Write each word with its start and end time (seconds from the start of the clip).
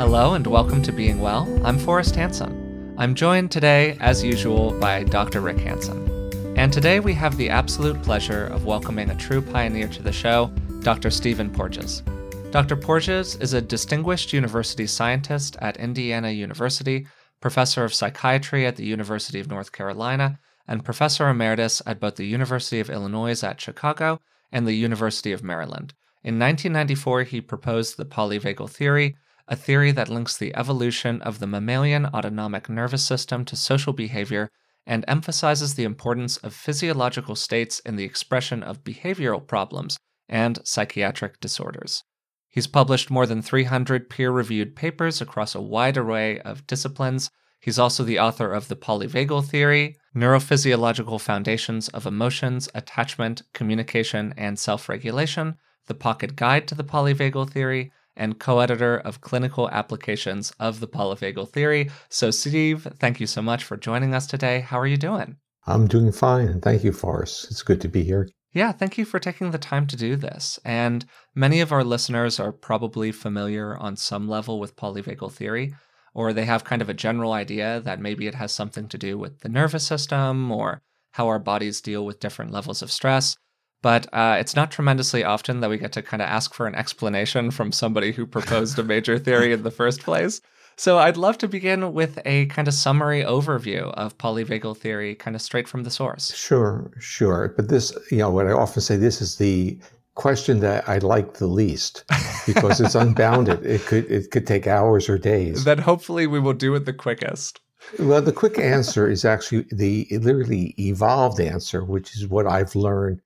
Hello 0.00 0.32
and 0.32 0.46
welcome 0.46 0.80
to 0.84 0.92
Being 0.92 1.20
Well. 1.20 1.46
I'm 1.62 1.78
Forrest 1.78 2.16
Hanson. 2.16 2.94
I'm 2.96 3.14
joined 3.14 3.50
today, 3.50 3.98
as 4.00 4.24
usual, 4.24 4.72
by 4.80 5.04
Dr. 5.04 5.42
Rick 5.42 5.58
Hanson. 5.58 6.56
And 6.56 6.72
today 6.72 7.00
we 7.00 7.12
have 7.12 7.36
the 7.36 7.50
absolute 7.50 8.02
pleasure 8.02 8.46
of 8.46 8.64
welcoming 8.64 9.10
a 9.10 9.14
true 9.14 9.42
pioneer 9.42 9.88
to 9.88 10.02
the 10.02 10.10
show, 10.10 10.46
Dr. 10.80 11.10
Stephen 11.10 11.50
Porges. 11.50 12.02
Dr. 12.50 12.76
Porges 12.76 13.36
is 13.36 13.52
a 13.52 13.60
distinguished 13.60 14.32
university 14.32 14.86
scientist 14.86 15.58
at 15.60 15.76
Indiana 15.76 16.30
University, 16.30 17.06
professor 17.42 17.84
of 17.84 17.92
psychiatry 17.92 18.64
at 18.64 18.76
the 18.76 18.86
University 18.86 19.38
of 19.38 19.50
North 19.50 19.70
Carolina, 19.70 20.38
and 20.66 20.82
professor 20.82 21.28
emeritus 21.28 21.82
at 21.84 22.00
both 22.00 22.16
the 22.16 22.24
University 22.24 22.80
of 22.80 22.88
Illinois 22.88 23.44
at 23.44 23.60
Chicago 23.60 24.18
and 24.50 24.66
the 24.66 24.72
University 24.72 25.30
of 25.30 25.44
Maryland. 25.44 25.92
In 26.24 26.38
1994, 26.38 27.24
he 27.24 27.42
proposed 27.42 27.98
the 27.98 28.06
polyvagal 28.06 28.70
theory, 28.70 29.18
a 29.50 29.56
theory 29.56 29.90
that 29.90 30.08
links 30.08 30.36
the 30.36 30.54
evolution 30.54 31.20
of 31.22 31.40
the 31.40 31.46
mammalian 31.46 32.06
autonomic 32.06 32.68
nervous 32.68 33.04
system 33.04 33.44
to 33.44 33.56
social 33.56 33.92
behavior 33.92 34.48
and 34.86 35.04
emphasizes 35.08 35.74
the 35.74 35.82
importance 35.82 36.36
of 36.38 36.54
physiological 36.54 37.34
states 37.34 37.80
in 37.80 37.96
the 37.96 38.04
expression 38.04 38.62
of 38.62 38.84
behavioral 38.84 39.44
problems 39.44 39.98
and 40.28 40.60
psychiatric 40.64 41.40
disorders. 41.40 42.04
He's 42.48 42.68
published 42.68 43.10
more 43.10 43.26
than 43.26 43.42
300 43.42 44.08
peer 44.08 44.30
reviewed 44.30 44.76
papers 44.76 45.20
across 45.20 45.54
a 45.54 45.60
wide 45.60 45.96
array 45.96 46.40
of 46.40 46.66
disciplines. 46.68 47.30
He's 47.60 47.78
also 47.78 48.04
the 48.04 48.20
author 48.20 48.52
of 48.52 48.68
The 48.68 48.76
Polyvagal 48.76 49.46
Theory, 49.46 49.96
Neurophysiological 50.16 51.20
Foundations 51.20 51.88
of 51.88 52.06
Emotions, 52.06 52.68
Attachment, 52.74 53.42
Communication, 53.52 54.32
and 54.36 54.58
Self 54.58 54.88
Regulation, 54.88 55.56
The 55.88 55.94
Pocket 55.94 56.36
Guide 56.36 56.66
to 56.68 56.74
the 56.74 56.84
Polyvagal 56.84 57.50
Theory, 57.50 57.92
and 58.16 58.38
co 58.38 58.60
editor 58.60 58.98
of 58.98 59.20
Clinical 59.20 59.68
Applications 59.70 60.52
of 60.58 60.80
the 60.80 60.88
Polyvagal 60.88 61.48
Theory. 61.50 61.90
So, 62.08 62.30
Steve, 62.30 62.86
thank 62.98 63.20
you 63.20 63.26
so 63.26 63.42
much 63.42 63.64
for 63.64 63.76
joining 63.76 64.14
us 64.14 64.26
today. 64.26 64.60
How 64.60 64.78
are 64.78 64.86
you 64.86 64.96
doing? 64.96 65.36
I'm 65.66 65.86
doing 65.86 66.12
fine, 66.12 66.48
and 66.48 66.62
thank 66.62 66.84
you, 66.84 66.92
Forrest. 66.92 67.50
It's 67.50 67.62
good 67.62 67.80
to 67.82 67.88
be 67.88 68.02
here. 68.02 68.28
Yeah, 68.52 68.72
thank 68.72 68.98
you 68.98 69.04
for 69.04 69.20
taking 69.20 69.50
the 69.52 69.58
time 69.58 69.86
to 69.86 69.96
do 69.96 70.16
this. 70.16 70.58
And 70.64 71.04
many 71.34 71.60
of 71.60 71.70
our 71.70 71.84
listeners 71.84 72.40
are 72.40 72.50
probably 72.50 73.12
familiar 73.12 73.76
on 73.76 73.96
some 73.96 74.28
level 74.28 74.58
with 74.58 74.76
polyvagal 74.76 75.32
theory, 75.32 75.74
or 76.14 76.32
they 76.32 76.44
have 76.46 76.64
kind 76.64 76.82
of 76.82 76.88
a 76.88 76.94
general 76.94 77.32
idea 77.32 77.80
that 77.80 78.00
maybe 78.00 78.26
it 78.26 78.34
has 78.34 78.52
something 78.52 78.88
to 78.88 78.98
do 78.98 79.16
with 79.16 79.40
the 79.40 79.48
nervous 79.48 79.86
system 79.86 80.50
or 80.50 80.82
how 81.12 81.28
our 81.28 81.38
bodies 81.38 81.80
deal 81.80 82.04
with 82.04 82.20
different 82.20 82.50
levels 82.50 82.82
of 82.82 82.90
stress. 82.90 83.36
But 83.82 84.12
uh, 84.12 84.36
it's 84.38 84.54
not 84.54 84.70
tremendously 84.70 85.24
often 85.24 85.60
that 85.60 85.70
we 85.70 85.78
get 85.78 85.92
to 85.92 86.02
kind 86.02 86.22
of 86.22 86.28
ask 86.28 86.52
for 86.52 86.66
an 86.66 86.74
explanation 86.74 87.50
from 87.50 87.72
somebody 87.72 88.12
who 88.12 88.26
proposed 88.26 88.78
a 88.78 88.82
major 88.82 89.18
theory 89.18 89.52
in 89.52 89.62
the 89.62 89.70
first 89.70 90.02
place. 90.02 90.40
So 90.76 90.98
I'd 90.98 91.16
love 91.16 91.36
to 91.38 91.48
begin 91.48 91.92
with 91.92 92.18
a 92.24 92.46
kind 92.46 92.66
of 92.66 92.74
summary 92.74 93.22
overview 93.22 93.92
of 93.94 94.16
polyvagal 94.16 94.78
theory, 94.78 95.14
kind 95.14 95.36
of 95.36 95.42
straight 95.42 95.68
from 95.68 95.84
the 95.84 95.90
source. 95.90 96.34
Sure, 96.34 96.90
sure. 96.98 97.52
But 97.56 97.68
this, 97.68 97.96
you 98.10 98.18
know, 98.18 98.30
what 98.30 98.46
I 98.46 98.52
often 98.52 98.80
say, 98.80 98.96
this 98.96 99.20
is 99.20 99.36
the 99.36 99.78
question 100.14 100.60
that 100.60 100.88
I 100.88 100.98
like 100.98 101.34
the 101.34 101.46
least 101.46 102.04
because 102.46 102.80
it's 102.80 102.94
unbounded. 102.94 103.64
It 103.64 103.86
could 103.86 104.10
it 104.10 104.30
could 104.30 104.46
take 104.46 104.66
hours 104.66 105.08
or 105.08 105.18
days. 105.18 105.64
Then 105.64 105.78
hopefully 105.78 106.26
we 106.26 106.40
will 106.40 106.54
do 106.54 106.74
it 106.74 106.84
the 106.84 106.92
quickest. 106.92 107.60
Well, 107.98 108.20
the 108.20 108.32
quick 108.32 108.58
answer 108.58 109.08
is 109.08 109.24
actually 109.24 109.66
the 109.70 110.06
literally 110.10 110.74
evolved 110.78 111.40
answer, 111.40 111.84
which 111.84 112.14
is 112.16 112.28
what 112.28 112.46
I've 112.46 112.74
learned 112.74 113.20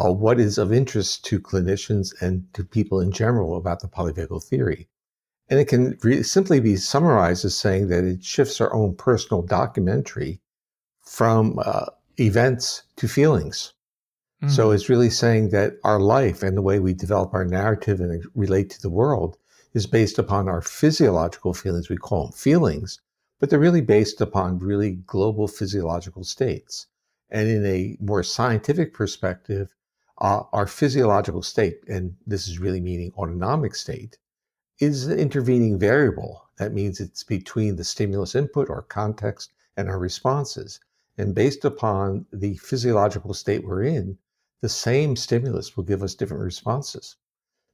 uh, 0.00 0.10
what 0.10 0.40
is 0.40 0.56
of 0.56 0.72
interest 0.72 1.24
to 1.26 1.38
clinicians 1.38 2.14
and 2.22 2.42
to 2.54 2.64
people 2.64 3.00
in 3.00 3.12
general 3.12 3.56
about 3.56 3.80
the 3.80 3.88
polyvagal 3.88 4.42
theory. 4.44 4.88
And 5.48 5.60
it 5.60 5.66
can 5.66 5.98
re- 6.02 6.22
simply 6.22 6.60
be 6.60 6.76
summarized 6.76 7.44
as 7.44 7.56
saying 7.56 7.88
that 7.88 8.04
it 8.04 8.24
shifts 8.24 8.60
our 8.60 8.72
own 8.72 8.94
personal 8.94 9.42
documentary 9.42 10.40
from 11.02 11.58
uh, 11.64 11.86
events 12.18 12.84
to 12.96 13.08
feelings. 13.08 13.74
Mm. 14.42 14.50
So 14.50 14.70
it's 14.70 14.88
really 14.88 15.10
saying 15.10 15.50
that 15.50 15.74
our 15.84 16.00
life 16.00 16.42
and 16.42 16.56
the 16.56 16.62
way 16.62 16.78
we 16.78 16.94
develop 16.94 17.34
our 17.34 17.44
narrative 17.44 18.00
and 18.00 18.24
relate 18.34 18.70
to 18.70 18.80
the 18.80 18.90
world 18.90 19.36
is 19.74 19.86
based 19.86 20.18
upon 20.18 20.48
our 20.48 20.62
physiological 20.62 21.52
feelings. 21.52 21.88
We 21.88 21.96
call 21.96 22.24
them 22.24 22.32
feelings, 22.32 23.00
but 23.38 23.50
they're 23.50 23.58
really 23.58 23.82
based 23.82 24.20
upon 24.20 24.58
really 24.60 24.92
global 25.06 25.46
physiological 25.46 26.24
states. 26.24 26.86
And 27.28 27.48
in 27.48 27.66
a 27.66 27.96
more 28.00 28.22
scientific 28.22 28.94
perspective, 28.94 29.74
uh, 30.20 30.42
our 30.52 30.66
physiological 30.66 31.42
state, 31.42 31.80
and 31.88 32.14
this 32.26 32.46
is 32.48 32.58
really 32.58 32.80
meaning 32.80 33.12
autonomic 33.16 33.74
state, 33.74 34.18
is 34.78 35.06
an 35.06 35.18
intervening 35.18 35.78
variable. 35.78 36.48
That 36.58 36.72
means 36.72 37.00
it's 37.00 37.24
between 37.24 37.76
the 37.76 37.84
stimulus 37.84 38.34
input 38.34 38.68
or 38.68 38.82
context 38.82 39.52
and 39.76 39.88
our 39.88 39.98
responses. 39.98 40.80
And 41.18 41.34
based 41.34 41.64
upon 41.64 42.26
the 42.32 42.56
physiological 42.56 43.34
state 43.34 43.64
we're 43.64 43.82
in, 43.82 44.18
the 44.60 44.68
same 44.68 45.16
stimulus 45.16 45.76
will 45.76 45.84
give 45.84 46.02
us 46.02 46.14
different 46.14 46.42
responses. 46.42 47.16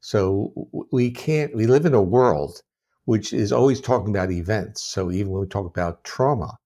So 0.00 0.52
we 0.92 1.10
can't, 1.10 1.54
we 1.54 1.66
live 1.66 1.86
in 1.86 1.94
a 1.94 2.02
world 2.02 2.62
which 3.06 3.32
is 3.32 3.52
always 3.52 3.80
talking 3.80 4.10
about 4.10 4.32
events. 4.32 4.82
So 4.82 5.10
even 5.10 5.30
when 5.32 5.40
we 5.40 5.46
talk 5.46 5.66
about 5.66 6.04
trauma, 6.04 6.58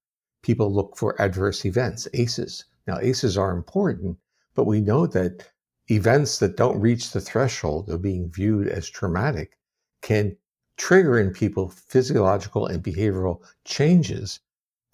people 0.43 0.73
look 0.73 0.97
for 0.97 1.21
adverse 1.21 1.65
events, 1.65 2.09
ACEs. 2.15 2.65
Now, 2.87 2.99
ACEs 2.99 3.37
are 3.37 3.53
important, 3.53 4.19
but 4.55 4.65
we 4.67 4.81
know 4.81 5.07
that 5.07 5.47
events 5.91 6.39
that 6.39 6.56
don't 6.56 6.81
reach 6.81 7.11
the 7.11 7.21
threshold 7.21 7.89
of 7.89 8.03
being 8.03 8.31
viewed 8.31 8.69
as 8.69 8.89
traumatic 8.89 9.59
can 10.03 10.37
trigger 10.77 11.19
in 11.19 11.33
people 11.33 11.69
physiological 11.69 12.67
and 12.67 12.83
behavioral 12.83 13.43
changes 13.65 14.41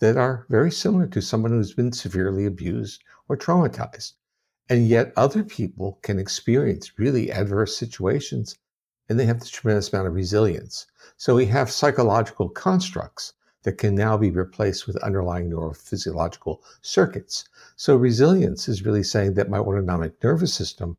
that 0.00 0.16
are 0.16 0.46
very 0.48 0.70
similar 0.70 1.06
to 1.06 1.22
someone 1.22 1.52
who's 1.52 1.74
been 1.74 1.92
severely 1.92 2.44
abused 2.44 3.02
or 3.28 3.36
traumatized. 3.36 4.14
And 4.68 4.88
yet 4.88 5.12
other 5.16 5.44
people 5.44 5.98
can 6.02 6.18
experience 6.18 6.98
really 6.98 7.30
adverse 7.30 7.76
situations 7.76 8.56
and 9.08 9.18
they 9.18 9.26
have 9.26 9.38
this 9.38 9.50
tremendous 9.50 9.92
amount 9.92 10.08
of 10.08 10.14
resilience. 10.14 10.86
So 11.16 11.36
we 11.36 11.46
have 11.46 11.70
psychological 11.70 12.48
constructs 12.48 13.34
that 13.66 13.78
can 13.78 13.96
now 13.96 14.16
be 14.16 14.30
replaced 14.30 14.86
with 14.86 14.96
underlying 14.98 15.50
neurophysiological 15.50 16.60
circuits. 16.82 17.48
So 17.74 17.96
resilience 17.96 18.68
is 18.68 18.86
really 18.86 19.02
saying 19.02 19.34
that 19.34 19.50
my 19.50 19.58
autonomic 19.58 20.22
nervous 20.22 20.54
system 20.54 20.98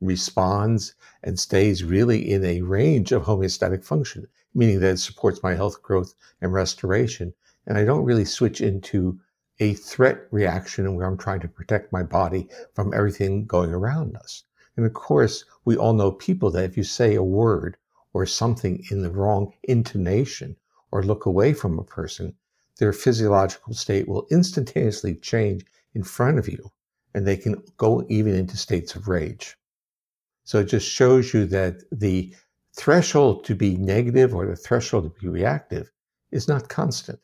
responds 0.00 0.94
and 1.24 1.40
stays 1.40 1.82
really 1.82 2.30
in 2.30 2.44
a 2.44 2.62
range 2.62 3.10
of 3.10 3.24
homeostatic 3.24 3.84
function, 3.84 4.28
meaning 4.54 4.78
that 4.78 4.92
it 4.92 4.98
supports 4.98 5.42
my 5.42 5.56
health 5.56 5.82
growth 5.82 6.14
and 6.40 6.52
restoration. 6.52 7.34
And 7.66 7.76
I 7.76 7.84
don't 7.84 8.04
really 8.04 8.24
switch 8.24 8.60
into 8.60 9.18
a 9.58 9.74
threat 9.74 10.28
reaction 10.30 10.94
where 10.94 11.08
I'm 11.08 11.18
trying 11.18 11.40
to 11.40 11.48
protect 11.48 11.92
my 11.92 12.04
body 12.04 12.48
from 12.74 12.94
everything 12.94 13.44
going 13.44 13.74
around 13.74 14.14
us. 14.14 14.44
And 14.76 14.86
of 14.86 14.92
course, 14.92 15.44
we 15.64 15.76
all 15.76 15.94
know 15.94 16.12
people 16.12 16.52
that 16.52 16.62
if 16.62 16.76
you 16.76 16.84
say 16.84 17.16
a 17.16 17.24
word 17.24 17.76
or 18.12 18.24
something 18.24 18.84
in 18.92 19.02
the 19.02 19.10
wrong 19.10 19.52
intonation 19.64 20.54
or 20.94 21.02
look 21.02 21.26
away 21.26 21.52
from 21.52 21.76
a 21.76 21.82
person, 21.82 22.32
their 22.78 22.92
physiological 22.92 23.74
state 23.74 24.06
will 24.06 24.28
instantaneously 24.30 25.16
change 25.16 25.66
in 25.92 26.04
front 26.04 26.38
of 26.38 26.48
you, 26.48 26.70
and 27.12 27.26
they 27.26 27.36
can 27.36 27.60
go 27.76 28.06
even 28.08 28.32
into 28.32 28.56
states 28.56 28.94
of 28.94 29.08
rage. 29.08 29.56
So 30.44 30.60
it 30.60 30.66
just 30.66 30.88
shows 30.88 31.34
you 31.34 31.46
that 31.46 31.82
the 31.90 32.32
threshold 32.76 33.44
to 33.46 33.56
be 33.56 33.76
negative 33.76 34.36
or 34.36 34.46
the 34.46 34.54
threshold 34.54 35.04
to 35.04 35.20
be 35.20 35.26
reactive 35.26 35.90
is 36.30 36.46
not 36.46 36.68
constant. 36.68 37.18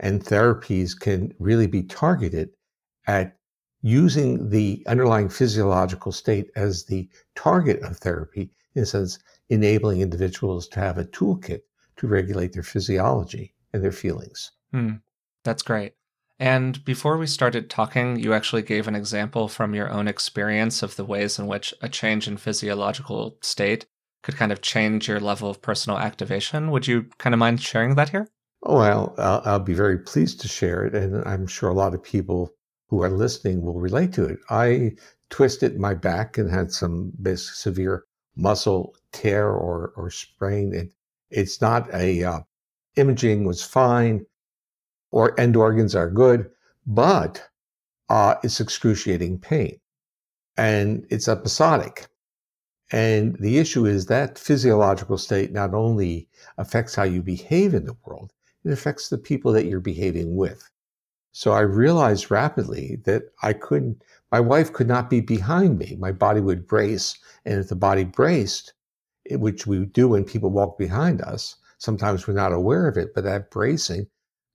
And 0.00 0.24
therapies 0.24 0.98
can 0.98 1.32
really 1.38 1.68
be 1.68 1.84
targeted 1.84 2.50
at 3.06 3.38
using 3.82 4.50
the 4.50 4.84
underlying 4.88 5.28
physiological 5.28 6.10
state 6.10 6.50
as 6.56 6.86
the 6.86 7.08
target 7.36 7.80
of 7.82 7.98
therapy, 7.98 8.50
in 8.74 8.82
a 8.82 8.86
sense, 8.86 9.20
enabling 9.50 10.00
individuals 10.00 10.66
to 10.68 10.80
have 10.80 10.98
a 10.98 11.04
toolkit 11.04 11.60
to 12.02 12.08
regulate 12.08 12.52
their 12.52 12.64
physiology 12.64 13.54
and 13.72 13.82
their 13.82 13.92
feelings. 13.92 14.50
Hmm. 14.72 14.94
That's 15.44 15.62
great. 15.62 15.94
And 16.40 16.84
before 16.84 17.16
we 17.16 17.28
started 17.28 17.70
talking, 17.70 18.18
you 18.18 18.34
actually 18.34 18.62
gave 18.62 18.88
an 18.88 18.96
example 18.96 19.46
from 19.46 19.72
your 19.72 19.88
own 19.88 20.08
experience 20.08 20.82
of 20.82 20.96
the 20.96 21.04
ways 21.04 21.38
in 21.38 21.46
which 21.46 21.72
a 21.80 21.88
change 21.88 22.26
in 22.26 22.36
physiological 22.36 23.38
state 23.40 23.86
could 24.24 24.36
kind 24.36 24.50
of 24.50 24.62
change 24.62 25.06
your 25.06 25.20
level 25.20 25.48
of 25.48 25.62
personal 25.62 25.98
activation. 25.98 26.72
Would 26.72 26.88
you 26.88 27.06
kind 27.18 27.34
of 27.34 27.38
mind 27.38 27.62
sharing 27.62 27.94
that 27.94 28.08
here? 28.08 28.26
Oh, 28.64 28.78
well, 28.78 29.14
I'll, 29.18 29.42
I'll 29.44 29.60
be 29.60 29.74
very 29.74 29.98
pleased 29.98 30.40
to 30.40 30.48
share 30.48 30.84
it. 30.84 30.94
And 30.96 31.22
I'm 31.24 31.46
sure 31.46 31.70
a 31.70 31.74
lot 31.74 31.94
of 31.94 32.02
people 32.02 32.52
who 32.88 33.02
are 33.04 33.10
listening 33.10 33.62
will 33.62 33.80
relate 33.80 34.12
to 34.14 34.24
it. 34.24 34.40
I 34.50 34.96
twisted 35.30 35.78
my 35.78 35.94
back 35.94 36.36
and 36.36 36.50
had 36.50 36.72
some 36.72 37.12
severe 37.36 38.04
muscle 38.34 38.96
tear 39.12 39.48
or, 39.48 39.92
or 39.96 40.10
sprain. 40.10 40.74
It 40.74 40.92
it's 41.32 41.60
not 41.60 41.92
a 41.94 42.24
uh, 42.24 42.40
imaging 42.96 43.44
was 43.44 43.62
fine, 43.62 44.26
or 45.10 45.38
end 45.40 45.56
organs 45.56 45.94
are 45.94 46.10
good, 46.10 46.50
but 46.86 47.48
uh, 48.08 48.34
it's 48.42 48.60
excruciating 48.60 49.38
pain, 49.38 49.80
and 50.56 51.06
it's 51.10 51.28
episodic. 51.28 52.06
And 52.92 53.36
the 53.38 53.58
issue 53.58 53.86
is 53.86 54.06
that 54.06 54.38
physiological 54.38 55.16
state 55.16 55.50
not 55.50 55.72
only 55.72 56.28
affects 56.58 56.94
how 56.94 57.04
you 57.04 57.22
behave 57.22 57.72
in 57.72 57.86
the 57.86 57.96
world, 58.04 58.32
it 58.64 58.70
affects 58.70 59.08
the 59.08 59.18
people 59.18 59.50
that 59.52 59.64
you're 59.64 59.80
behaving 59.80 60.36
with. 60.36 60.68
So 61.32 61.52
I 61.52 61.60
realized 61.60 62.30
rapidly 62.30 63.00
that 63.04 63.22
I 63.42 63.54
couldn't, 63.54 64.04
my 64.30 64.40
wife 64.40 64.72
could 64.74 64.88
not 64.88 65.08
be 65.08 65.22
behind 65.22 65.78
me. 65.78 65.96
My 65.98 66.12
body 66.12 66.40
would 66.40 66.66
brace. 66.66 67.16
And 67.46 67.58
if 67.58 67.68
the 67.68 67.76
body 67.76 68.04
braced, 68.04 68.74
Eh, 69.30 69.36
which 69.36 69.66
we 69.66 69.84
do 69.86 70.08
when 70.08 70.24
people 70.24 70.50
walk 70.50 70.78
behind 70.78 71.20
us, 71.22 71.56
sometimes 71.78 72.26
we're 72.26 72.34
not 72.34 72.52
aware 72.52 72.88
of 72.88 72.96
it, 72.96 73.14
but 73.14 73.24
that 73.24 73.50
bracing 73.50 74.06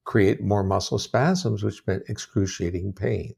create 0.03 0.41
more 0.41 0.63
muscle 0.63 0.99
spasms, 0.99 1.63
which 1.63 1.85
meant 1.87 2.03
excruciating 2.09 2.93
pain. 2.93 3.33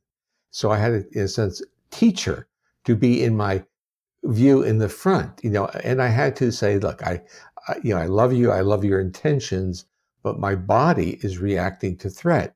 So 0.52 0.72
I 0.72 0.78
had, 0.78 1.06
in 1.12 1.24
a 1.24 1.28
sense, 1.28 1.62
teacher 1.92 2.48
to 2.86 2.96
be 2.96 3.24
in 3.24 3.36
my 3.36 3.64
view 4.24 4.64
in 4.64 4.80
the 4.80 4.90
front, 4.90 5.44
you 5.44 5.50
know, 5.50 5.66
and 5.84 6.02
I 6.02 6.08
had 6.08 6.36
to 6.38 6.52
say, 6.52 6.78
look, 6.80 7.02
I, 7.06 7.22
I, 7.68 7.76
you 7.84 7.94
know, 7.94 8.02
I 8.02 8.08
love 8.08 8.34
you, 8.34 8.52
I 8.52 8.62
love 8.62 8.84
your 8.84 9.00
intentions, 9.00 9.86
but 10.24 10.40
my 10.40 10.56
body 10.56 11.20
is 11.22 11.38
reacting 11.38 11.98
to 11.98 12.10
threat. 12.10 12.56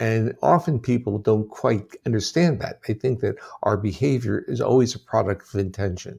And 0.00 0.34
often 0.42 0.80
people 0.80 1.18
don't 1.18 1.48
quite 1.48 1.94
understand 2.06 2.60
that. 2.60 2.82
They 2.82 2.94
think 2.94 3.20
that 3.20 3.36
our 3.62 3.76
behavior 3.76 4.44
is 4.48 4.60
always 4.60 4.94
a 4.94 4.98
product 4.98 5.52
of 5.52 5.60
intention. 5.60 6.18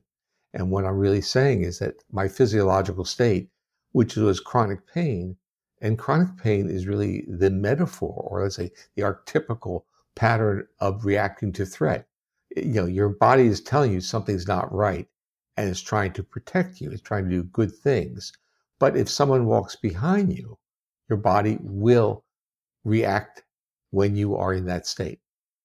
And 0.54 0.70
what 0.70 0.86
I'm 0.86 0.98
really 0.98 1.22
saying 1.22 1.64
is 1.64 1.80
that 1.80 2.04
my 2.12 2.28
physiological 2.28 3.06
state, 3.06 3.50
which 3.92 4.16
was 4.16 4.40
chronic 4.40 4.86
pain, 4.88 5.36
and 5.82 6.00
chronic 6.00 6.38
pain 6.38 6.70
is 6.70 6.88
really 6.88 7.26
the 7.28 7.50
metaphor, 7.50 8.28
or 8.30 8.44
let's 8.44 8.56
say 8.56 8.72
the 8.96 9.02
archetypical 9.02 9.84
pattern 10.16 10.68
of 10.80 11.06
reacting 11.06 11.52
to 11.54 11.66
threat 11.66 12.08
you 12.56 12.74
know, 12.74 12.86
your 12.86 13.10
body 13.10 13.48
is 13.48 13.62
telling 13.62 13.92
you 13.92 14.02
something's 14.02 14.48
not 14.48 14.74
right 14.74 15.08
and 15.58 15.70
it's 15.70 15.82
trying 15.82 16.14
to 16.14 16.24
protect 16.24 16.82
you, 16.82 16.92
it's 16.92 17.02
trying 17.02 17.26
to 17.26 17.30
do 17.30 17.44
good 17.44 17.74
things. 17.74 18.34
But 18.80 18.98
if 18.98 19.10
someone 19.10 19.46
walks 19.46 19.76
behind 19.76 20.36
you, 20.36 20.58
your 21.10 21.18
body 21.18 21.58
will 21.62 22.24
react 22.84 23.44
when 23.92 24.16
you 24.16 24.36
are 24.36 24.54
in 24.54 24.66
that 24.66 24.88
state. 24.88 25.20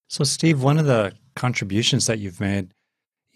So, 0.09 0.25
Steve, 0.25 0.63
one 0.63 0.79
of 0.79 0.87
the 0.87 1.13
contributions 1.37 2.07
that 2.07 2.19
you've 2.19 2.41
made 2.41 2.73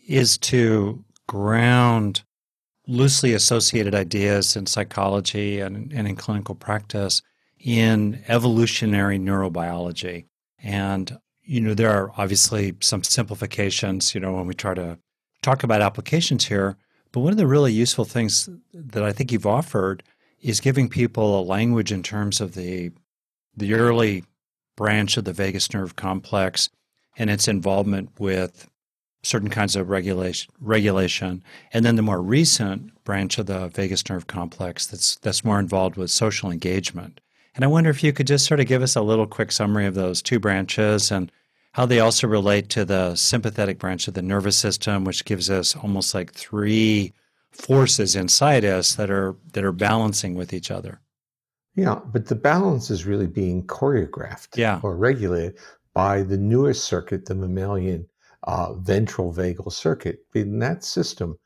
is 0.06 0.36
to 0.38 1.04
ground 1.28 2.22
loosely 2.86 3.32
associated 3.32 3.94
ideas 3.94 4.56
in 4.56 4.66
psychology 4.66 5.60
and, 5.60 5.92
and 5.92 6.08
in 6.08 6.16
clinical 6.16 6.54
practice 6.54 7.22
in 7.58 8.22
evolutionary 8.28 9.18
neurobiology. 9.18 10.26
And 10.62 11.18
you 11.44 11.60
know, 11.60 11.74
there 11.74 11.90
are 11.90 12.12
obviously 12.16 12.74
some 12.80 13.02
simplifications, 13.02 14.14
you 14.14 14.20
know, 14.20 14.32
when 14.32 14.46
we 14.46 14.54
try 14.54 14.74
to 14.74 14.98
talk 15.42 15.62
about 15.64 15.82
applications 15.82 16.46
here. 16.46 16.76
But 17.10 17.20
one 17.20 17.32
of 17.32 17.36
the 17.36 17.46
really 17.46 17.72
useful 17.72 18.04
things 18.04 18.48
that 18.72 19.02
I 19.02 19.12
think 19.12 19.32
you've 19.32 19.46
offered 19.46 20.02
is 20.40 20.60
giving 20.60 20.88
people 20.88 21.38
a 21.38 21.42
language 21.42 21.92
in 21.92 22.02
terms 22.02 22.40
of 22.40 22.54
the 22.54 22.90
the 23.54 23.74
early 23.74 24.24
branch 24.76 25.16
of 25.16 25.24
the 25.24 25.32
vagus 25.32 25.72
nerve 25.74 25.94
complex 25.94 26.70
and 27.18 27.28
its 27.28 27.46
involvement 27.46 28.08
with 28.18 28.66
certain 29.22 29.50
kinds 29.50 29.76
of 29.76 29.88
regulation 29.88 30.52
regulation 30.60 31.42
and 31.72 31.84
then 31.84 31.96
the 31.96 32.02
more 32.02 32.20
recent 32.20 32.92
branch 33.04 33.38
of 33.38 33.46
the 33.46 33.68
vagus 33.68 34.08
nerve 34.08 34.26
complex 34.26 34.86
that's 34.86 35.16
that's 35.16 35.44
more 35.44 35.60
involved 35.60 35.96
with 35.96 36.10
social 36.10 36.50
engagement 36.50 37.20
and 37.54 37.64
I 37.64 37.68
wonder 37.68 37.90
if 37.90 38.02
you 38.02 38.12
could 38.12 38.26
just 38.26 38.46
sort 38.46 38.60
of 38.60 38.66
give 38.66 38.82
us 38.82 38.96
a 38.96 39.02
little 39.02 39.26
quick 39.26 39.52
summary 39.52 39.86
of 39.86 39.94
those 39.94 40.22
two 40.22 40.38
branches 40.38 41.10
and 41.10 41.30
how 41.72 41.86
they 41.86 42.00
also 42.00 42.26
relate 42.26 42.68
to 42.70 42.84
the 42.84 43.14
sympathetic 43.14 43.78
branch 43.78 44.08
of 44.08 44.14
the 44.14 44.22
nervous 44.22 44.56
system, 44.56 45.04
which 45.04 45.24
gives 45.24 45.50
us 45.50 45.76
almost 45.76 46.14
like 46.14 46.32
three 46.32 47.12
forces 47.50 48.16
inside 48.16 48.64
us 48.64 48.94
that 48.94 49.10
are 49.10 49.36
that 49.52 49.64
are 49.64 49.72
balancing 49.72 50.34
with 50.34 50.52
each 50.52 50.70
other. 50.70 51.00
Yeah, 51.74 52.00
but 52.12 52.26
the 52.26 52.34
balance 52.34 52.90
is 52.90 53.06
really 53.06 53.26
being 53.26 53.66
choreographed 53.66 54.56
yeah. 54.56 54.80
or 54.82 54.96
regulated 54.96 55.58
by 55.94 56.22
the 56.22 56.36
newest 56.36 56.84
circuit, 56.84 57.26
the 57.26 57.34
mammalian 57.34 58.06
uh, 58.44 58.74
ventral 58.74 59.32
vagal 59.32 59.72
circuit. 59.72 60.24
In 60.34 60.58
that 60.60 60.84
system, 60.84 61.38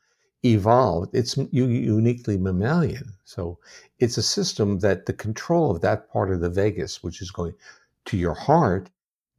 evolved. 0.43 1.09
It's 1.13 1.37
uniquely 1.51 2.37
mammalian. 2.37 3.13
So 3.25 3.59
it's 3.99 4.17
a 4.17 4.23
system 4.23 4.79
that 4.79 5.05
the 5.05 5.13
control 5.13 5.71
of 5.71 5.81
that 5.81 6.09
part 6.11 6.31
of 6.31 6.41
the 6.41 6.49
vagus, 6.49 7.03
which 7.03 7.21
is 7.21 7.31
going 7.31 7.53
to 8.05 8.17
your 8.17 8.33
heart, 8.33 8.89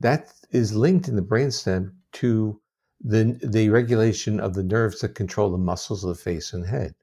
that 0.00 0.32
is 0.50 0.74
linked 0.74 1.08
in 1.08 1.16
the 1.16 1.22
brainstem 1.22 1.92
to 2.14 2.60
the, 3.00 3.38
the 3.42 3.68
regulation 3.70 4.40
of 4.40 4.54
the 4.54 4.64
nerves 4.64 5.00
that 5.00 5.14
control 5.14 5.50
the 5.50 5.58
muscles 5.58 6.04
of 6.04 6.08
the 6.08 6.22
face 6.22 6.52
and 6.52 6.66
head. 6.66 6.94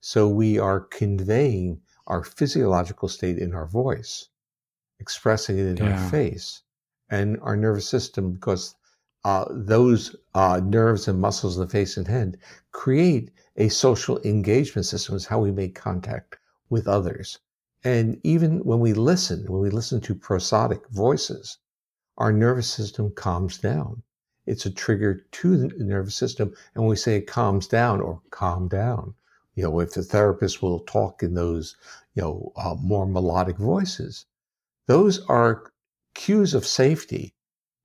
So 0.00 0.28
we 0.28 0.58
are 0.58 0.80
conveying 0.80 1.80
our 2.06 2.24
physiological 2.24 3.08
state 3.08 3.38
in 3.38 3.54
our 3.54 3.66
voice, 3.66 4.28
expressing 4.98 5.58
it 5.58 5.66
in 5.66 5.76
yeah. 5.76 5.92
our 5.92 6.10
face. 6.10 6.62
And 7.10 7.38
our 7.42 7.56
nervous 7.56 7.86
system, 7.86 8.32
because 8.32 8.74
uh, 9.24 9.44
those 9.50 10.16
uh, 10.34 10.60
nerves 10.64 11.06
and 11.06 11.20
muscles 11.20 11.56
of 11.56 11.68
the 11.68 11.72
face 11.72 11.96
and 11.96 12.08
head 12.08 12.38
create 12.72 13.30
a 13.56 13.68
social 13.68 14.20
engagement 14.22 14.86
system 14.86 15.14
is 15.14 15.26
how 15.26 15.38
we 15.38 15.52
make 15.52 15.74
contact 15.74 16.38
with 16.70 16.88
others. 16.88 17.38
And 17.84 18.20
even 18.24 18.64
when 18.64 18.80
we 18.80 18.92
listen, 18.92 19.44
when 19.46 19.60
we 19.60 19.70
listen 19.70 20.00
to 20.02 20.14
prosodic 20.14 20.88
voices, 20.90 21.58
our 22.16 22.32
nervous 22.32 22.68
system 22.68 23.10
calms 23.10 23.58
down. 23.58 24.02
It's 24.46 24.66
a 24.66 24.70
trigger 24.70 25.26
to 25.30 25.56
the 25.56 25.68
nervous 25.84 26.14
system. 26.14 26.54
And 26.74 26.82
when 26.82 26.90
we 26.90 26.96
say 26.96 27.16
it 27.16 27.26
calms 27.26 27.66
down 27.66 28.00
or 28.00 28.22
calm 28.30 28.68
down, 28.68 29.14
you 29.54 29.64
know, 29.64 29.80
if 29.80 29.94
the 29.94 30.02
therapist 30.02 30.62
will 30.62 30.80
talk 30.80 31.22
in 31.22 31.34
those, 31.34 31.76
you 32.14 32.22
know, 32.22 32.52
uh, 32.56 32.74
more 32.80 33.06
melodic 33.06 33.56
voices, 33.56 34.26
those 34.86 35.24
are 35.26 35.72
cues 36.14 36.54
of 36.54 36.66
safety, 36.66 37.34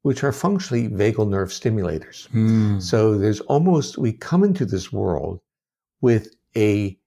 which 0.08 0.24
are 0.24 0.32
functionally 0.32 0.88
vagal 0.88 1.28
nerve 1.28 1.50
stimulators. 1.50 2.30
Mm. 2.30 2.82
So 2.82 3.18
there's 3.18 3.42
almost, 3.42 3.98
we 3.98 4.14
come 4.14 4.42
into 4.46 4.66
this 4.66 4.90
world 4.90 5.42
with 6.00 6.34
a 6.56 6.98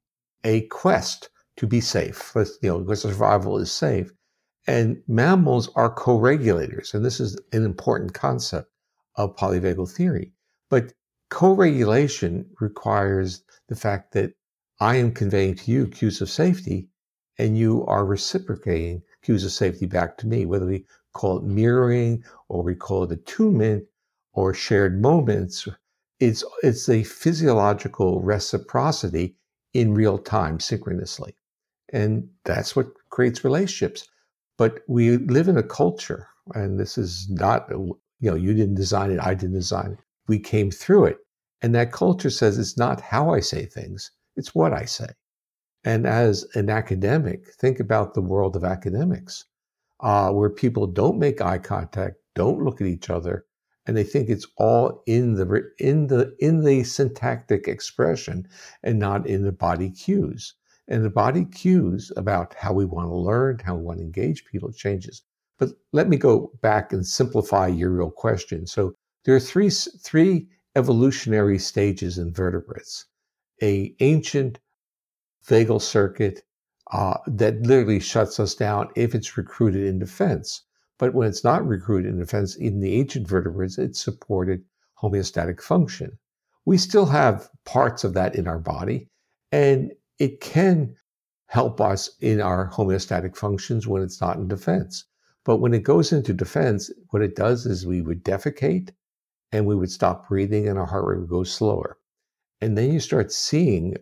a 0.45 0.67
quest 0.67 1.31
to 1.57 1.67
be 1.67 1.81
safe. 1.81 2.33
You 2.35 2.69
know, 2.69 2.81
because 2.81 3.01
survival 3.01 3.57
is 3.59 3.73
safe. 3.73 4.13
And 4.67 5.03
mammals 5.09 5.71
are 5.77 5.89
co-regulators, 5.89 6.93
and 6.93 7.03
this 7.03 7.21
is 7.21 7.41
an 7.53 7.65
important 7.65 8.13
concept 8.13 8.71
of 9.17 9.35
polyvagal 9.35 9.91
theory. 9.97 10.35
But 10.69 10.93
co-regulation 11.31 12.45
requires 12.61 13.43
the 13.69 13.77
fact 13.77 14.13
that 14.13 14.35
I 14.79 14.97
am 14.97 15.13
conveying 15.13 15.55
to 15.55 15.71
you 15.71 15.87
cues 15.87 16.21
of 16.21 16.29
safety, 16.29 16.91
and 17.39 17.57
you 17.57 17.87
are 17.87 18.05
reciprocating 18.05 19.03
cues 19.23 19.43
of 19.47 19.53
safety 19.53 19.87
back 19.87 20.19
to 20.19 20.27
me, 20.27 20.45
whether 20.45 20.67
we 20.67 20.85
call 21.13 21.39
it 21.39 21.45
mirroring 21.45 22.25
or 22.49 22.63
we 22.63 22.75
call 22.75 23.05
it 23.05 23.13
attunement 23.13 23.85
or 24.33 24.55
shared 24.55 25.01
moments 25.01 25.67
it's 26.21 26.45
it's 26.63 26.89
a 26.89 27.03
physiological 27.03 28.21
reciprocity 28.21 29.35
in 29.73 29.95
real 29.95 30.19
time 30.19 30.61
synchronously. 30.61 31.35
And 31.93 32.29
that's 32.45 32.77
what 32.77 32.93
creates 33.09 33.45
relationships. 33.45 34.07
But 34.59 34.81
we 34.87 35.17
live 35.17 35.49
in 35.49 35.57
a 35.57 35.63
culture 35.63 36.29
and 36.55 36.79
this 36.79 36.99
is 36.99 37.29
not 37.31 37.69
you 37.71 37.99
know 38.21 38.35
you 38.35 38.55
didn't 38.55 38.75
design 38.75 39.11
it 39.11 39.21
i 39.21 39.35
didn't 39.35 39.55
design 39.55 39.93
it. 39.93 39.99
We 40.29 40.39
came 40.39 40.71
through 40.71 41.07
it. 41.07 41.19
And 41.63 41.75
that 41.75 41.93
culture 41.93 42.31
says 42.31 42.59
it's 42.59 42.79
not 42.79 43.01
how 43.01 43.31
i 43.33 43.41
say 43.41 43.65
things 43.65 44.11
it's 44.37 44.55
what 44.55 44.73
i 44.73 44.85
say. 44.85 45.09
And 45.85 46.07
as 46.07 46.45
an 46.55 46.69
academic 46.69 47.55
think 47.55 47.81
about 47.81 48.13
the 48.13 48.21
world 48.21 48.57
of 48.57 48.65
academics 48.65 49.47
uh, 50.03 50.31
where 50.31 50.51
people 50.51 50.87
don't 50.87 51.19
make 51.19 51.41
eye 51.41 51.59
contact 51.59 52.17
don't 52.35 52.63
look 52.63 52.81
at 52.81 52.87
each 52.87 53.11
other 53.11 53.45
and 53.87 53.97
they 53.97 54.05
think 54.05 54.29
it's 54.29 54.47
all 54.57 55.03
in 55.07 55.35
the 55.35 55.69
in 55.79 56.07
the 56.07 56.35
in 56.39 56.63
the 56.63 56.85
syntactic 56.85 57.67
expression 57.67 58.47
and 58.83 58.99
not 58.99 59.27
in 59.27 59.43
the 59.43 59.51
body 59.53 59.91
cues. 59.91 60.55
And 60.87 61.05
the 61.05 61.11
body 61.11 61.45
cues 61.45 62.13
about 62.17 62.55
how 62.55 62.73
we 62.73 62.85
want 62.85 63.09
to 63.09 63.17
learn, 63.17 63.59
how 63.59 63.77
we 63.77 63.83
want 63.83 63.99
to 63.99 64.05
engage 64.05 64.45
people 64.45 64.73
changes. 64.73 65.23
But 65.59 65.71
let 65.93 66.09
me 66.09 66.17
go 66.17 66.53
back 66.63 66.93
and 66.93 67.07
simplify 67.07 67.67
your 67.67 67.91
real 67.91 68.11
question. 68.11 68.67
So 68.67 68.95
there 69.25 69.35
are 69.35 69.41
three 69.41 69.71
three 69.71 70.49
evolutionary 70.77 71.59
stages 71.59 72.19
in 72.19 72.33
vertebrates. 72.33 73.07
A 73.63 73.95
ancient 74.01 74.61
vagal 75.45 75.83
circuit 75.83 76.43
uh, 76.93 77.19
that 77.27 77.61
literally 77.63 78.01
shuts 78.01 78.41
us 78.41 78.55
down 78.55 78.89
if 78.97 79.15
it's 79.15 79.37
recruited 79.37 79.85
in 79.85 79.99
defense. 79.99 80.63
But 80.99 81.15
when 81.15 81.29
it's 81.29 81.45
not 81.45 81.67
recruited 81.67 82.13
in 82.13 82.19
defense, 82.19 82.57
in 82.57 82.81
the 82.81 82.95
ancient 82.95 83.27
vertebrates, 83.27 83.79
it 83.79 83.97
supported 83.97 84.65
homeostatic 85.01 85.61
function. 85.61 86.19
We 86.67 86.77
still 86.77 87.07
have 87.07 87.49
parts 87.65 88.05
of 88.05 88.15
that 88.15 88.35
in 88.35 88.47
our 88.47 88.59
body, 88.59 89.09
and 89.51 89.93
it 90.19 90.41
can 90.41 90.95
help 91.47 91.81
us 91.81 92.11
in 92.21 92.41
our 92.41 92.71
homeostatic 92.71 93.37
functions 93.37 93.87
when 93.87 94.03
it's 94.03 94.21
not 94.21 94.37
in 94.37 94.47
defense. 94.47 95.05
But 95.45 95.57
when 95.57 95.73
it 95.73 95.83
goes 95.83 96.13
into 96.13 96.35
defense, 96.35 96.91
what 97.09 97.23
it 97.23 97.35
does 97.35 97.67
is 97.67 97.87
we 97.87 98.03
would 98.03 98.23
defecate 98.23 98.91
and 99.53 99.67
we 99.67 99.75
would 99.75 99.91
stop 99.91 100.29
breathing 100.29 100.69
and 100.69 100.79
our 100.79 100.87
heart 100.87 101.07
rate 101.07 101.21
would 101.21 101.31
go 101.31 101.45
slower. 101.45 101.99
And 102.61 102.77
then 102.77 102.93
you 102.93 103.01
start 103.01 103.33
seeing 103.33 103.97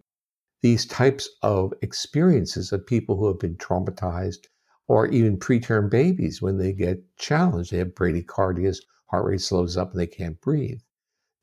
these 0.61 0.87
types 0.87 1.29
of 1.43 1.73
experiences 1.83 2.73
of 2.73 2.87
people 2.87 3.17
who 3.17 3.27
have 3.29 3.38
been 3.38 3.57
traumatized 3.57 4.47
or 4.88 5.07
even 5.09 5.38
preterm 5.38 5.91
babies 5.91 6.43
when 6.43 6.59
they 6.59 6.73
get 6.73 6.99
challenged. 7.17 7.71
They 7.71 7.79
have 7.79 7.95
bradycardias, 7.95 8.79
heart 9.07 9.27
rate 9.27 9.41
slows 9.41 9.77
up, 9.77 9.93
and 9.93 10.00
they 10.00 10.07
can't 10.07 10.41
breathe. 10.41 10.81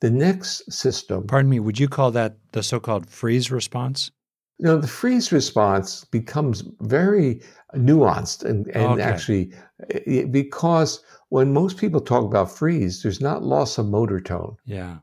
The 0.02 0.10
next 0.12 0.72
system. 0.72 1.26
Pardon 1.28 1.50
me, 1.50 1.60
would 1.60 1.80
you 1.80 1.88
call 1.88 2.12
that 2.12 2.38
the 2.52 2.64
so 2.64 2.80
called 2.80 3.10
freeze 3.10 3.52
response? 3.52 4.12
You 4.58 4.66
know, 4.66 4.78
the 4.78 4.88
freeze 4.88 5.32
response 5.32 6.06
becomes 6.06 6.64
very 6.82 7.42
nuanced 7.76 8.44
and, 8.44 8.68
and 8.68 8.94
okay. 8.94 9.02
actually 9.02 9.54
eh, 9.90 10.00
eh, 10.06 10.26
because 10.26 11.04
when 11.30 11.54
most 11.54 11.78
people 11.78 12.00
talk 12.00 12.24
about 12.24 12.52
freeze, 12.52 13.04
there's 13.04 13.20
not 13.20 13.44
loss 13.44 13.78
of 13.78 13.88
motor 13.88 14.22
tone. 14.22 14.56
Yeah. 14.66 14.98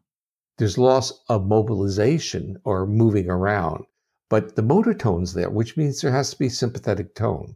There's 0.59 0.79
loss 0.79 1.13
of 1.29 1.47
mobilization 1.47 2.57
or 2.65 2.87
moving 2.87 3.29
around. 3.29 3.85
But 4.33 4.57
the 4.57 4.63
motor 4.63 4.95
tone's 4.95 5.35
there, 5.35 5.51
which 5.51 5.77
means 5.77 6.01
there 6.01 6.11
has 6.11 6.31
to 6.31 6.39
be 6.39 6.49
sympathetic 6.49 7.15
tone. 7.15 7.55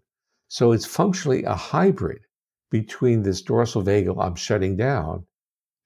So 0.49 0.73
it's 0.73 0.85
functionally 0.85 1.43
a 1.45 1.55
hybrid 1.55 2.21
between 2.69 3.23
this 3.23 3.41
dorsal 3.41 3.83
vagal, 3.83 4.23
I'm 4.23 4.35
shutting 4.35 4.77
down, 4.77 5.25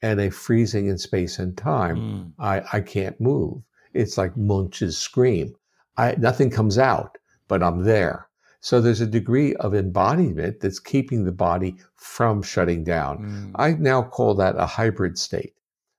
and 0.03 0.21
a 0.21 0.33
freezing 0.33 0.89
in 0.89 0.99
space 0.99 1.39
and 1.39 1.57
time. 1.57 1.97
Mm. 1.97 2.33
I, 2.41 2.63
I 2.73 2.81
can't 2.81 3.21
move. 3.21 3.63
It's 3.95 4.19
like 4.19 4.37
Munch's 4.37 4.99
scream. 4.99 5.55
I, 5.97 6.17
nothing 6.19 6.51
comes 6.51 6.77
out, 6.77 7.19
but 7.47 7.63
I'm 7.63 7.85
there. 7.85 8.29
So 8.59 8.81
there's 8.81 9.01
a 9.01 9.07
degree 9.07 9.55
of 9.55 9.77
embodiment 9.77 10.59
that's 10.59 10.81
keeping 10.81 11.25
the 11.25 11.31
body 11.31 11.77
from 11.95 12.43
shutting 12.43 12.83
down. 12.83 13.19
Mm. 13.19 13.53
I 13.55 13.75
now 13.75 14.03
call 14.03 14.35
that 14.35 14.57
a 14.57 14.67
hybrid 14.67 15.19
state. 15.19 15.55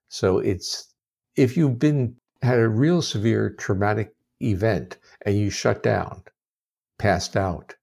So 0.09 0.39
it's 0.39 0.93
if 1.37 1.55
you've 1.55 1.79
been 1.79 2.17
had 2.41 2.59
a 2.59 2.67
real 2.67 3.01
severe 3.01 3.51
traumatic 3.51 4.13
event 4.43 4.97
and 5.25 5.37
you 5.37 5.49
shut 5.49 5.83
down, 5.83 6.23
passed 6.97 7.35
out, 7.35 7.75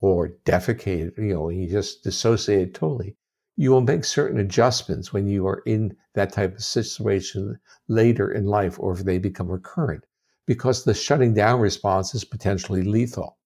or 0.00 0.28
defecated, 0.44 1.16
you 1.16 1.34
know, 1.34 1.48
you 1.48 1.68
just 1.68 2.04
dissociated 2.04 2.74
totally, 2.74 3.16
you 3.56 3.70
will 3.70 3.80
make 3.80 4.04
certain 4.04 4.38
adjustments 4.38 5.12
when 5.12 5.26
you 5.26 5.46
are 5.46 5.62
in 5.66 5.96
that 6.14 6.32
type 6.32 6.54
of 6.56 6.62
situation 6.62 7.58
later 7.88 8.30
in 8.30 8.44
life 8.44 8.78
or 8.78 8.92
if 8.92 9.04
they 9.04 9.18
become 9.18 9.48
recurrent, 9.48 10.04
because 10.46 10.84
the 10.84 10.94
shutting 10.94 11.32
down 11.34 11.60
response 11.60 12.14
is 12.14 12.24
potentially 12.24 12.82
lethal. 12.82 13.38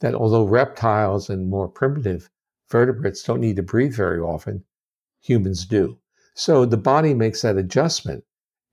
That 0.00 0.14
although 0.14 0.44
reptiles 0.44 1.30
and 1.30 1.48
more 1.48 1.68
primitive 1.68 2.30
vertebrates 2.70 3.22
don't 3.22 3.40
need 3.40 3.56
to 3.56 3.62
breathe 3.62 3.94
very 3.94 4.20
often, 4.20 4.64
humans 5.20 5.64
do. 5.66 5.98
So 6.34 6.64
the 6.64 6.76
body 6.76 7.14
makes 7.14 7.42
that 7.42 7.56
adjustment 7.56 8.24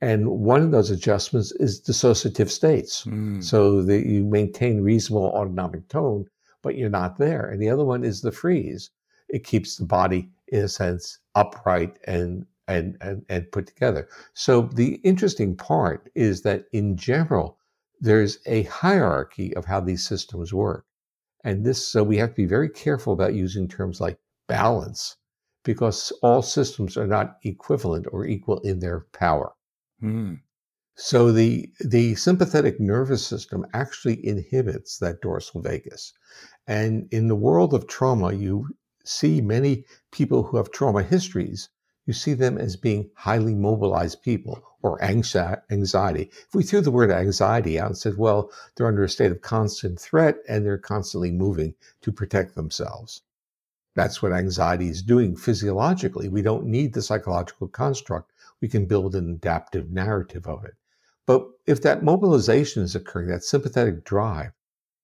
and 0.02 0.28
one 0.28 0.62
of 0.62 0.72
those 0.72 0.90
adjustments 0.90 1.52
is 1.54 1.82
dissociative 1.82 2.50
states. 2.50 3.06
Mm. 3.06 3.44
So 3.44 3.84
that 3.84 4.06
you 4.08 4.26
maintain 4.26 4.82
reasonable 4.82 5.28
autonomic 5.28 5.88
tone, 5.88 6.26
but 6.64 6.76
you're 6.76 6.90
not 6.90 7.18
there. 7.18 7.48
And 7.50 7.62
the 7.62 7.70
other 7.70 7.86
one 7.86 8.04
is 8.04 8.22
the 8.22 8.32
freeze. 8.32 8.90
It 9.30 9.44
keeps 9.44 9.78
the 9.78 9.86
body, 9.86 10.30
in 10.48 10.64
a 10.64 10.68
sense, 10.68 11.20
upright 11.36 11.98
and 12.06 12.46
and, 12.68 12.96
and, 13.02 13.26
and 13.28 13.52
put 13.52 13.68
together. 13.68 14.08
So 14.34 14.62
the 14.62 14.96
interesting 15.04 15.58
part 15.58 16.10
is 16.16 16.44
that 16.44 16.66
in 16.72 16.96
general, 16.96 17.58
there's 18.00 18.40
a 18.46 18.64
hierarchy 18.64 19.54
of 19.56 19.66
how 19.66 19.82
these 19.82 20.08
systems 20.08 20.54
work. 20.54 20.86
And 21.44 21.66
this, 21.66 21.86
so 21.86 22.04
we 22.04 22.18
have 22.18 22.30
to 22.30 22.36
be 22.36 22.46
very 22.46 22.70
careful 22.70 23.14
about 23.14 23.34
using 23.34 23.68
terms 23.68 24.00
like 24.00 24.20
balance 24.48 25.18
because 25.64 26.14
all 26.22 26.42
systems 26.42 26.98
are 26.98 27.08
not 27.08 27.38
equivalent 27.44 28.08
or 28.12 28.26
equal 28.26 28.60
in 28.60 28.80
their 28.80 29.06
power. 29.12 29.54
Mm. 30.02 30.42
So 30.96 31.32
the 31.32 31.72
the 31.80 32.16
sympathetic 32.16 32.80
nervous 32.80 33.26
system 33.26 33.66
actually 33.74 34.26
inhibits 34.26 34.98
that 35.00 35.22
dorsal 35.22 35.62
vagus. 35.62 36.14
And 36.68 37.08
in 37.12 37.28
the 37.28 37.36
world 37.36 37.74
of 37.74 37.88
trauma, 37.88 38.34
you 38.34 38.68
see 39.04 39.42
many 39.42 39.86
people 40.12 40.44
who 40.44 40.58
have 40.58 40.72
trauma 40.72 41.02
histories, 41.02 41.70
you 42.06 42.14
see 42.14 42.34
them 42.34 42.58
as 42.58 42.76
being 42.76 43.10
highly 43.16 43.56
mobilized 43.56 44.22
people 44.22 44.62
or 44.82 45.02
anxiety. 45.04 46.30
If 46.32 46.54
we 46.54 46.64
threw 46.64 46.82
the 46.82 46.92
word 46.92 47.12
anxiety 47.12 47.80
out 47.80 47.88
and 47.88 47.98
said, 47.98 48.18
well, 48.18 48.52
they're 48.76 48.88
under 48.88 49.04
a 49.04 49.10
state 49.10 49.32
of 49.32 49.42
constant 49.42 50.00
threat 50.00 50.38
and 50.48 50.66
they're 50.66 50.78
constantly 50.78 51.32
moving 51.32 51.76
to 52.02 52.12
protect 52.12 52.56
themselves. 52.56 53.22
That's 53.96 54.22
what 54.22 54.34
anxiety 54.34 54.90
is 54.90 55.02
doing 55.02 55.36
physiologically. 55.36 56.30
We 56.30 56.42
don't 56.42 56.66
need 56.66 56.94
the 56.94 57.02
psychological 57.02 57.68
construct 57.68 58.31
we 58.62 58.68
can 58.68 58.86
build 58.86 59.16
an 59.16 59.30
adaptive 59.30 59.90
narrative 59.90 60.48
of 60.48 60.64
it. 60.64 60.76
But 61.26 61.48
if 61.66 61.82
that 61.82 62.04
mobilization 62.04 62.84
is 62.84 62.96
occurring, 62.96 63.30
that 63.30 63.44
sympathetic 63.44 64.04
drive, 64.04 64.52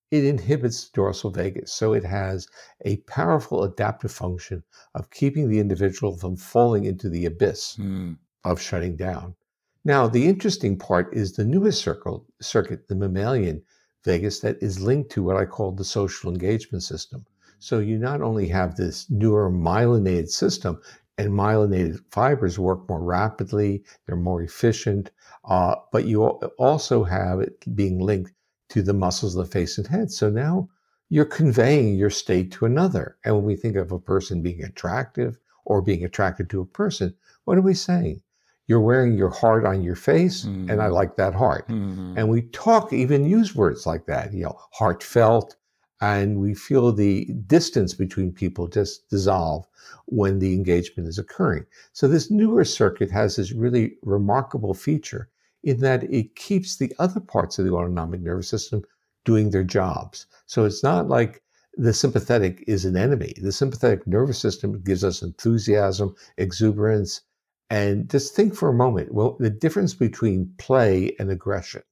it 0.10 0.24
inhibits 0.24 0.90
dorsal 0.90 1.32
vagus. 1.32 1.74
So 1.74 1.94
it 1.94 2.04
has 2.04 2.48
a 2.86 2.98
powerful 3.08 3.64
adaptive 3.64 4.12
function 4.12 4.64
of 4.96 5.10
keeping 5.10 5.50
the 5.50 5.60
individual 5.60 6.16
from 6.16 6.38
falling 6.38 6.86
into 6.86 7.10
the 7.10 7.26
abyss 7.26 7.76
mm. 7.78 8.18
of 8.44 8.62
shutting 8.62 8.96
down. 8.96 9.36
Now, 9.84 10.08
the 10.08 10.28
interesting 10.28 10.78
part 10.78 11.14
is 11.14 11.34
the 11.34 11.46
newest 11.46 11.82
circle, 11.82 12.26
circuit, 12.42 12.88
the 12.88 12.96
mammalian 12.96 13.64
vagus, 14.04 14.40
that 14.42 14.62
is 14.62 14.82
linked 14.82 15.12
to 15.12 15.24
what 15.24 15.38
I 15.38 15.46
call 15.46 15.72
the 15.72 15.86
social 15.86 16.32
engagement 16.32 16.84
system. 16.84 17.26
So 17.60 17.80
you 17.80 17.98
not 17.98 18.22
only 18.22 18.48
have 18.50 18.76
this 18.76 19.06
neuromyelinated 19.10 20.30
system, 20.30 20.80
and 21.18 21.32
myelinated 21.32 22.00
fibers 22.12 22.60
work 22.60 22.88
more 22.88 23.04
rapidly, 23.04 23.84
they're 24.06 24.16
more 24.16 24.42
efficient, 24.42 25.12
uh, 25.46 25.76
but 25.92 26.06
you 26.06 26.24
also 26.58 27.04
have 27.04 27.40
it 27.40 27.76
being 27.76 28.00
linked 28.00 28.34
to 28.70 28.82
the 28.82 28.94
muscles 28.94 29.36
of 29.36 29.46
the 29.46 29.52
face 29.52 29.78
and 29.78 29.88
head. 29.88 30.12
So 30.12 30.30
now 30.30 30.70
you're 31.10 31.26
conveying 31.26 31.96
your 31.96 32.10
state 32.10 32.52
to 32.54 32.66
another. 32.66 33.18
And 33.24 33.36
when 33.36 33.46
we 33.46 33.56
think 33.56 33.78
of 33.78 33.92
a 33.92 34.00
person 34.00 34.42
being 34.42 34.64
attractive 34.64 35.38
or 35.66 35.82
being 35.82 36.04
attracted 36.04 36.50
to 36.50 36.62
a 36.62 36.66
person, 36.66 37.16
what 37.46 37.58
are 37.58 37.62
we 37.62 37.74
saying? 37.74 38.22
You're 38.68 38.82
wearing 38.82 39.18
your 39.18 39.30
heart 39.30 39.66
on 39.66 39.82
your 39.82 39.96
face, 39.96 40.44
mm-hmm. 40.44 40.70
and 40.70 40.82
I 40.82 40.86
mm-hmm. 40.86 40.96
like 40.96 41.16
that 41.16 41.34
heart. 41.34 41.70
Mm-hmm. 41.70 42.18
And 42.18 42.28
we 42.28 42.42
talk, 42.42 42.92
even 42.92 43.26
use 43.26 43.56
words 43.56 43.86
like 43.86 44.06
that, 44.08 44.34
you 44.34 44.44
know, 44.44 44.60
heartfelt, 44.74 45.56
and 46.02 46.40
we 46.40 46.54
feel 46.54 46.92
the 46.92 47.26
distance 47.48 47.94
between 47.94 48.32
people 48.32 48.68
just 48.68 49.10
dissolve 49.10 49.68
when 50.06 50.40
the 50.40 50.54
engagement 50.54 51.10
is 51.10 51.18
occurring. 51.18 51.66
So 51.94 52.08
this 52.08 52.30
newer 52.30 52.66
circuit 52.66 53.10
has 53.12 53.36
this 53.36 53.52
really 53.52 53.98
remarkable 54.04 54.74
feature 54.74 55.30
in 55.64 55.80
that 55.80 56.04
it 56.04 56.36
keeps 56.36 56.76
the 56.76 56.94
other 57.00 57.20
parts 57.20 57.58
of 57.58 57.66
the 57.66 57.74
autonomic 57.74 58.22
nervous 58.22 58.50
system 58.50 58.84
doing 59.26 59.50
their 59.50 59.64
jobs. 59.64 60.26
So 60.46 60.66
it's 60.66 60.84
not 60.84 61.08
like 61.08 61.42
the 61.76 61.94
sympathetic 61.94 62.64
is 62.68 62.86
an 62.86 62.96
enemy. 62.96 63.34
The 63.42 63.52
sympathetic 63.52 64.08
nervous 64.08 64.40
system 64.40 64.82
gives 64.82 65.04
us 65.04 65.22
enthusiasm, 65.22 66.16
exuberance, 66.38 67.22
and 67.70 68.10
just 68.10 68.34
think 68.34 68.56
for 68.56 68.70
a 68.70 68.74
moment, 68.74 69.14
well, 69.14 69.36
the 69.40 69.50
difference 69.50 69.94
between 69.94 70.54
play 70.58 71.16
and 71.20 71.30
aggression. 71.30 71.84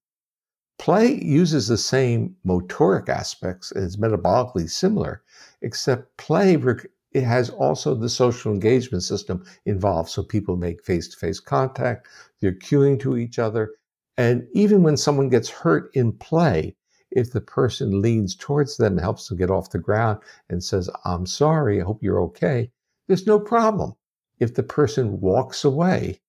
Play 0.78 1.24
uses 1.24 1.68
the 1.68 1.78
same 1.78 2.36
motoric 2.46 3.10
aspects 3.10 3.72
and 3.72 3.86
is 3.86 3.98
metabolically 3.98 4.70
similar, 4.70 5.24
except 5.62 6.18
play 6.18 6.58
it 7.12 7.24
has 7.24 7.50
also 7.50 7.96
the 7.96 8.10
social 8.10 8.52
engagement 8.52 9.04
system 9.04 9.46
involved. 9.66 10.10
So 10.10 10.22
people 10.22 10.58
make 10.58 10.84
face 10.84 11.08
to 11.08 11.18
face 11.18 11.40
contact, 11.40 12.08
they're 12.42 12.52
cueing 12.52 13.00
to 13.00 13.16
each 13.16 13.40
other. 13.40 13.72
And 14.18 14.48
even 14.54 14.84
when 14.84 14.98
someone 14.98 15.30
gets 15.30 15.50
hurt 15.50 15.90
in 15.94 16.12
play, 16.12 16.76
if 17.12 17.32
the 17.32 17.42
person 17.42 18.02
leans 18.02 18.36
towards 18.36 18.76
them, 18.76 18.98
helps 18.98 19.30
them 19.30 19.38
get 19.38 19.50
off 19.50 19.70
the 19.70 19.80
ground, 19.80 20.20
and 20.50 20.62
says, 20.62 20.90
I'm 21.06 21.26
sorry, 21.26 21.80
I 21.82 21.86
hope 21.86 22.04
you're 22.04 22.22
okay, 22.24 22.70
there's 23.08 23.26
no 23.26 23.40
problem. 23.40 23.96
If 24.40 24.56
the 24.56 24.64
person 24.64 25.22
walks 25.22 25.64
away, 25.64 26.20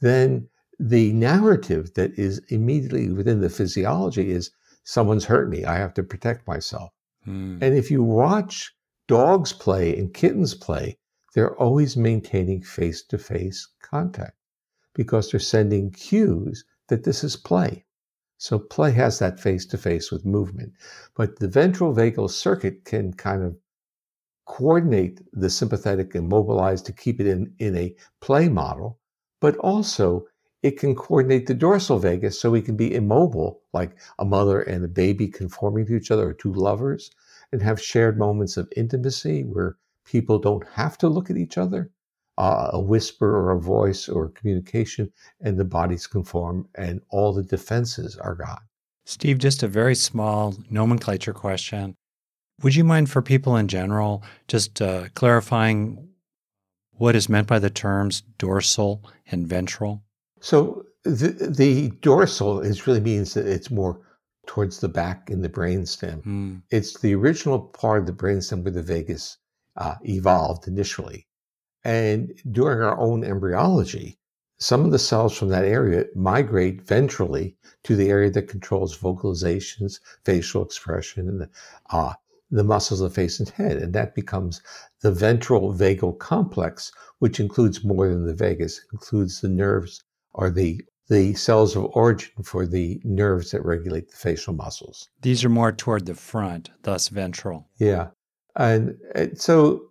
then 0.00 0.48
the 0.88 1.12
narrative 1.12 1.94
that 1.94 2.18
is 2.18 2.40
immediately 2.48 3.08
within 3.10 3.40
the 3.40 3.48
physiology 3.48 4.32
is 4.32 4.50
someone's 4.82 5.24
hurt 5.24 5.48
me. 5.48 5.64
I 5.64 5.76
have 5.76 5.94
to 5.94 6.02
protect 6.02 6.48
myself. 6.48 6.90
Hmm. 7.24 7.58
And 7.60 7.76
if 7.76 7.88
you 7.88 8.02
watch 8.02 8.74
dogs 9.06 9.52
play 9.52 9.96
and 9.96 10.12
kittens 10.12 10.54
play, 10.54 10.98
they're 11.34 11.56
always 11.56 11.96
maintaining 11.96 12.62
face 12.62 13.02
to 13.04 13.16
face 13.16 13.68
contact 13.80 14.36
because 14.92 15.30
they're 15.30 15.40
sending 15.40 15.92
cues 15.92 16.64
that 16.88 17.04
this 17.04 17.22
is 17.22 17.36
play. 17.36 17.84
So 18.38 18.58
play 18.58 18.90
has 18.90 19.20
that 19.20 19.38
face 19.38 19.64
to 19.66 19.78
face 19.78 20.10
with 20.10 20.26
movement. 20.26 20.72
But 21.14 21.38
the 21.38 21.46
ventral 21.46 21.94
vagal 21.94 22.30
circuit 22.30 22.84
can 22.84 23.12
kind 23.12 23.44
of 23.44 23.56
coordinate 24.46 25.20
the 25.32 25.48
sympathetic 25.48 26.16
and 26.16 26.28
mobilize 26.28 26.82
to 26.82 26.92
keep 26.92 27.20
it 27.20 27.28
in, 27.28 27.54
in 27.60 27.76
a 27.76 27.94
play 28.20 28.48
model, 28.48 28.98
but 29.40 29.56
also 29.58 30.26
it 30.62 30.78
can 30.78 30.94
coordinate 30.94 31.46
the 31.46 31.54
dorsal 31.54 31.98
vagus 31.98 32.40
so 32.40 32.50
we 32.50 32.62
can 32.62 32.76
be 32.76 32.94
immobile, 32.94 33.60
like 33.72 33.96
a 34.18 34.24
mother 34.24 34.62
and 34.62 34.84
a 34.84 34.88
baby 34.88 35.28
conforming 35.28 35.86
to 35.86 35.96
each 35.96 36.10
other, 36.10 36.28
or 36.28 36.32
two 36.32 36.52
lovers, 36.52 37.10
and 37.50 37.60
have 37.62 37.82
shared 37.82 38.18
moments 38.18 38.56
of 38.56 38.72
intimacy 38.76 39.42
where 39.42 39.76
people 40.04 40.38
don't 40.38 40.66
have 40.68 40.96
to 40.98 41.08
look 41.08 41.30
at 41.30 41.36
each 41.36 41.58
other, 41.58 41.90
uh, 42.38 42.70
a 42.72 42.80
whisper 42.80 43.36
or 43.36 43.50
a 43.50 43.60
voice 43.60 44.08
or 44.08 44.28
communication, 44.30 45.12
and 45.40 45.58
the 45.58 45.64
bodies 45.64 46.06
conform, 46.06 46.68
and 46.76 47.00
all 47.10 47.32
the 47.32 47.42
defenses 47.42 48.16
are 48.16 48.34
gone. 48.34 48.62
Steve, 49.04 49.38
just 49.38 49.62
a 49.62 49.68
very 49.68 49.96
small 49.96 50.54
nomenclature 50.70 51.32
question. 51.32 51.96
Would 52.62 52.76
you 52.76 52.84
mind, 52.84 53.10
for 53.10 53.20
people 53.20 53.56
in 53.56 53.66
general, 53.66 54.22
just 54.46 54.80
uh, 54.80 55.08
clarifying 55.14 56.08
what 56.92 57.16
is 57.16 57.28
meant 57.28 57.48
by 57.48 57.58
the 57.58 57.70
terms 57.70 58.22
dorsal 58.38 59.02
and 59.26 59.46
ventral? 59.46 60.02
So 60.42 60.86
the, 61.04 61.28
the 61.56 61.90
dorsal 62.00 62.60
is 62.60 62.88
really 62.88 63.00
means 63.00 63.34
that 63.34 63.46
it's 63.46 63.70
more 63.70 64.00
towards 64.44 64.80
the 64.80 64.88
back 64.88 65.30
in 65.30 65.40
the 65.40 65.48
brainstem. 65.48 66.20
Mm. 66.24 66.62
It's 66.70 66.98
the 66.98 67.14
original 67.14 67.60
part 67.60 68.00
of 68.00 68.06
the 68.06 68.12
brainstem 68.12 68.64
where 68.64 68.72
the 68.72 68.82
vagus 68.82 69.38
uh, 69.76 69.94
evolved 70.02 70.66
initially. 70.66 71.28
And 71.84 72.32
during 72.50 72.82
our 72.82 72.98
own 72.98 73.22
embryology, 73.22 74.18
some 74.58 74.84
of 74.84 74.90
the 74.90 74.98
cells 74.98 75.38
from 75.38 75.48
that 75.50 75.64
area 75.64 76.06
migrate 76.16 76.84
ventrally 76.84 77.54
to 77.84 77.94
the 77.94 78.10
area 78.10 78.30
that 78.30 78.48
controls 78.48 78.98
vocalizations, 78.98 80.00
facial 80.24 80.64
expression, 80.64 81.28
and 81.28 81.48
uh, 81.90 82.14
the 82.50 82.64
muscles 82.64 83.00
of 83.00 83.10
the 83.10 83.14
face 83.14 83.38
and 83.38 83.48
head. 83.50 83.76
And 83.76 83.92
that 83.92 84.16
becomes 84.16 84.60
the 85.02 85.12
ventral 85.12 85.72
vagal 85.72 86.18
complex, 86.18 86.90
which 87.20 87.38
includes 87.38 87.84
more 87.84 88.08
than 88.08 88.26
the 88.26 88.34
vagus, 88.34 88.80
includes 88.92 89.40
the 89.40 89.48
nerves 89.48 90.02
or 90.34 90.50
the 90.50 90.82
the 91.08 91.34
cells 91.34 91.76
of 91.76 91.84
origin 91.92 92.42
for 92.42 92.66
the 92.66 93.00
nerves 93.04 93.50
that 93.50 93.64
regulate 93.64 94.10
the 94.10 94.16
facial 94.16 94.54
muscles. 94.54 95.08
These 95.20 95.44
are 95.44 95.50
more 95.50 95.72
toward 95.72 96.06
the 96.06 96.14
front, 96.14 96.70
thus 96.82 97.08
ventral. 97.08 97.68
Yeah. 97.76 98.08
And, 98.56 98.96
and 99.14 99.38
so 99.38 99.82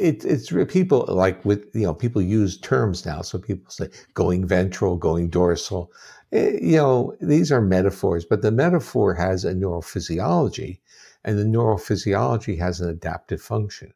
it, 0.00 0.24
it's 0.24 0.50
people 0.72 1.04
like 1.08 1.44
with, 1.44 1.66
you 1.74 1.82
know, 1.82 1.94
people 1.94 2.22
use 2.22 2.58
terms 2.58 3.06
now. 3.06 3.22
So 3.22 3.38
people 3.38 3.70
say 3.70 3.88
going 4.14 4.46
ventral, 4.46 4.96
going 4.96 5.28
dorsal. 5.28 5.92
It, 6.32 6.54
eh, 6.54 6.58
you 6.60 6.76
know, 6.76 7.14
these 7.20 7.52
are 7.52 7.60
metaphors, 7.60 8.24
but 8.24 8.42
the 8.42 8.50
metaphor 8.50 9.14
has 9.14 9.44
a 9.44 9.54
neurophysiology 9.54 10.80
and 11.24 11.38
the 11.38 11.44
neurophysiology 11.44 12.58
has 12.58 12.80
an 12.80 12.88
adaptive 12.88 13.40
function. 13.40 13.92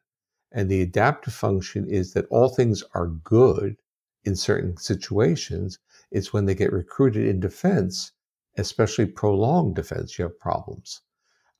And 0.51 0.69
the 0.69 0.81
adaptive 0.81 1.33
function 1.33 1.85
is 1.85 2.13
that 2.13 2.25
all 2.29 2.49
things 2.49 2.83
are 2.93 3.07
good 3.07 3.75
in 4.23 4.35
certain 4.35 4.77
situations. 4.77 5.79
It's 6.11 6.33
when 6.33 6.45
they 6.45 6.55
get 6.55 6.73
recruited 6.73 7.27
in 7.27 7.39
defense, 7.39 8.11
especially 8.57 9.05
prolonged 9.05 9.75
defense, 9.75 10.17
you 10.17 10.23
have 10.23 10.39
problems. 10.39 11.01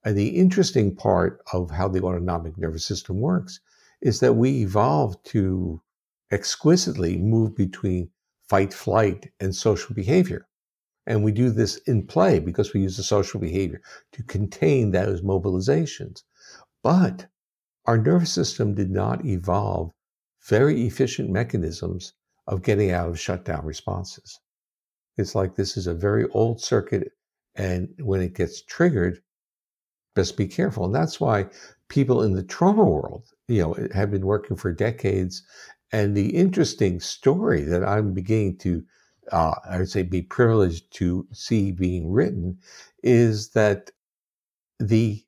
And 0.03 0.17
the 0.17 0.29
interesting 0.29 0.95
part 0.95 1.41
of 1.53 1.71
how 1.71 1.87
the 1.87 2.01
autonomic 2.01 2.57
nervous 2.57 2.85
system 2.85 3.19
works 3.19 3.59
is 4.01 4.21
that 4.21 4.33
we 4.33 4.61
evolved 4.61 5.25
to 5.27 5.81
exquisitely 6.31 7.17
move 7.17 7.55
between 7.55 8.09
fight, 8.47 8.73
flight, 8.73 9.31
and 9.39 9.55
social 9.55 9.93
behavior. 9.93 10.47
And 11.05 11.23
we 11.23 11.31
do 11.31 11.49
this 11.49 11.77
in 11.79 12.07
play 12.07 12.39
because 12.39 12.73
we 12.73 12.81
use 12.81 12.97
the 12.97 13.03
social 13.03 13.39
behavior 13.39 13.81
to 14.13 14.23
contain 14.23 14.91
those 14.91 15.21
mobilizations. 15.21 16.23
But 16.81 17.27
our 17.85 17.97
nervous 17.97 18.31
system 18.31 18.75
did 18.75 18.89
not 18.89 19.25
evolve 19.25 19.91
very 20.47 20.85
efficient 20.85 21.29
mechanisms 21.29 22.13
of 22.49 22.63
getting 22.63 22.91
out 22.91 23.07
of 23.07 23.19
shutdown 23.19 23.63
responses. 23.63 24.39
It's 25.17 25.35
like 25.35 25.55
this 25.55 25.77
is 25.77 25.87
a 25.87 25.93
very 25.93 26.25
old 26.31 26.61
circuit, 26.61 27.11
and 27.55 27.89
when 27.99 28.21
it 28.21 28.33
gets 28.33 28.61
triggered, 28.63 29.21
best 30.15 30.35
be 30.35 30.47
careful. 30.47 30.85
And 30.85 30.95
that's 30.95 31.19
why 31.19 31.45
people 31.87 32.23
in 32.23 32.33
the 32.33 32.43
trauma 32.43 32.83
world, 32.83 33.29
you 33.47 33.61
know, 33.61 33.75
have 33.93 34.11
been 34.11 34.25
working 34.25 34.57
for 34.57 34.73
decades. 34.73 35.43
And 35.91 36.15
the 36.15 36.35
interesting 36.35 36.99
story 36.99 37.61
that 37.63 37.83
I'm 37.83 38.13
beginning 38.13 38.57
to, 38.59 38.83
uh, 39.31 39.55
I 39.69 39.77
would 39.77 39.89
say, 39.89 40.03
be 40.03 40.21
privileged 40.21 40.91
to 40.95 41.27
see 41.31 41.71
being 41.71 42.11
written 42.11 42.57
is 43.03 43.49
that 43.51 43.91
the 44.79 45.23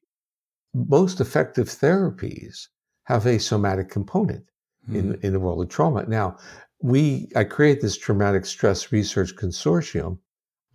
most 0.73 1.19
effective 1.19 1.67
therapies 1.67 2.67
have 3.03 3.25
a 3.25 3.39
somatic 3.39 3.89
component 3.89 4.45
mm. 4.89 4.95
in, 4.95 5.13
hmm. 5.13 5.25
in 5.25 5.33
the 5.33 5.39
world 5.39 5.61
of 5.61 5.69
trauma. 5.69 6.05
Now, 6.07 6.37
we 6.81 7.29
I 7.35 7.43
created 7.43 7.81
this 7.81 7.97
traumatic 7.97 8.45
stress 8.45 8.91
research 8.91 9.35
consortium 9.35 10.19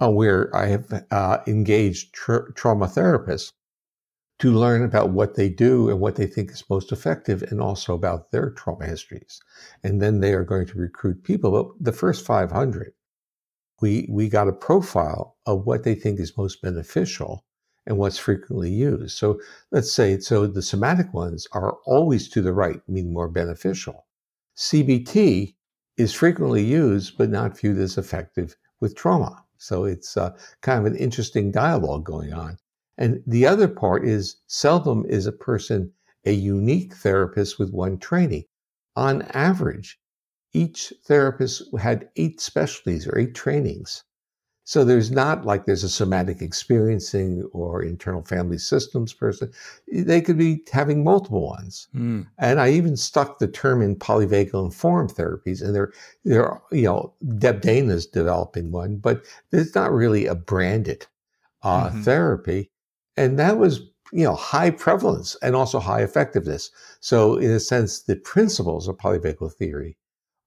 uh, 0.01 0.11
where 0.11 0.55
I 0.55 0.67
have 0.67 1.05
uh, 1.11 1.39
engaged 1.47 2.15
tra- 2.15 2.53
trauma 2.55 2.87
therapists 2.87 3.53
to 4.39 4.53
learn 4.53 4.83
about 4.83 5.11
what 5.11 5.35
they 5.35 5.49
do 5.49 5.89
and 5.89 5.99
what 5.99 6.17
they 6.17 6.27
think 6.27 6.51
is 6.51 6.65
most 6.69 6.93
effective 6.93 7.43
and 7.43 7.61
also 7.61 7.95
about 7.95 8.31
their 8.31 8.51
trauma 8.51 8.87
histories. 8.87 9.41
And 9.83 10.03
then 10.03 10.21
they 10.21 10.35
are 10.35 10.45
going 10.45 10.67
to 10.67 10.79
recruit 10.79 11.25
people. 11.25 11.51
But 11.51 11.85
the 11.85 11.93
first 11.93 12.27
500, 12.27 12.93
we, 13.81 14.07
we 14.11 14.29
got 14.29 14.49
a 14.49 14.53
profile 14.53 15.37
of 15.47 15.65
what 15.65 15.85
they 15.85 15.95
think 15.95 16.21
is 16.21 16.37
most 16.37 16.61
beneficial 16.61 17.45
and 17.87 17.97
what's 17.97 18.19
frequently 18.19 18.71
used. 18.71 19.17
So 19.17 19.41
let's 19.71 19.93
say, 19.93 20.19
so 20.19 20.47
the 20.47 20.63
somatic 20.63 21.15
ones 21.15 21.47
are 21.53 21.79
always 21.87 22.29
to 22.31 22.43
the 22.43 22.53
right, 22.53 22.81
meaning 22.89 23.15
more 23.15 23.29
beneficial. 23.29 24.07
CBT 24.57 25.55
is 25.97 26.13
frequently 26.13 26.65
used, 26.65 27.17
but 27.17 27.31
not 27.31 27.59
viewed 27.59 27.79
as 27.79 27.99
effective 27.99 28.57
with 28.81 28.95
trauma. 28.95 29.45
So 29.59 29.85
it's 29.85 30.17
uh, 30.17 30.37
kind 30.61 30.81
of 30.81 30.93
an 30.93 30.99
interesting 30.99 31.51
dialogue 31.51 32.05
going 32.05 32.33
on. 32.33 32.59
And 32.99 33.23
the 33.27 33.47
other 33.47 33.69
part 33.69 34.07
is 34.07 34.37
seldom 34.47 35.05
is 35.09 35.27
a 35.27 35.33
person 35.33 35.93
a 36.27 36.33
unique 36.33 36.95
therapist 36.95 37.59
with 37.59 37.71
one 37.73 37.99
training. 37.99 38.45
On 38.97 39.23
average, 39.23 39.99
each 40.53 40.93
therapist 41.05 41.63
had 41.79 42.09
eight 42.17 42.41
specialties 42.41 43.07
or 43.07 43.17
eight 43.17 43.35
trainings. 43.35 44.03
So 44.69 44.83
there's 44.85 45.13
not 45.13 45.47
like 45.47 45.65
there's 45.65 45.85
a 45.85 45.89
somatic 45.89 46.43
experiencing 46.43 47.49
or 47.53 47.85
internal 47.85 48.23
family 48.23 48.59
systems 48.59 49.13
person. 49.13 49.53
They 49.87 50.21
could 50.21 50.37
be 50.37 50.65
having 50.73 51.05
multiple 51.05 51.47
ones. 51.47 51.87
Mm. 51.95 52.27
And 52.39 52.61
I 52.61 52.71
even 52.71 52.97
stuck 52.97 53.39
the 53.39 53.47
term 53.47 53.81
in 53.81 53.95
polyvagal 53.95 54.65
informed 54.65 55.11
therapies, 55.11 55.63
and 55.63 55.73
they're 55.73 55.93
they're 56.25 56.61
you 56.73 56.83
know 56.83 57.15
Deb 57.39 57.61
Dana's 57.61 58.07
developing 58.07 58.73
one, 58.73 58.97
but 58.97 59.25
it's 59.53 59.77
not 59.77 59.93
really 59.93 60.27
a 60.27 60.35
branded 60.35 61.07
uh, 61.63 61.87
mm-hmm. 61.87 62.03
therapy. 62.03 62.73
And 63.17 63.39
that 63.39 63.59
was 63.59 63.79
you 64.13 64.25
know 64.25 64.35
high 64.35 64.71
prevalence 64.71 65.37
and 65.43 65.55
also 65.55 65.79
high 65.79 66.03
effectiveness. 66.03 66.73
So 66.99 67.37
in 67.37 67.53
a 67.53 67.61
sense, 67.61 68.03
the 68.03 68.17
principles 68.17 68.89
of 68.89 68.97
polyvagal 68.97 69.53
theory 69.53 69.97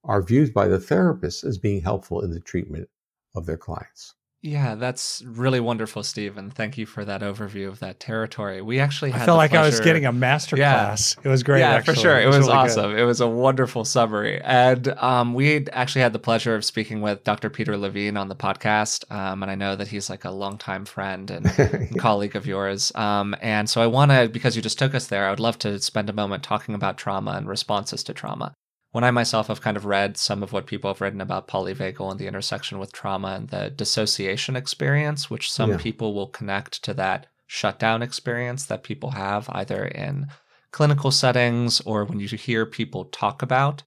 are 0.04 0.20
viewed 0.20 0.52
by 0.52 0.68
the 0.68 0.78
therapist 0.78 1.42
as 1.42 1.56
being 1.56 1.80
helpful 1.80 2.20
in 2.20 2.32
the 2.32 2.40
treatment 2.40 2.90
of 3.34 3.46
their 3.46 3.56
clients. 3.56 4.14
Yeah, 4.42 4.74
that's 4.74 5.22
really 5.26 5.60
wonderful, 5.60 6.02
Stephen. 6.02 6.50
Thank 6.50 6.78
you 6.78 6.86
for 6.86 7.04
that 7.04 7.20
overview 7.20 7.68
of 7.68 7.80
that 7.80 8.00
territory. 8.00 8.62
We 8.62 8.80
actually 8.80 9.12
I 9.12 9.18
felt 9.18 9.36
like 9.36 9.50
pleasure... 9.50 9.64
I 9.64 9.66
was 9.66 9.80
getting 9.80 10.06
a 10.06 10.12
master 10.12 10.56
yeah. 10.56 10.72
class. 10.72 11.14
It 11.22 11.28
was 11.28 11.42
great. 11.42 11.60
Yeah, 11.60 11.72
actually. 11.72 11.94
for 11.94 12.00
sure. 12.00 12.18
It, 12.18 12.24
it 12.24 12.26
was, 12.26 12.38
was 12.38 12.46
really 12.46 12.58
awesome. 12.58 12.90
Good. 12.92 13.00
It 13.00 13.04
was 13.04 13.20
a 13.20 13.28
wonderful 13.28 13.84
summary. 13.84 14.40
And 14.40 14.88
um, 14.96 15.34
we 15.34 15.66
actually 15.68 16.00
had 16.00 16.14
the 16.14 16.18
pleasure 16.18 16.54
of 16.54 16.64
speaking 16.64 17.02
with 17.02 17.22
Dr. 17.22 17.50
Peter 17.50 17.76
Levine 17.76 18.16
on 18.16 18.28
the 18.28 18.34
podcast. 18.34 19.10
Um, 19.12 19.42
and 19.42 19.52
I 19.52 19.56
know 19.56 19.76
that 19.76 19.88
he's 19.88 20.08
like 20.08 20.24
a 20.24 20.30
longtime 20.30 20.86
friend 20.86 21.30
and, 21.30 21.46
and 21.58 21.98
colleague 21.98 22.34
of 22.34 22.46
yours. 22.46 22.92
Um, 22.94 23.36
and 23.42 23.68
so 23.68 23.82
I 23.82 23.88
want 23.88 24.10
to, 24.10 24.30
because 24.30 24.56
you 24.56 24.62
just 24.62 24.78
took 24.78 24.94
us 24.94 25.08
there, 25.08 25.26
I 25.26 25.30
would 25.30 25.40
love 25.40 25.58
to 25.58 25.78
spend 25.80 26.08
a 26.08 26.14
moment 26.14 26.42
talking 26.42 26.74
about 26.74 26.96
trauma 26.96 27.32
and 27.32 27.46
responses 27.46 28.02
to 28.04 28.14
trauma 28.14 28.54
when 28.92 29.04
I 29.04 29.10
myself 29.10 29.46
have 29.46 29.60
kind 29.60 29.76
of 29.76 29.84
read 29.84 30.16
some 30.16 30.42
of 30.42 30.52
what 30.52 30.66
people 30.66 30.90
have 30.90 31.00
written 31.00 31.20
about 31.20 31.48
polyvagal 31.48 32.10
and 32.10 32.18
the 32.18 32.26
intersection 32.26 32.78
with 32.78 32.92
trauma 32.92 33.28
and 33.28 33.48
the 33.48 33.70
dissociation 33.70 34.56
experience, 34.56 35.30
which 35.30 35.50
some 35.50 35.72
yeah. 35.72 35.76
people 35.76 36.12
will 36.14 36.26
connect 36.26 36.82
to 36.84 36.94
that 36.94 37.26
shutdown 37.46 38.02
experience 38.02 38.66
that 38.66 38.82
people 38.82 39.10
have 39.12 39.48
either 39.50 39.84
in 39.84 40.26
clinical 40.72 41.10
settings 41.10 41.80
or 41.82 42.04
when 42.04 42.20
you 42.20 42.28
hear 42.28 42.64
people 42.64 43.04
talk 43.06 43.42
about 43.42 43.82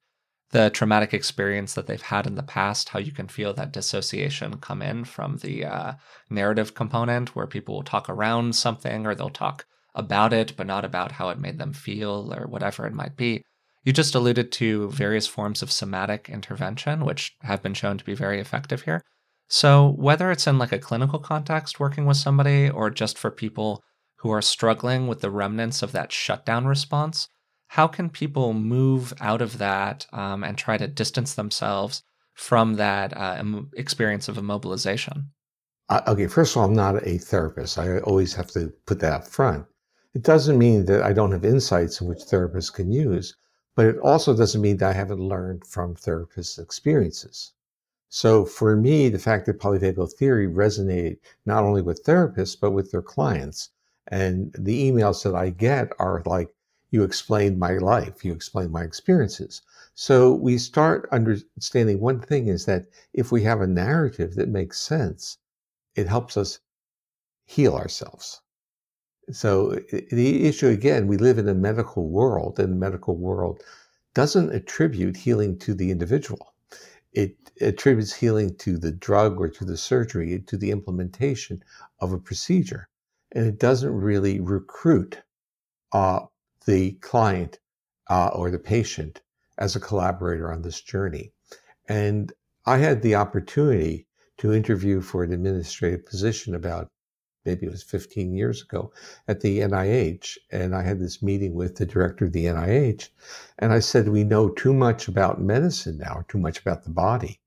the 0.51 0.69
traumatic 0.69 1.13
experience 1.13 1.73
that 1.73 1.87
they've 1.87 2.01
had 2.01 2.27
in 2.27 2.35
the 2.35 2.43
past, 2.43 2.89
how 2.89 2.99
you 2.99 3.11
can 3.11 3.27
feel 3.27 3.53
that 3.53 3.71
dissociation 3.71 4.57
come 4.57 4.81
in 4.83 5.03
from 5.03 5.37
the 5.37 5.65
uh, 5.65 5.93
narrative 6.29 6.75
component 6.75 7.35
where 7.35 7.47
people 7.47 7.75
will 7.75 7.83
talk 7.83 8.07
around 8.07 8.55
something 8.55 9.07
or 9.07 9.15
they'll 9.15 9.29
talk 9.29 9.65
about 9.95 10.31
it, 10.31 10.53
but 10.55 10.67
not 10.67 10.85
about 10.85 11.13
how 11.13 11.29
it 11.29 11.39
made 11.39 11.57
them 11.57 11.73
feel 11.73 12.31
or 12.37 12.45
whatever 12.47 12.85
it 12.85 12.93
might 12.93 13.15
be. 13.15 13.43
You 13.83 13.91
just 13.91 14.15
alluded 14.15 14.51
to 14.53 14.89
various 14.89 15.27
forms 15.27 15.61
of 15.61 15.71
somatic 15.71 16.29
intervention, 16.29 17.03
which 17.03 17.35
have 17.41 17.61
been 17.61 17.73
shown 17.73 17.97
to 17.97 18.05
be 18.05 18.13
very 18.13 18.39
effective 18.39 18.83
here. 18.83 19.01
So, 19.49 19.89
whether 19.97 20.31
it's 20.31 20.47
in 20.47 20.57
like 20.57 20.71
a 20.71 20.79
clinical 20.79 21.19
context 21.19 21.79
working 21.79 22.05
with 22.05 22.17
somebody 22.17 22.69
or 22.69 22.89
just 22.89 23.17
for 23.17 23.29
people 23.29 23.83
who 24.17 24.31
are 24.31 24.41
struggling 24.41 25.07
with 25.07 25.19
the 25.19 25.29
remnants 25.29 25.83
of 25.83 25.91
that 25.91 26.11
shutdown 26.11 26.65
response, 26.65 27.27
how 27.67 27.87
can 27.87 28.09
people 28.09 28.53
move 28.53 29.13
out 29.19 29.41
of 29.41 29.57
that 29.57 30.07
um, 30.13 30.43
and 30.43 30.57
try 30.57 30.77
to 30.77 30.87
distance 30.87 31.33
themselves 31.33 32.03
from 32.33 32.75
that 32.75 33.15
uh, 33.17 33.43
experience 33.75 34.27
of 34.27 34.37
immobilization? 34.37 35.25
Uh, 35.89 36.01
okay, 36.07 36.27
first 36.27 36.55
of 36.55 36.61
all, 36.61 36.67
I'm 36.67 36.73
not 36.73 37.05
a 37.05 37.17
therapist. 37.17 37.77
I 37.77 37.99
always 37.99 38.33
have 38.33 38.47
to 38.51 38.71
put 38.85 38.99
that 39.01 39.13
up 39.13 39.27
front. 39.27 39.65
It 40.13 40.23
doesn't 40.23 40.57
mean 40.57 40.85
that 40.85 41.03
I 41.03 41.11
don't 41.13 41.31
have 41.31 41.43
insights 41.43 41.99
in 41.99 42.07
which 42.07 42.19
therapists 42.19 42.73
can 42.73 42.91
use, 42.91 43.35
but 43.75 43.85
it 43.85 43.97
also 43.99 44.35
doesn't 44.35 44.61
mean 44.61 44.77
that 44.77 44.91
I 44.91 44.93
haven't 44.93 45.19
learned 45.19 45.65
from 45.65 45.95
therapists' 45.95 46.59
experiences. 46.59 47.53
So 48.09 48.45
for 48.45 48.75
me, 48.75 49.09
the 49.09 49.17
fact 49.17 49.47
that 49.47 49.59
polyvagal 49.59 50.13
theory 50.13 50.47
resonated 50.47 51.17
not 51.47 51.63
only 51.63 51.81
with 51.81 52.03
therapists, 52.03 52.55
but 52.59 52.71
with 52.71 52.91
their 52.91 53.01
clients. 53.01 53.71
And 54.07 54.53
the 54.57 54.91
emails 54.91 55.23
that 55.23 55.33
I 55.33 55.49
get 55.49 55.91
are 55.97 56.21
like, 56.27 56.53
you 56.91 57.01
explained 57.03 57.57
my 57.57 57.79
life, 57.79 58.23
you 58.23 58.31
explained 58.33 58.71
my 58.71 58.83
experiences. 58.83 59.63
So 59.95 60.35
we 60.35 60.59
start 60.59 61.09
understanding 61.11 61.99
one 61.99 62.19
thing 62.19 62.49
is 62.49 62.65
that 62.65 62.85
if 63.13 63.31
we 63.31 63.41
have 63.41 63.61
a 63.61 63.67
narrative 63.67 64.35
that 64.35 64.47
makes 64.49 64.79
sense, 64.79 65.39
it 65.95 66.07
helps 66.07 66.37
us 66.37 66.59
heal 67.45 67.73
ourselves. 67.75 68.42
So 69.31 69.79
the 70.11 70.45
issue 70.45 70.67
again, 70.67 71.07
we 71.07 71.17
live 71.17 71.37
in 71.37 71.47
a 71.47 71.53
medical 71.53 72.09
world, 72.09 72.59
and 72.59 72.73
the 72.73 72.77
medical 72.77 73.15
world 73.15 73.63
doesn't 74.13 74.53
attribute 74.53 75.17
healing 75.17 75.57
to 75.59 75.73
the 75.73 75.91
individual. 75.91 76.53
It 77.13 77.35
attributes 77.61 78.13
healing 78.13 78.55
to 78.57 78.77
the 78.77 78.91
drug 78.91 79.39
or 79.39 79.47
to 79.49 79.65
the 79.65 79.77
surgery, 79.77 80.43
to 80.47 80.57
the 80.57 80.71
implementation 80.71 81.63
of 81.99 82.11
a 82.11 82.19
procedure. 82.19 82.89
And 83.31 83.45
it 83.45 83.59
doesn't 83.59 83.93
really 83.93 84.39
recruit 84.39 85.21
uh, 85.91 86.21
the 86.65 86.93
client 86.93 87.59
uh, 88.09 88.29
or 88.33 88.51
the 88.51 88.59
patient 88.59 89.21
as 89.57 89.75
a 89.75 89.79
collaborator 89.79 90.51
on 90.51 90.61
this 90.61 90.81
journey. 90.81 91.31
And 91.87 92.33
I 92.65 92.77
had 92.77 93.01
the 93.01 93.15
opportunity 93.15 94.07
to 94.37 94.53
interview 94.53 95.01
for 95.01 95.23
an 95.23 95.31
administrative 95.31 96.05
position 96.05 96.55
about 96.55 96.89
maybe 97.45 97.65
it 97.65 97.71
was 97.71 97.83
15 97.83 98.33
years 98.33 98.61
ago 98.61 98.91
at 99.27 99.41
the 99.41 99.59
NIH. 99.59 100.37
And 100.51 100.75
I 100.75 100.81
had 100.81 100.99
this 100.99 101.21
meeting 101.21 101.53
with 101.53 101.75
the 101.75 101.85
director 101.85 102.25
of 102.25 102.33
the 102.33 102.45
NIH. 102.45 103.09
And 103.59 103.73
I 103.73 103.79
said, 103.79 104.09
We 104.09 104.23
know 104.23 104.49
too 104.49 104.73
much 104.73 105.07
about 105.07 105.41
medicine 105.41 105.97
now, 105.97 106.25
too 106.27 106.37
much 106.37 106.59
about 106.59 106.83
the 106.83 106.91
body 106.91 107.39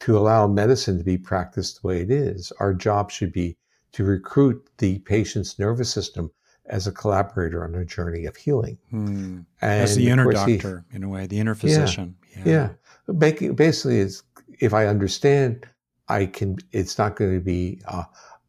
to 0.00 0.16
allow 0.16 0.46
medicine 0.46 0.98
to 0.98 1.04
be 1.04 1.18
practiced 1.18 1.82
the 1.82 1.88
way 1.88 2.00
it 2.00 2.10
is. 2.10 2.52
Our 2.60 2.72
job 2.72 3.10
should 3.10 3.32
be 3.32 3.56
to 3.92 4.04
recruit 4.04 4.68
the 4.78 5.00
patient's 5.00 5.58
nervous 5.58 5.92
system 5.92 6.30
as 6.66 6.86
a 6.86 6.92
collaborator 6.92 7.64
on 7.64 7.74
a 7.74 7.84
journey 7.84 8.26
of 8.26 8.36
healing. 8.36 8.78
Hmm. 8.90 9.40
As 9.62 9.96
the 9.96 10.08
inner 10.10 10.30
doctor, 10.30 10.84
he, 10.90 10.96
in 10.96 11.02
a 11.02 11.08
way, 11.08 11.26
the 11.26 11.40
inner 11.40 11.54
physician. 11.54 12.14
Yeah. 12.44 12.70
yeah. 13.08 13.52
Basically, 13.52 13.98
it's, 13.98 14.22
if 14.60 14.74
I 14.74 14.86
understand, 14.86 15.66
I 16.08 16.26
can. 16.26 16.58
It's 16.72 16.98
not 16.98 17.16
going 17.16 17.34
to 17.34 17.40
be 17.40 17.80
uh, 17.86 18.04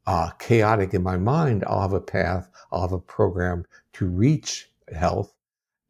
uh, 0.09 0.31
chaotic 0.39 0.95
in 0.95 1.03
my 1.03 1.17
mind. 1.17 1.63
I'll 1.67 1.81
have 1.81 1.93
a 1.93 2.01
path. 2.01 2.49
I'll 2.71 2.81
have 2.81 2.91
a 2.91 2.99
program 2.99 3.63
to 3.93 4.07
reach 4.07 4.71
health, 4.91 5.35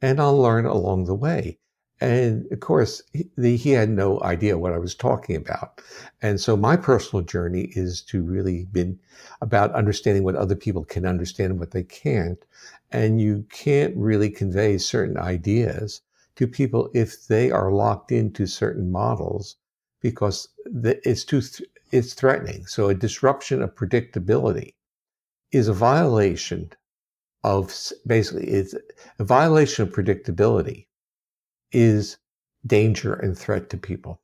and 0.02 0.20
I'll 0.20 0.38
learn 0.38 0.66
along 0.66 1.06
the 1.06 1.16
way. 1.16 1.58
And 2.02 2.46
of 2.52 2.60
course, 2.60 3.02
he, 3.14 3.30
he, 3.56 3.72
had 3.72 3.90
no 3.90 4.22
idea 4.22 4.58
what 4.58 4.74
I 4.74 4.78
was 4.78 4.94
talking 4.94 5.38
about. 5.38 5.82
And 6.22 6.38
so 6.38 6.58
my 6.58 6.76
personal 6.76 7.24
journey 7.24 7.72
is 7.76 8.02
to 8.04 8.22
really 8.22 8.66
been 8.66 9.00
about 9.40 9.74
understanding 9.74 10.26
what 10.26 10.36
other 10.36 10.56
people 10.56 10.84
can 10.84 11.06
understand 11.06 11.52
and 11.52 11.60
what 11.60 11.72
they 11.72 11.84
can't. 11.84 12.44
And 12.92 13.22
you 13.22 13.46
can't 13.50 13.96
really 13.96 14.30
convey 14.30 14.80
certain 14.80 15.18
ideas 15.18 16.02
to 16.36 16.46
people 16.46 16.90
if 16.94 17.26
they 17.28 17.52
are 17.52 17.72
locked 17.72 18.12
into 18.12 18.48
certain 18.48 18.92
models 18.92 19.56
because 20.02 20.50
it's 20.66 21.24
too, 21.24 21.42
it's 21.92 22.14
threatening. 22.14 22.66
So 22.66 22.90
a 22.90 22.96
disruption 22.96 23.62
of 23.62 23.76
predictability 23.76 24.74
is 25.52 25.68
a 25.68 25.74
violation 25.74 26.72
of 27.44 27.74
basically 28.06 28.48
it's 28.48 28.76
a 29.18 29.24
violation 29.24 29.88
of 29.88 29.94
predictability 29.94 30.88
is 31.72 32.18
danger 32.66 33.14
and 33.14 33.38
threat 33.38 33.70
to 33.70 33.78
people. 33.78 34.22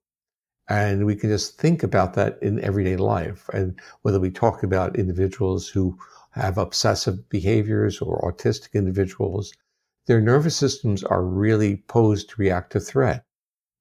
And 0.68 1.06
we 1.06 1.16
can 1.16 1.30
just 1.30 1.60
think 1.60 1.84
about 1.84 2.16
that 2.16 2.42
in 2.42 2.60
everyday 2.60 2.98
life. 2.98 3.50
And 3.54 3.80
whether 4.02 4.20
we 4.20 4.32
talk 4.32 4.64
about 4.64 4.98
individuals 4.98 5.68
who 5.68 5.98
have 6.32 6.58
obsessive 6.58 7.30
behaviors 7.30 8.02
or 8.02 8.20
autistic 8.22 8.74
individuals, 8.74 9.54
their 10.08 10.22
nervous 10.22 10.56
systems 10.56 11.04
are 11.04 11.24
really 11.24 11.78
posed 11.88 12.30
to 12.30 12.42
react 12.42 12.72
to 12.74 12.80
threat. 12.80 13.26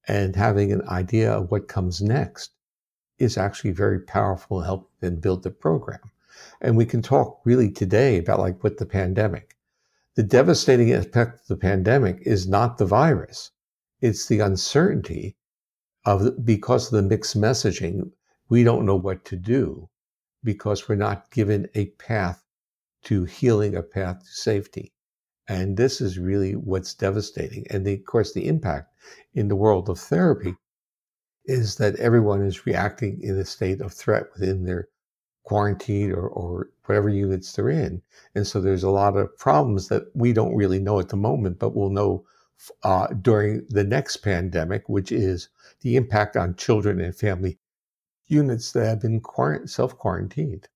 And 0.07 0.37
having 0.37 0.73
an 0.73 0.87
idea 0.89 1.33
of 1.33 1.51
what 1.51 1.69
comes 1.69 2.03
next 2.03 2.54
is 3.19 3.37
actually 3.37 3.73
very 3.73 4.01
powerful 4.01 4.59
and 4.59 4.67
help 4.67 4.91
them 5.01 5.17
build 5.17 5.43
the 5.43 5.51
program. 5.51 6.11
And 6.61 6.77
we 6.77 6.87
can 6.87 7.03
talk 7.03 7.41
really 7.45 7.71
today 7.71 8.19
about 8.19 8.41
like 8.41 8.63
with 8.63 8.79
the 8.79 8.87
pandemic. 8.87 9.57
The 10.17 10.23
devastating 10.23 10.93
effect 10.93 11.41
of 11.41 11.47
the 11.47 11.57
pandemic 11.57 12.21
is 12.23 12.47
not 12.47 12.79
the 12.79 12.87
virus. 12.87 13.51
It's 14.01 14.27
the 14.27 14.41
uncertainty 14.41 15.37
of 16.05 16.45
because 16.45 16.93
of 16.93 17.03
the 17.03 17.09
mixed 17.09 17.37
messaging. 17.37 18.13
We 18.49 18.65
don't 18.65 18.87
know 18.87 18.97
what 18.97 19.25
to 19.27 19.37
do 19.37 19.89
because 20.43 20.89
we're 20.89 20.97
not 20.97 21.31
given 21.31 21.69
a 21.75 21.87
path 21.87 22.45
to 23.05 23.25
healing, 23.25 23.75
a 23.75 23.83
path 23.83 24.21
to 24.21 24.31
safety. 24.31 24.93
And 25.49 25.77
this 25.77 26.01
is 26.01 26.19
really 26.19 26.55
what's 26.55 26.95
devastating. 26.95 27.67
And 27.71 27.87
the, 27.87 27.95
of 27.95 28.05
course, 28.05 28.33
the 28.33 28.49
impact 28.49 28.93
in 29.35 29.49
the 29.49 29.57
world 29.57 29.89
of 29.89 29.99
therapy 29.99 30.57
is 31.45 31.77
that 31.77 31.97
everyone 31.97 32.43
is 32.43 32.67
reacting 32.67 33.23
in 33.23 33.39
a 33.39 33.45
state 33.45 33.81
of 33.81 33.93
threat 33.93 34.25
within 34.33 34.65
their 34.65 34.89
quarantine 35.45 36.11
or, 36.11 36.29
or 36.29 36.71
whatever 36.87 37.09
units 37.09 37.53
they're 37.53 37.69
in. 37.69 38.01
And 38.35 38.47
so 38.47 38.61
there's 38.61 38.83
a 38.83 38.91
lot 38.91 39.17
of 39.17 39.37
problems 39.37 39.89
that 39.89 40.05
we 40.15 40.33
don't 40.33 40.57
really 40.57 40.79
know 40.79 40.99
at 40.99 41.11
the 41.11 41.17
moment, 41.17 41.59
but 41.59 41.75
we'll 41.75 41.91
know 41.91 42.25
uh, 42.83 43.09
during 43.09 43.67
the 43.69 43.85
next 43.85 44.19
pandemic, 44.19 44.89
which 44.89 45.13
is 45.13 45.49
the 45.81 45.97
impact 45.97 46.37
on 46.37 46.57
children 46.57 47.01
and 47.01 47.15
family 47.15 47.59
units 48.27 48.73
that 48.73 48.87
have 48.87 49.01
been 49.03 49.23
self 49.67 49.97
quarantined. 49.99 50.69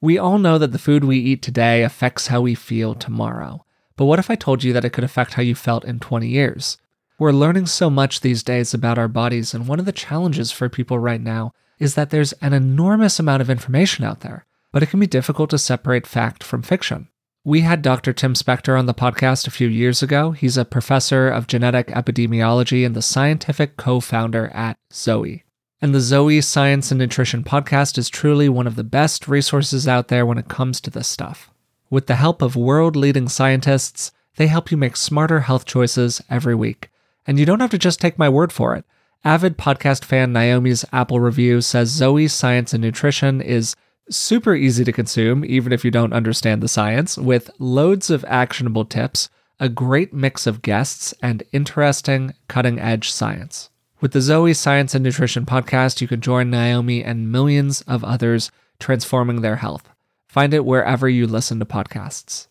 We 0.00 0.16
all 0.16 0.38
know 0.38 0.56
that 0.58 0.72
the 0.72 0.78
food 0.78 1.04
we 1.04 1.18
eat 1.18 1.42
today 1.42 1.82
affects 1.82 2.28
how 2.28 2.40
we 2.40 2.54
feel 2.54 2.94
tomorrow. 2.94 3.64
But 3.96 4.06
what 4.06 4.18
if 4.18 4.30
I 4.30 4.34
told 4.34 4.64
you 4.64 4.72
that 4.72 4.84
it 4.84 4.90
could 4.90 5.04
affect 5.04 5.34
how 5.34 5.42
you 5.42 5.54
felt 5.54 5.84
in 5.84 5.98
20 5.98 6.26
years? 6.26 6.78
We're 7.20 7.32
learning 7.32 7.66
so 7.66 7.90
much 7.90 8.22
these 8.22 8.42
days 8.42 8.72
about 8.72 8.96
our 8.96 9.06
bodies, 9.06 9.52
and 9.52 9.68
one 9.68 9.78
of 9.78 9.84
the 9.84 9.92
challenges 9.92 10.52
for 10.52 10.70
people 10.70 10.98
right 10.98 11.20
now 11.20 11.52
is 11.78 11.94
that 11.94 12.08
there's 12.08 12.32
an 12.40 12.54
enormous 12.54 13.18
amount 13.18 13.42
of 13.42 13.50
information 13.50 14.06
out 14.06 14.20
there, 14.20 14.46
but 14.72 14.82
it 14.82 14.86
can 14.88 15.00
be 15.00 15.06
difficult 15.06 15.50
to 15.50 15.58
separate 15.58 16.06
fact 16.06 16.42
from 16.42 16.62
fiction. 16.62 17.08
We 17.44 17.60
had 17.60 17.82
Dr. 17.82 18.14
Tim 18.14 18.32
Spector 18.32 18.78
on 18.78 18.86
the 18.86 18.94
podcast 18.94 19.46
a 19.46 19.50
few 19.50 19.68
years 19.68 20.02
ago. 20.02 20.30
He's 20.30 20.56
a 20.56 20.64
professor 20.64 21.28
of 21.28 21.46
genetic 21.46 21.88
epidemiology 21.88 22.86
and 22.86 22.96
the 22.96 23.02
scientific 23.02 23.76
co 23.76 24.00
founder 24.00 24.48
at 24.54 24.78
Zoe. 24.90 25.44
And 25.82 25.94
the 25.94 26.00
Zoe 26.00 26.40
Science 26.40 26.90
and 26.90 26.98
Nutrition 27.00 27.44
podcast 27.44 27.98
is 27.98 28.08
truly 28.08 28.48
one 28.48 28.66
of 28.66 28.76
the 28.76 28.82
best 28.82 29.28
resources 29.28 29.86
out 29.86 30.08
there 30.08 30.24
when 30.24 30.38
it 30.38 30.48
comes 30.48 30.80
to 30.80 30.90
this 30.90 31.08
stuff. 31.08 31.50
With 31.90 32.06
the 32.06 32.16
help 32.16 32.40
of 32.40 32.56
world 32.56 32.96
leading 32.96 33.28
scientists, 33.28 34.10
they 34.36 34.46
help 34.46 34.70
you 34.70 34.78
make 34.78 34.96
smarter 34.96 35.40
health 35.40 35.66
choices 35.66 36.22
every 36.30 36.54
week. 36.54 36.88
And 37.30 37.38
you 37.38 37.46
don't 37.46 37.60
have 37.60 37.70
to 37.70 37.78
just 37.78 38.00
take 38.00 38.18
my 38.18 38.28
word 38.28 38.52
for 38.52 38.74
it. 38.74 38.84
Avid 39.24 39.56
podcast 39.56 40.04
fan 40.04 40.32
Naomi's 40.32 40.84
Apple 40.92 41.20
review 41.20 41.60
says 41.60 41.88
Zoe 41.88 42.26
Science 42.26 42.74
and 42.74 42.82
Nutrition 42.82 43.40
is 43.40 43.76
super 44.08 44.52
easy 44.56 44.82
to 44.82 44.90
consume, 44.90 45.44
even 45.44 45.72
if 45.72 45.84
you 45.84 45.92
don't 45.92 46.12
understand 46.12 46.60
the 46.60 46.66
science, 46.66 47.16
with 47.16 47.48
loads 47.60 48.10
of 48.10 48.24
actionable 48.26 48.84
tips, 48.84 49.28
a 49.60 49.68
great 49.68 50.12
mix 50.12 50.44
of 50.44 50.60
guests, 50.60 51.14
and 51.22 51.44
interesting, 51.52 52.34
cutting 52.48 52.80
edge 52.80 53.12
science. 53.12 53.70
With 54.00 54.10
the 54.10 54.22
Zoe 54.22 54.52
Science 54.52 54.96
and 54.96 55.04
Nutrition 55.04 55.46
podcast, 55.46 56.00
you 56.00 56.08
can 56.08 56.20
join 56.20 56.50
Naomi 56.50 57.04
and 57.04 57.30
millions 57.30 57.82
of 57.82 58.02
others 58.02 58.50
transforming 58.80 59.40
their 59.40 59.54
health. 59.54 59.88
Find 60.26 60.52
it 60.52 60.64
wherever 60.64 61.08
you 61.08 61.28
listen 61.28 61.60
to 61.60 61.64
podcasts. 61.64 62.48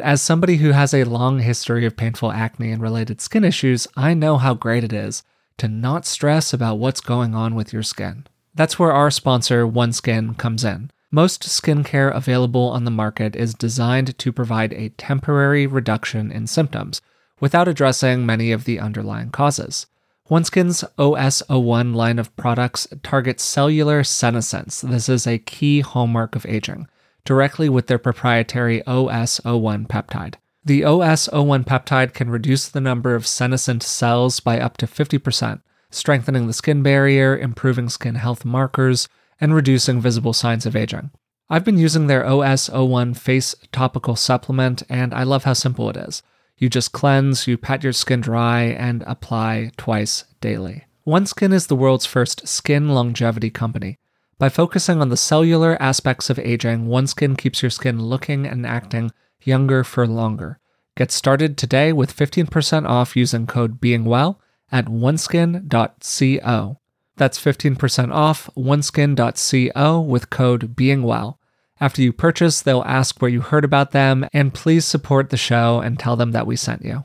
As 0.00 0.20
somebody 0.20 0.56
who 0.56 0.72
has 0.72 0.92
a 0.92 1.04
long 1.04 1.38
history 1.38 1.86
of 1.86 1.96
painful 1.96 2.32
acne 2.32 2.72
and 2.72 2.82
related 2.82 3.20
skin 3.20 3.44
issues, 3.44 3.86
I 3.96 4.12
know 4.12 4.38
how 4.38 4.54
great 4.54 4.82
it 4.82 4.92
is 4.92 5.22
to 5.58 5.68
not 5.68 6.04
stress 6.04 6.52
about 6.52 6.80
what's 6.80 7.00
going 7.00 7.36
on 7.36 7.54
with 7.54 7.72
your 7.72 7.84
skin. 7.84 8.26
That's 8.56 8.76
where 8.76 8.90
our 8.90 9.12
sponsor, 9.12 9.66
OneSkin, 9.68 10.36
comes 10.36 10.64
in. 10.64 10.90
Most 11.12 11.44
skincare 11.44 12.12
available 12.12 12.70
on 12.70 12.84
the 12.84 12.90
market 12.90 13.36
is 13.36 13.54
designed 13.54 14.18
to 14.18 14.32
provide 14.32 14.72
a 14.72 14.88
temporary 14.90 15.64
reduction 15.64 16.32
in 16.32 16.48
symptoms 16.48 17.00
without 17.38 17.68
addressing 17.68 18.26
many 18.26 18.50
of 18.50 18.64
the 18.64 18.80
underlying 18.80 19.30
causes. 19.30 19.86
OneSkin's 20.28 20.82
OS01 20.98 21.94
line 21.94 22.18
of 22.18 22.34
products 22.34 22.88
targets 23.04 23.44
cellular 23.44 24.02
senescence. 24.02 24.80
This 24.80 25.08
is 25.08 25.24
a 25.24 25.38
key 25.38 25.82
hallmark 25.82 26.34
of 26.34 26.46
aging, 26.46 26.88
directly 27.24 27.68
with 27.68 27.86
their 27.86 27.98
proprietary 27.98 28.82
OS01 28.86 29.86
peptide. 29.86 30.34
The 30.64 30.82
OS01 30.82 31.64
peptide 31.64 32.14
can 32.14 32.30
reduce 32.30 32.68
the 32.68 32.80
number 32.80 33.14
of 33.14 33.26
senescent 33.26 33.82
cells 33.82 34.40
by 34.40 34.58
up 34.58 34.76
to 34.78 34.86
50%, 34.86 35.60
strengthening 35.90 36.46
the 36.46 36.52
skin 36.52 36.82
barrier, 36.82 37.36
improving 37.36 37.88
skin 37.88 38.14
health 38.14 38.44
markers, 38.44 39.08
and 39.40 39.54
reducing 39.54 40.00
visible 40.00 40.32
signs 40.32 40.64
of 40.64 40.74
aging. 40.74 41.10
I've 41.50 41.64
been 41.64 41.78
using 41.78 42.06
their 42.06 42.24
OS01 42.24 43.16
face 43.16 43.54
topical 43.72 44.16
supplement, 44.16 44.82
and 44.88 45.12
I 45.12 45.24
love 45.24 45.44
how 45.44 45.52
simple 45.52 45.90
it 45.90 45.96
is. 45.96 46.22
You 46.56 46.70
just 46.70 46.92
cleanse, 46.92 47.46
you 47.46 47.58
pat 47.58 47.82
your 47.82 47.92
skin 47.92 48.20
dry, 48.20 48.62
and 48.62 49.02
apply 49.06 49.72
twice 49.76 50.24
daily. 50.40 50.84
OneSkin 51.06 51.52
is 51.52 51.66
the 51.66 51.76
world's 51.76 52.06
first 52.06 52.48
skin 52.48 52.88
longevity 52.88 53.50
company. 53.50 53.98
By 54.38 54.48
focusing 54.48 55.00
on 55.00 55.10
the 55.10 55.16
cellular 55.16 55.80
aspects 55.80 56.28
of 56.28 56.38
aging, 56.38 56.86
OneSkin 56.86 57.38
keeps 57.38 57.62
your 57.62 57.70
skin 57.70 58.02
looking 58.02 58.46
and 58.46 58.66
acting 58.66 59.12
younger 59.42 59.84
for 59.84 60.06
longer. 60.06 60.58
Get 60.96 61.12
started 61.12 61.56
today 61.56 61.92
with 61.92 62.14
15% 62.14 62.88
off 62.88 63.16
using 63.16 63.46
code 63.46 63.80
BEINGWELL 63.80 64.38
at 64.70 64.86
oneskin.co. 64.86 66.80
That's 67.16 67.40
15% 67.40 68.12
off 68.12 68.50
oneskin.co 68.56 70.00
with 70.00 70.30
code 70.30 70.76
BEINGWELL. 70.76 71.38
After 71.80 72.02
you 72.02 72.12
purchase, 72.12 72.62
they'll 72.62 72.84
ask 72.84 73.20
where 73.20 73.30
you 73.30 73.40
heard 73.40 73.64
about 73.64 73.90
them, 73.90 74.26
and 74.32 74.54
please 74.54 74.84
support 74.84 75.30
the 75.30 75.36
show 75.36 75.80
and 75.80 75.98
tell 75.98 76.16
them 76.16 76.32
that 76.32 76.46
we 76.46 76.56
sent 76.56 76.84
you. 76.84 77.04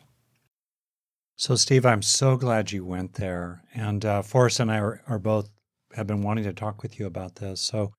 So, 1.35 1.55
Steve, 1.55 1.85
I'm 1.85 2.01
so 2.01 2.37
glad 2.37 2.71
you 2.71 2.85
went 2.85 3.13
there. 3.13 3.63
And 3.73 4.05
uh, 4.05 4.21
Forrest 4.21 4.59
and 4.59 4.71
I 4.71 4.79
are, 4.79 5.01
are 5.07 5.19
both 5.19 5.49
have 5.93 6.07
been 6.07 6.21
wanting 6.21 6.43
to 6.43 6.53
talk 6.53 6.81
with 6.81 6.99
you 6.99 7.05
about 7.05 7.35
this. 7.35 7.61
So, 7.61 7.93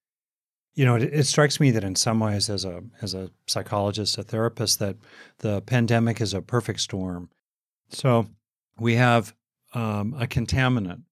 you 0.75 0.85
know, 0.85 0.97
it, 0.97 1.03
it, 1.13 1.27
strikes 1.27 1.59
me 1.59 1.71
that 1.73 1.85
in 1.85 1.97
some 1.97 2.21
ways, 2.21 2.49
as 2.49 2.65
a 2.65 2.83
as 3.03 3.15
a 3.15 3.31
psychologist, 3.47 4.19
a 4.19 4.23
therapist, 4.23 4.79
that 4.79 4.97
the 5.39 5.61
pandemic 5.63 6.21
is 6.21 6.33
a 6.33 6.43
perfect 6.43 6.81
storm. 6.81 7.31
So, 7.89 8.27
we 8.79 8.95
have 8.95 9.35
um, 9.75 10.15
a 10.19 10.27
contaminant 10.27 11.03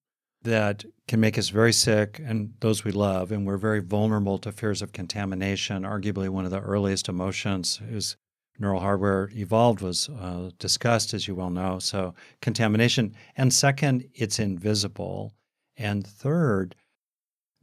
that 0.43 0.85
can 1.07 1.19
make 1.19 1.37
us 1.37 1.49
very 1.49 1.73
sick 1.73 2.21
and 2.23 2.53
those 2.61 2.83
we 2.85 2.91
love, 2.91 3.31
and 3.31 3.45
we're 3.45 3.57
very 3.57 3.81
vulnerable 3.81 4.37
to 4.39 4.51
fears 4.51 4.81
of 4.81 4.93
contamination. 4.93 5.83
Arguably, 5.83 6.29
one 6.29 6.45
of 6.45 6.51
the 6.51 6.61
earliest 6.61 7.09
emotions 7.09 7.81
is 7.89 8.15
neural 8.57 8.81
hardware 8.81 9.29
evolved 9.35 9.81
was 9.81 10.09
uh, 10.09 10.51
discussed, 10.59 11.13
as 11.13 11.27
you 11.27 11.35
well 11.35 11.49
know. 11.49 11.79
So, 11.79 12.13
contamination. 12.41 13.15
And 13.35 13.53
second, 13.53 14.05
it's 14.13 14.39
invisible. 14.39 15.33
And 15.79 16.05
third, 16.05 16.75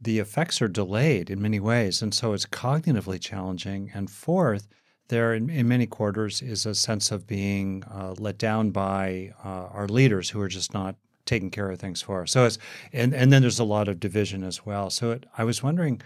the 0.01 0.19
effects 0.19 0.61
are 0.61 0.67
delayed 0.67 1.29
in 1.29 1.41
many 1.41 1.59
ways. 1.59 2.01
And 2.01 2.13
so 2.13 2.33
it's 2.33 2.45
cognitively 2.45 3.21
challenging. 3.21 3.91
And 3.93 4.09
fourth, 4.09 4.67
there 5.07 5.33
in, 5.33 5.49
in 5.49 5.67
many 5.67 5.87
quarters 5.87 6.41
is 6.41 6.65
a 6.65 6.75
sense 6.75 7.11
of 7.11 7.27
being 7.27 7.83
uh, 7.89 8.15
let 8.17 8.37
down 8.37 8.71
by 8.71 9.33
uh, 9.43 9.67
our 9.71 9.87
leaders 9.87 10.31
who 10.31 10.41
are 10.41 10.49
just 10.49 10.73
not 10.73 10.95
taking 11.25 11.51
care 11.51 11.69
of 11.69 11.79
things 11.79 12.01
for 12.01 12.23
us. 12.23 12.31
So 12.31 12.45
it's, 12.45 12.57
and, 12.91 13.13
and 13.13 13.31
then 13.31 13.41
there's 13.41 13.59
a 13.59 13.63
lot 13.63 13.87
of 13.87 13.99
division 13.99 14.43
as 14.43 14.65
well. 14.65 14.89
So 14.89 15.11
it, 15.11 15.25
I 15.37 15.43
was 15.43 15.61
wondering, 15.61 16.01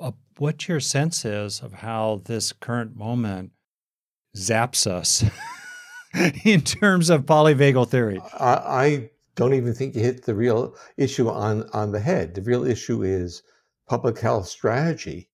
uh, 0.00 0.12
what 0.38 0.68
your 0.68 0.80
sense 0.80 1.24
is 1.24 1.60
of 1.60 1.74
how 1.74 2.22
this 2.24 2.52
current 2.52 2.96
moment 2.96 3.52
zaps 4.36 4.86
us 4.86 5.24
in 6.44 6.60
terms 6.60 7.10
of 7.10 7.26
polyvagal 7.26 7.88
theory. 7.88 8.20
I, 8.38 8.54
I, 8.54 9.10
don't 9.34 9.54
even 9.54 9.74
think 9.74 9.94
you 9.94 10.02
hit 10.02 10.24
the 10.24 10.34
real 10.34 10.74
issue 10.96 11.28
on, 11.28 11.68
on 11.72 11.92
the 11.92 12.00
head. 12.00 12.34
The 12.34 12.42
real 12.42 12.66
issue 12.66 13.02
is 13.02 13.42
public 13.86 14.18
health 14.18 14.46
strategy 14.46 15.28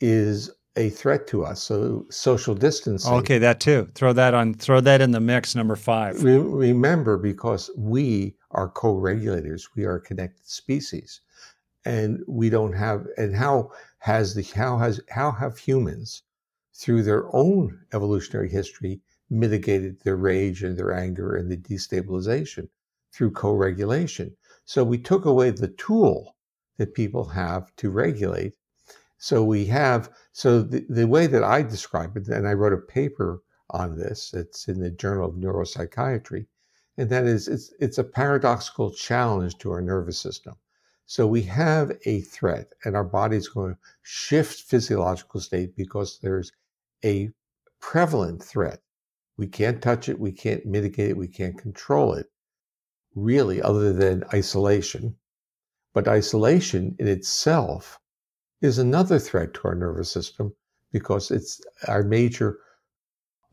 is 0.00 0.50
a 0.76 0.90
threat 0.90 1.26
to 1.28 1.44
us. 1.44 1.62
So 1.62 2.04
social 2.10 2.54
distancing. 2.54 3.12
Okay, 3.14 3.38
that 3.38 3.60
too. 3.60 3.88
Throw 3.94 4.12
that 4.12 4.34
on. 4.34 4.54
Throw 4.54 4.80
that 4.80 5.00
in 5.00 5.12
the 5.12 5.20
mix. 5.20 5.54
Number 5.54 5.76
five. 5.76 6.22
Re- 6.22 6.36
remember, 6.38 7.16
because 7.16 7.70
we 7.76 8.34
are 8.50 8.68
co-regulators, 8.68 9.68
we 9.76 9.84
are 9.84 9.96
a 9.96 10.00
connected 10.00 10.46
species 10.46 11.20
and 11.84 12.22
we 12.26 12.48
don't 12.48 12.72
have 12.72 13.06
and 13.16 13.34
how 13.34 13.70
has 13.98 14.34
the 14.34 14.42
how 14.54 14.78
has 14.78 15.00
how 15.10 15.30
have 15.30 15.58
humans 15.58 16.22
through 16.74 17.02
their 17.02 17.34
own 17.34 17.78
evolutionary 17.92 18.48
history 18.48 19.00
mitigated 19.30 20.00
their 20.02 20.16
rage 20.16 20.62
and 20.62 20.78
their 20.78 20.92
anger 20.92 21.36
and 21.36 21.50
the 21.50 21.56
destabilization 21.56 22.68
through 23.14 23.30
co-regulation. 23.30 24.36
So 24.64 24.84
we 24.84 24.98
took 24.98 25.24
away 25.24 25.50
the 25.50 25.68
tool 25.68 26.36
that 26.76 26.94
people 26.94 27.24
have 27.24 27.74
to 27.76 27.90
regulate. 27.90 28.54
So 29.18 29.44
we 29.44 29.66
have 29.66 30.10
so 30.32 30.62
the, 30.62 30.84
the 30.88 31.06
way 31.06 31.26
that 31.26 31.44
i 31.44 31.62
describe 31.62 32.16
it 32.16 32.28
and 32.28 32.46
i 32.46 32.52
wrote 32.52 32.72
a 32.72 32.92
paper 32.98 33.42
on 33.70 33.96
this 33.96 34.34
it's 34.34 34.68
in 34.68 34.80
the 34.80 34.90
journal 34.90 35.28
of 35.28 35.36
neuropsychiatry 35.36 36.46
and 36.96 37.10
that 37.10 37.24
is 37.24 37.48
it's, 37.48 37.72
it's 37.80 37.98
a 37.98 38.04
paradoxical 38.04 38.90
challenge 38.90 39.58
to 39.58 39.70
our 39.72 39.82
nervous 39.82 40.18
system. 40.18 40.54
So 41.06 41.26
we 41.26 41.42
have 41.42 41.92
a 42.06 42.20
threat, 42.22 42.72
and 42.84 42.96
our 42.96 43.04
body's 43.04 43.48
going 43.48 43.74
to 43.74 43.80
shift 44.02 44.60
physiological 44.62 45.40
state 45.40 45.76
because 45.76 46.18
there's 46.22 46.52
a 47.04 47.30
prevalent 47.80 48.42
threat. 48.42 48.80
We 49.36 49.48
can't 49.48 49.82
touch 49.82 50.08
it, 50.08 50.18
we 50.18 50.32
can't 50.32 50.64
mitigate 50.64 51.10
it, 51.10 51.16
we 51.16 51.28
can't 51.28 51.58
control 51.58 52.14
it, 52.14 52.30
really, 53.14 53.62
other 53.62 53.92
than 53.92 54.24
isolation. 54.32 55.16
But 55.92 56.08
isolation 56.08 56.96
in 56.98 57.06
itself 57.06 58.00
is 58.60 58.78
another 58.78 59.18
threat 59.18 59.54
to 59.54 59.68
our 59.68 59.74
nervous 59.74 60.10
system 60.10 60.54
because 60.92 61.30
it's 61.30 61.60
our 61.88 62.02
major 62.02 62.58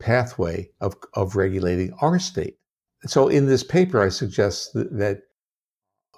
pathway 0.00 0.70
of, 0.80 0.96
of 1.14 1.36
regulating 1.36 1.92
our 2.00 2.18
state. 2.18 2.58
So 3.06 3.28
in 3.28 3.46
this 3.46 3.64
paper, 3.64 4.00
I 4.00 4.08
suggest 4.08 4.72
that, 4.74 4.96
that 4.96 5.22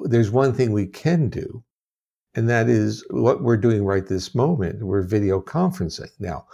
there's 0.01 0.31
one 0.31 0.53
thing 0.53 0.73
we 0.73 0.87
can 0.87 1.29
do, 1.29 1.63
and 2.35 2.49
that 2.49 2.69
is 2.69 3.05
what 3.11 3.43
we're 3.43 3.57
doing 3.57 3.85
right 3.85 4.07
this 4.07 4.35
moment. 4.35 4.83
We're 4.83 5.03
video 5.03 5.41
conferencing. 5.41 6.11
Now, 6.19 6.47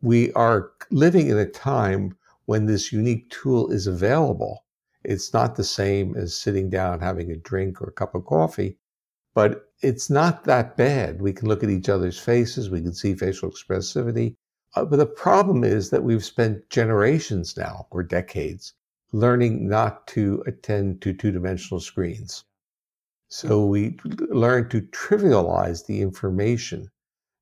we 0.00 0.32
are 0.32 0.72
living 0.90 1.28
in 1.28 1.38
a 1.38 1.46
time 1.46 2.16
when 2.46 2.66
this 2.66 2.92
unique 2.92 3.30
tool 3.30 3.70
is 3.70 3.86
available. 3.86 4.64
It's 5.04 5.32
not 5.32 5.56
the 5.56 5.64
same 5.64 6.16
as 6.16 6.36
sitting 6.36 6.70
down, 6.70 7.00
having 7.00 7.30
a 7.30 7.36
drink 7.36 7.80
or 7.80 7.88
a 7.88 7.92
cup 7.92 8.14
of 8.14 8.26
coffee, 8.26 8.78
but 9.34 9.70
it's 9.80 10.10
not 10.10 10.44
that 10.44 10.76
bad. 10.76 11.22
We 11.22 11.32
can 11.32 11.48
look 11.48 11.62
at 11.62 11.70
each 11.70 11.88
other's 11.88 12.18
faces, 12.18 12.70
we 12.70 12.82
can 12.82 12.94
see 12.94 13.14
facial 13.14 13.50
expressivity. 13.50 14.36
Uh, 14.74 14.84
but 14.84 14.96
the 14.96 15.06
problem 15.06 15.64
is 15.64 15.90
that 15.90 16.04
we've 16.04 16.24
spent 16.24 16.68
generations 16.68 17.56
now 17.56 17.86
or 17.90 18.02
decades 18.02 18.74
learning 19.12 19.68
not 19.68 20.06
to 20.08 20.42
attend 20.46 21.00
to 21.02 21.14
two 21.14 21.32
dimensional 21.32 21.80
screens. 21.80 22.44
So 23.28 23.64
we 23.64 23.98
learn 24.30 24.68
to 24.70 24.82
trivialize 24.82 25.86
the 25.86 26.00
information. 26.00 26.90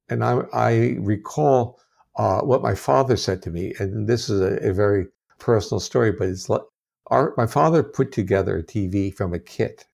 And 0.09 0.25
I, 0.25 0.43
I 0.53 0.97
recall 1.01 1.81
uh, 2.17 2.41
what 2.41 2.63
my 2.63 2.75
father 2.75 3.17
said 3.17 3.43
to 3.43 3.51
me, 3.51 3.75
and 3.79 4.09
this 4.09 4.29
is 4.29 4.41
a, 4.41 4.69
a 4.69 4.73
very 4.73 5.07
personal 5.39 5.81
story, 5.81 6.13
but 6.13 6.29
it's 6.29 6.49
our, 7.09 7.35
my 7.37 7.47
father 7.47 7.83
put 7.83 8.13
together 8.13 8.59
a 8.59 8.63
TV 8.63 9.15
from 9.15 9.33
a 9.33 9.39
kit, 9.39 9.85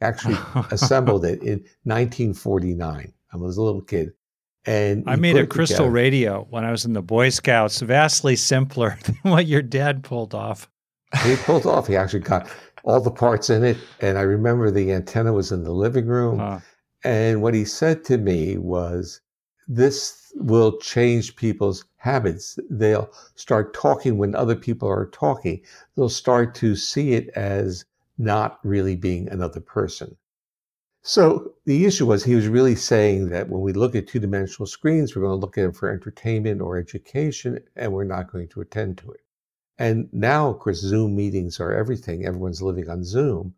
actually 0.00 0.36
assembled 0.70 1.24
it 1.24 1.42
in 1.42 1.64
1949. 1.84 3.12
I 3.32 3.36
was 3.36 3.56
a 3.56 3.62
little 3.62 3.82
kid. 3.82 4.12
And 4.64 5.04
I 5.06 5.14
made 5.14 5.36
a 5.36 5.46
crystal 5.46 5.76
together. 5.76 5.90
radio 5.90 6.46
when 6.50 6.64
I 6.64 6.72
was 6.72 6.84
in 6.84 6.92
the 6.92 7.02
Boy 7.02 7.28
Scouts, 7.28 7.80
vastly 7.80 8.34
simpler 8.34 8.98
than 9.04 9.16
what 9.22 9.46
your 9.46 9.62
dad 9.62 10.02
pulled 10.02 10.34
off. 10.34 10.68
he 11.22 11.36
pulled 11.44 11.66
off. 11.66 11.86
He 11.86 11.96
actually 11.96 12.20
got 12.20 12.48
all 12.82 13.00
the 13.00 13.10
parts 13.10 13.48
in 13.48 13.62
it. 13.62 13.76
And 14.00 14.18
I 14.18 14.22
remember 14.22 14.70
the 14.70 14.92
antenna 14.92 15.32
was 15.32 15.52
in 15.52 15.62
the 15.62 15.72
living 15.72 16.06
room. 16.06 16.40
Uh. 16.40 16.60
And 17.04 17.42
what 17.42 17.54
he 17.54 17.64
said 17.64 18.04
to 18.06 18.18
me 18.18 18.58
was, 18.58 19.20
This 19.68 20.32
will 20.36 20.78
change 20.78 21.36
people's 21.36 21.84
habits. 21.96 22.58
They'll 22.70 23.10
start 23.34 23.74
talking 23.74 24.16
when 24.16 24.34
other 24.34 24.54
people 24.54 24.88
are 24.88 25.06
talking. 25.06 25.62
They'll 25.96 26.08
start 26.08 26.54
to 26.56 26.76
see 26.76 27.14
it 27.14 27.28
as 27.30 27.84
not 28.18 28.60
really 28.62 28.96
being 28.96 29.28
another 29.28 29.60
person. 29.60 30.16
So 31.02 31.54
the 31.66 31.84
issue 31.84 32.06
was 32.06 32.24
he 32.24 32.34
was 32.34 32.48
really 32.48 32.74
saying 32.74 33.28
that 33.28 33.48
when 33.48 33.60
we 33.60 33.72
look 33.72 33.94
at 33.94 34.08
two 34.08 34.18
dimensional 34.18 34.66
screens, 34.66 35.14
we're 35.14 35.22
going 35.22 35.38
to 35.38 35.40
look 35.40 35.56
at 35.56 35.62
them 35.62 35.72
for 35.72 35.88
entertainment 35.88 36.60
or 36.60 36.78
education, 36.78 37.60
and 37.76 37.92
we're 37.92 38.04
not 38.04 38.30
going 38.32 38.48
to 38.48 38.60
attend 38.60 38.98
to 38.98 39.12
it. 39.12 39.20
And 39.78 40.08
now, 40.12 40.48
of 40.48 40.58
course, 40.58 40.78
Zoom 40.80 41.14
meetings 41.14 41.60
are 41.60 41.72
everything. 41.72 42.24
Everyone's 42.24 42.62
living 42.62 42.88
on 42.88 43.04
Zoom. 43.04 43.54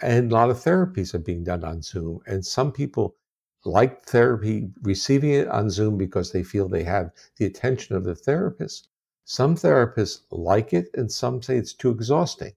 And 0.00 0.30
a 0.30 0.34
lot 0.34 0.50
of 0.50 0.58
therapies 0.58 1.12
are 1.14 1.18
being 1.18 1.44
done 1.44 1.64
on 1.64 1.82
Zoom. 1.82 2.20
And 2.26 2.46
some 2.46 2.72
people 2.72 3.16
like 3.64 4.02
therapy, 4.02 4.70
receiving 4.82 5.30
it 5.30 5.48
on 5.48 5.70
Zoom 5.70 5.96
because 5.96 6.32
they 6.32 6.42
feel 6.42 6.68
they 6.68 6.84
have 6.84 7.10
the 7.36 7.46
attention 7.46 7.96
of 7.96 8.04
the 8.04 8.14
therapist. 8.14 8.88
Some 9.24 9.56
therapists 9.56 10.20
like 10.30 10.72
it, 10.72 10.88
and 10.94 11.10
some 11.10 11.42
say 11.42 11.56
it's 11.56 11.72
too 11.72 11.90
exhausting 11.90 12.52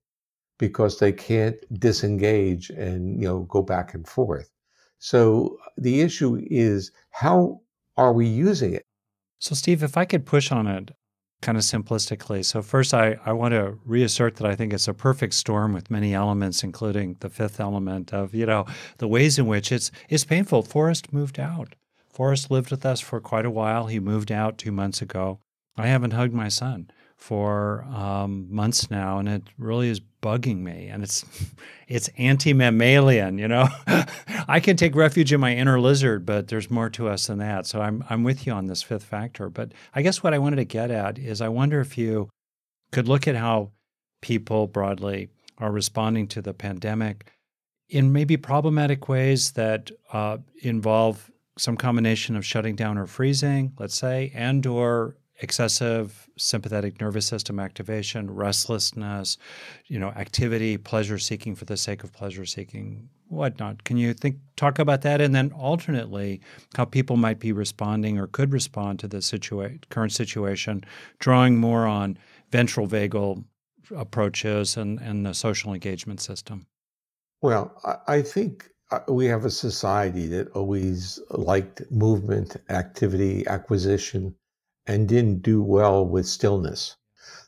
because 0.57 0.99
they 0.99 1.11
can't 1.11 1.57
disengage 1.79 2.69
and 2.71 3.21
you 3.21 3.27
know 3.27 3.39
go 3.41 3.61
back 3.61 3.93
and 3.93 4.07
forth. 4.07 4.51
So 4.99 5.57
the 5.77 6.01
issue 6.01 6.41
is 6.49 6.91
how 7.11 7.61
are 7.95 8.13
we 8.13 8.27
using 8.27 8.73
it? 8.73 8.83
So, 9.39 9.55
Steve, 9.55 9.83
if 9.83 9.97
I 9.97 10.05
could 10.05 10.25
push 10.25 10.51
on 10.51 10.67
it 10.67 10.91
kind 11.41 11.57
of 11.57 11.63
simplistically. 11.63 12.43
So, 12.43 12.61
first, 12.61 12.93
I, 12.93 13.17
I 13.25 13.33
want 13.33 13.53
to 13.53 13.77
reassert 13.85 14.35
that 14.37 14.47
I 14.47 14.55
think 14.55 14.73
it's 14.73 14.87
a 14.87 14.93
perfect 14.93 15.33
storm 15.33 15.73
with 15.73 15.91
many 15.91 16.13
elements, 16.13 16.63
including 16.63 17.17
the 17.19 17.29
fifth 17.29 17.59
element 17.59 18.13
of, 18.13 18.33
you 18.33 18.45
know, 18.45 18.65
the 18.97 19.07
ways 19.07 19.37
in 19.37 19.47
which 19.47 19.71
it's, 19.71 19.91
it's 20.09 20.25
painful. 20.25 20.63
Forrest 20.63 21.13
moved 21.13 21.39
out. 21.39 21.75
Forrest 22.11 22.49
lived 22.49 22.71
with 22.71 22.85
us 22.85 22.99
for 22.99 23.19
quite 23.19 23.45
a 23.45 23.51
while. 23.51 23.85
He 23.85 23.99
moved 23.99 24.31
out 24.31 24.57
two 24.57 24.71
months 24.71 25.01
ago. 25.01 25.39
I 25.77 25.87
haven't 25.87 26.13
hugged 26.13 26.33
my 26.33 26.47
son. 26.49 26.89
For 27.17 27.83
um, 27.91 28.47
months 28.49 28.89
now, 28.89 29.17
and 29.17 29.27
it 29.27 29.43
really 29.57 29.89
is 29.89 29.99
bugging 30.21 30.59
me. 30.59 30.87
And 30.87 31.03
it's 31.03 31.25
it's 31.87 32.09
anti 32.17 32.53
mammalian, 32.53 33.37
you 33.37 33.47
know. 33.47 33.67
I 34.47 34.59
can 34.59 34.77
take 34.77 34.95
refuge 34.95 35.33
in 35.33 35.41
my 35.41 35.55
inner 35.55 35.79
lizard, 35.79 36.25
but 36.25 36.47
there's 36.47 36.69
more 36.69 36.89
to 36.91 37.09
us 37.09 37.27
than 37.27 37.39
that. 37.39 37.65
So 37.65 37.81
I'm 37.81 38.03
I'm 38.09 38.23
with 38.23 38.45
you 38.45 38.53
on 38.53 38.67
this 38.67 38.83
fifth 38.83 39.03
factor. 39.03 39.49
But 39.49 39.73
I 39.93 40.03
guess 40.03 40.23
what 40.23 40.33
I 40.33 40.39
wanted 40.39 40.57
to 40.57 40.65
get 40.65 40.91
at 40.91 41.17
is 41.17 41.41
I 41.41 41.49
wonder 41.49 41.81
if 41.81 41.97
you 41.97 42.29
could 42.91 43.07
look 43.07 43.27
at 43.27 43.35
how 43.35 43.71
people 44.21 44.67
broadly 44.67 45.29
are 45.57 45.71
responding 45.71 46.27
to 46.27 46.41
the 46.41 46.53
pandemic 46.53 47.31
in 47.89 48.13
maybe 48.13 48.37
problematic 48.37 49.07
ways 49.09 49.51
that 49.53 49.91
uh, 50.13 50.37
involve 50.61 51.31
some 51.57 51.75
combination 51.75 52.35
of 52.35 52.45
shutting 52.45 52.75
down 52.75 52.97
or 52.97 53.07
freezing, 53.07 53.73
let's 53.79 53.97
say, 53.97 54.31
and 54.35 54.65
or 54.65 55.15
excessive 55.39 56.29
sympathetic 56.37 56.99
nervous 56.99 57.25
system 57.25 57.59
activation, 57.59 58.29
restlessness, 58.29 59.37
you 59.85 59.99
know, 59.99 60.09
activity, 60.09 60.77
pleasure 60.77 61.19
seeking 61.19 61.55
for 61.55 61.65
the 61.65 61.77
sake 61.77 62.03
of 62.03 62.11
pleasure 62.13 62.45
seeking, 62.45 63.09
whatnot. 63.27 63.83
Can 63.83 63.97
you 63.97 64.13
think 64.13 64.37
talk 64.55 64.79
about 64.79 65.01
that, 65.01 65.21
and 65.21 65.35
then 65.35 65.51
alternately 65.51 66.41
how 66.75 66.85
people 66.85 67.17
might 67.17 67.39
be 67.39 67.51
responding 67.51 68.17
or 68.17 68.27
could 68.27 68.51
respond 68.51 68.99
to 68.99 69.07
the 69.07 69.17
situa- 69.17 69.81
current 69.89 70.11
situation, 70.11 70.83
drawing 71.19 71.57
more 71.57 71.85
on 71.85 72.17
ventral 72.51 72.87
vagal 72.87 73.43
approaches 73.95 74.77
and, 74.77 74.99
and 74.99 75.25
the 75.25 75.33
social 75.33 75.73
engagement 75.73 76.19
system? 76.19 76.65
Well, 77.41 77.79
I 78.07 78.21
think 78.21 78.69
uh, 78.91 78.99
we 79.07 79.25
have 79.27 79.45
a 79.45 79.51
society 79.51 80.27
that 80.27 80.49
always 80.51 81.19
liked 81.29 81.83
movement, 81.91 82.57
activity, 82.69 83.45
acquisition, 83.47 84.35
and 84.87 85.07
didn't 85.07 85.43
do 85.43 85.61
well 85.61 86.05
with 86.05 86.25
stillness. 86.25 86.95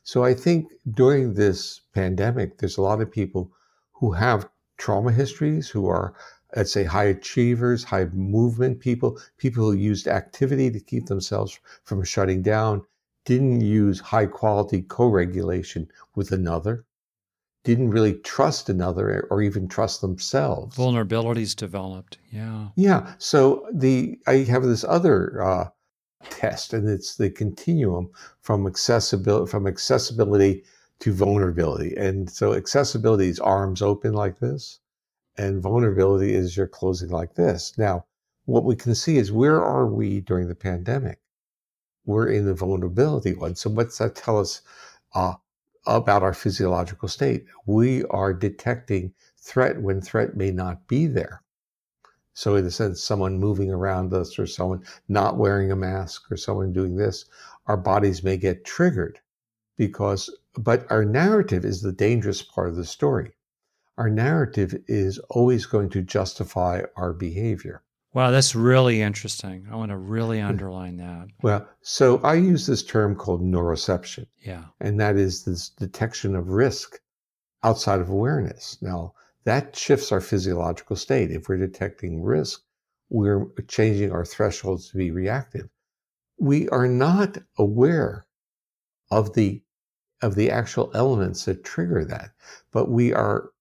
So 0.03 0.23
I 0.23 0.33
think 0.33 0.71
during 0.91 1.33
this 1.33 1.81
pandemic, 1.93 2.57
there's 2.57 2.77
a 2.77 2.81
lot 2.81 3.01
of 3.01 3.11
people 3.11 3.51
who 3.93 4.11
have 4.11 4.49
trauma 4.77 5.11
histories, 5.11 5.69
who 5.69 5.87
are, 5.87 6.15
let's 6.55 6.71
say, 6.71 6.83
high 6.83 7.05
achievers, 7.05 7.83
high 7.83 8.05
movement 8.05 8.79
people, 8.79 9.19
people 9.37 9.65
who 9.65 9.73
used 9.73 10.07
activity 10.07 10.71
to 10.71 10.79
keep 10.79 11.05
themselves 11.05 11.59
from 11.83 12.03
shutting 12.03 12.41
down, 12.41 12.81
didn't 13.25 13.61
use 13.61 13.99
high 13.99 14.25
quality 14.25 14.81
co 14.81 15.07
regulation 15.07 15.87
with 16.15 16.31
another, 16.31 16.85
didn't 17.63 17.91
really 17.91 18.15
trust 18.15 18.69
another 18.69 19.27
or 19.29 19.41
even 19.41 19.67
trust 19.67 20.01
themselves. 20.01 20.75
Vulnerabilities 20.75 21.55
developed. 21.55 22.17
Yeah. 22.31 22.69
Yeah. 22.75 23.13
So 23.17 23.67
the 23.71 24.17
I 24.25 24.37
have 24.49 24.63
this 24.63 24.83
other 24.83 25.43
uh, 25.43 25.69
test, 26.29 26.73
and 26.73 26.89
it's 26.89 27.15
the 27.15 27.29
continuum 27.29 28.09
from 28.41 28.67
accessibility 28.67 29.49
from 29.49 29.67
accessibility 29.67 30.63
to 30.99 31.13
vulnerability. 31.13 31.95
And 31.95 32.29
so 32.29 32.53
accessibility 32.53 33.29
is 33.29 33.39
arms 33.39 33.81
open 33.81 34.13
like 34.13 34.39
this, 34.39 34.79
and 35.37 35.61
vulnerability 35.61 36.33
is 36.33 36.57
you're 36.57 36.67
closing 36.67 37.09
like 37.09 37.35
this. 37.35 37.77
Now, 37.77 38.05
what 38.45 38.65
we 38.65 38.75
can 38.75 38.95
see 38.95 39.17
is 39.17 39.31
where 39.31 39.63
are 39.63 39.87
we 39.87 40.21
during 40.21 40.47
the 40.47 40.55
pandemic? 40.55 41.19
We're 42.05 42.29
in 42.29 42.45
the 42.45 42.53
vulnerability 42.53 43.33
one. 43.33 43.55
So 43.55 43.69
what's 43.69 43.97
that 43.99 44.15
tell 44.15 44.39
us? 44.39 44.61
Uh, 45.13 45.35
about 45.85 46.23
our 46.23 46.33
physiological 46.33 47.07
state. 47.07 47.45
We 47.65 48.03
are 48.05 48.33
detecting 48.33 49.13
threat 49.37 49.81
when 49.81 50.01
threat 50.01 50.35
may 50.35 50.51
not 50.51 50.87
be 50.87 51.07
there. 51.07 51.41
So, 52.39 52.55
in 52.55 52.65
a 52.65 52.71
sense, 52.71 53.03
someone 53.03 53.37
moving 53.37 53.69
around 53.69 54.13
us 54.13 54.39
or 54.39 54.47
someone 54.47 54.81
not 55.09 55.35
wearing 55.35 55.73
a 55.73 55.75
mask 55.75 56.31
or 56.31 56.37
someone 56.37 56.71
doing 56.71 56.95
this, 56.95 57.25
our 57.65 57.75
bodies 57.75 58.23
may 58.23 58.37
get 58.37 58.63
triggered 58.63 59.19
because, 59.75 60.33
but 60.53 60.89
our 60.89 61.03
narrative 61.03 61.65
is 61.65 61.81
the 61.81 61.91
dangerous 61.91 62.41
part 62.41 62.69
of 62.69 62.77
the 62.77 62.85
story. 62.85 63.33
Our 63.97 64.09
narrative 64.09 64.73
is 64.87 65.19
always 65.29 65.65
going 65.65 65.89
to 65.89 66.01
justify 66.01 66.83
our 66.95 67.11
behavior. 67.11 67.83
Wow, 68.13 68.31
that's 68.31 68.55
really 68.55 69.01
interesting. 69.01 69.67
I 69.69 69.75
want 69.75 69.91
to 69.91 69.97
really 69.97 70.39
underline 70.39 70.95
that. 70.95 71.27
Well, 71.41 71.67
so 71.81 72.19
I 72.19 72.35
use 72.35 72.65
this 72.65 72.83
term 72.83 73.17
called 73.17 73.41
neuroception. 73.41 74.27
Yeah. 74.41 74.63
And 74.79 74.97
that 75.01 75.17
is 75.17 75.43
this 75.43 75.67
detection 75.67 76.37
of 76.37 76.47
risk 76.47 77.01
outside 77.65 77.99
of 77.99 78.07
awareness. 78.07 78.77
Now, 78.81 79.13
that 79.45 79.75
shifts 79.75 80.11
our 80.11 80.21
physiological 80.21 80.95
state. 80.95 81.31
If 81.31 81.47
we're 81.47 81.57
detecting 81.57 82.21
risk, 82.21 82.61
we're 83.09 83.47
changing 83.67 84.11
our 84.11 84.25
thresholds 84.25 84.89
to 84.89 84.97
be 84.97 85.11
reactive. 85.11 85.69
We 86.37 86.69
are 86.69 86.87
not 86.87 87.37
aware 87.57 88.25
of 89.11 89.33
the 89.33 89.61
of 90.21 90.35
the 90.35 90.51
actual 90.51 90.91
elements 90.93 91.45
that 91.45 91.63
trigger 91.63 92.03
that, 92.03 92.31
but 92.71 92.89
we 92.89 93.13
are 93.13 93.51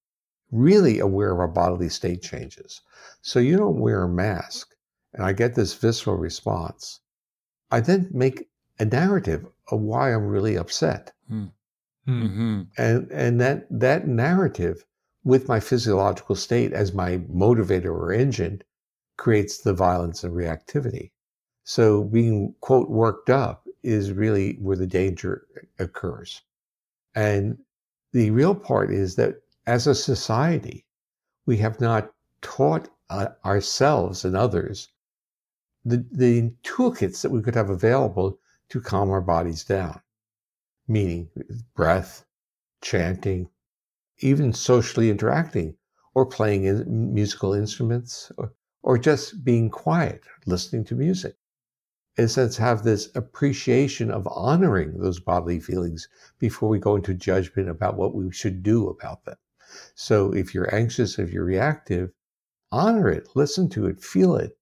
really 0.51 0.99
aware 0.99 1.31
of 1.31 1.39
our 1.39 1.47
bodily 1.47 1.87
state 1.89 2.21
changes. 2.21 2.81
So 3.21 3.39
you 3.39 3.55
don't 3.55 3.79
wear 3.79 4.03
a 4.03 4.09
mask, 4.09 4.75
and 5.13 5.23
I 5.23 5.31
get 5.31 5.55
this 5.55 5.73
visceral 5.73 6.17
response. 6.17 6.99
I 7.71 7.79
then 7.79 8.09
make 8.11 8.49
a 8.79 8.85
narrative 8.85 9.45
of 9.71 9.79
why 9.81 10.13
I'm 10.13 10.25
really 10.27 10.57
upset. 10.57 11.13
Hmm. 11.27 11.45
Hmm. 12.05 12.23
Mm-hmm. 12.23 12.61
And 12.77 13.11
and 13.11 13.41
that 13.41 13.67
that 13.69 14.07
narrative 14.07 14.85
with 15.23 15.47
my 15.47 15.59
physiological 15.59 16.35
state 16.35 16.73
as 16.73 16.93
my 16.93 17.17
motivator 17.17 17.91
or 17.91 18.13
engine 18.13 18.61
creates 19.17 19.59
the 19.59 19.73
violence 19.73 20.23
and 20.23 20.33
reactivity. 20.33 21.11
So 21.63 22.03
being 22.03 22.55
quote 22.61 22.89
worked 22.89 23.29
up 23.29 23.67
is 23.83 24.11
really 24.11 24.53
where 24.53 24.77
the 24.77 24.87
danger 24.87 25.45
occurs. 25.77 26.41
And 27.15 27.57
the 28.13 28.31
real 28.31 28.55
part 28.55 28.91
is 28.91 29.15
that 29.15 29.41
as 29.67 29.87
a 29.87 29.95
society, 29.95 30.85
we 31.45 31.57
have 31.57 31.79
not 31.79 32.13
taught 32.41 32.89
uh, 33.09 33.27
ourselves 33.45 34.23
and 34.23 34.35
others 34.35 34.89
the, 35.85 36.05
the 36.11 36.51
toolkits 36.63 37.21
that 37.21 37.31
we 37.31 37.41
could 37.41 37.55
have 37.55 37.69
available 37.69 38.39
to 38.69 38.81
calm 38.81 39.09
our 39.09 39.21
bodies 39.21 39.63
down, 39.63 39.99
meaning 40.87 41.29
breath, 41.75 42.25
chanting, 42.81 43.49
even 44.19 44.53
socially 44.53 45.09
interacting 45.09 45.75
or 46.13 46.25
playing 46.25 46.65
in 46.65 47.13
musical 47.13 47.53
instruments 47.53 48.31
or, 48.37 48.53
or 48.83 48.97
just 48.97 49.43
being 49.43 49.69
quiet, 49.69 50.23
listening 50.45 50.83
to 50.85 50.95
music. 50.95 51.35
In 52.17 52.25
a 52.25 52.27
sense, 52.27 52.57
have 52.57 52.83
this 52.83 53.09
appreciation 53.15 54.11
of 54.11 54.27
honoring 54.27 54.97
those 54.97 55.19
bodily 55.19 55.59
feelings 55.59 56.09
before 56.37 56.67
we 56.67 56.79
go 56.79 56.95
into 56.95 57.13
judgment 57.13 57.69
about 57.69 57.97
what 57.97 58.13
we 58.13 58.31
should 58.31 58.61
do 58.61 58.89
about 58.89 59.23
them. 59.25 59.37
So 59.95 60.33
if 60.33 60.53
you're 60.53 60.73
anxious, 60.73 61.19
if 61.19 61.31
you're 61.31 61.45
reactive, 61.45 62.11
honor 62.71 63.09
it, 63.09 63.29
listen 63.35 63.69
to 63.69 63.85
it, 63.87 64.01
feel 64.01 64.35
it. 64.35 64.57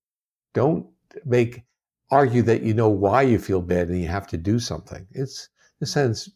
Don't 0.54 0.88
make 1.26 1.64
argue 2.10 2.42
that 2.44 2.64
you 2.64 2.74
know 2.74 2.90
why 2.90 3.22
you 3.22 3.40
feel 3.40 3.62
bad 3.62 3.90
and 3.90 4.00
you 4.00 4.08
have 4.08 4.28
to 4.28 4.38
do 4.38 4.60
something. 4.60 5.08
It's 5.12 5.50
in 5.80 5.86
a 5.86 5.88
sense, 5.88 6.30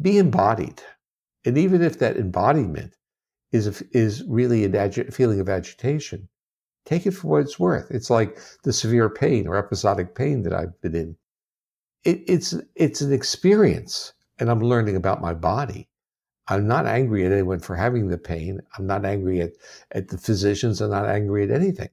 be 0.00 0.18
embodied. 0.18 0.82
And 1.44 1.56
even 1.56 1.82
if 1.82 1.98
that 1.98 2.16
embodiment 2.16 2.96
is 3.52 3.82
is 3.92 4.22
really 4.24 4.64
a 4.64 4.68
agi- 4.68 5.12
feeling 5.12 5.40
of 5.40 5.48
agitation, 5.48 6.28
take 6.84 7.06
it 7.06 7.12
for 7.12 7.28
what 7.28 7.42
it's 7.42 7.58
worth. 7.58 7.90
It's 7.90 8.10
like 8.10 8.38
the 8.62 8.72
severe 8.72 9.08
pain 9.08 9.46
or 9.46 9.56
episodic 9.56 10.14
pain 10.14 10.42
that 10.42 10.52
I've 10.52 10.80
been 10.80 10.94
in. 10.94 11.16
It, 12.04 12.22
it's 12.26 12.54
it's 12.74 13.00
an 13.00 13.12
experience, 13.12 14.12
and 14.38 14.50
I'm 14.50 14.60
learning 14.60 14.96
about 14.96 15.20
my 15.20 15.34
body. 15.34 15.88
I'm 16.48 16.66
not 16.66 16.86
angry 16.86 17.24
at 17.24 17.32
anyone 17.32 17.60
for 17.60 17.76
having 17.76 18.08
the 18.08 18.18
pain. 18.18 18.60
I'm 18.76 18.86
not 18.86 19.04
angry 19.04 19.40
at, 19.40 19.52
at 19.92 20.08
the 20.08 20.18
physicians. 20.18 20.80
I'm 20.80 20.90
not 20.90 21.06
angry 21.06 21.44
at 21.44 21.50
anything. 21.50 21.90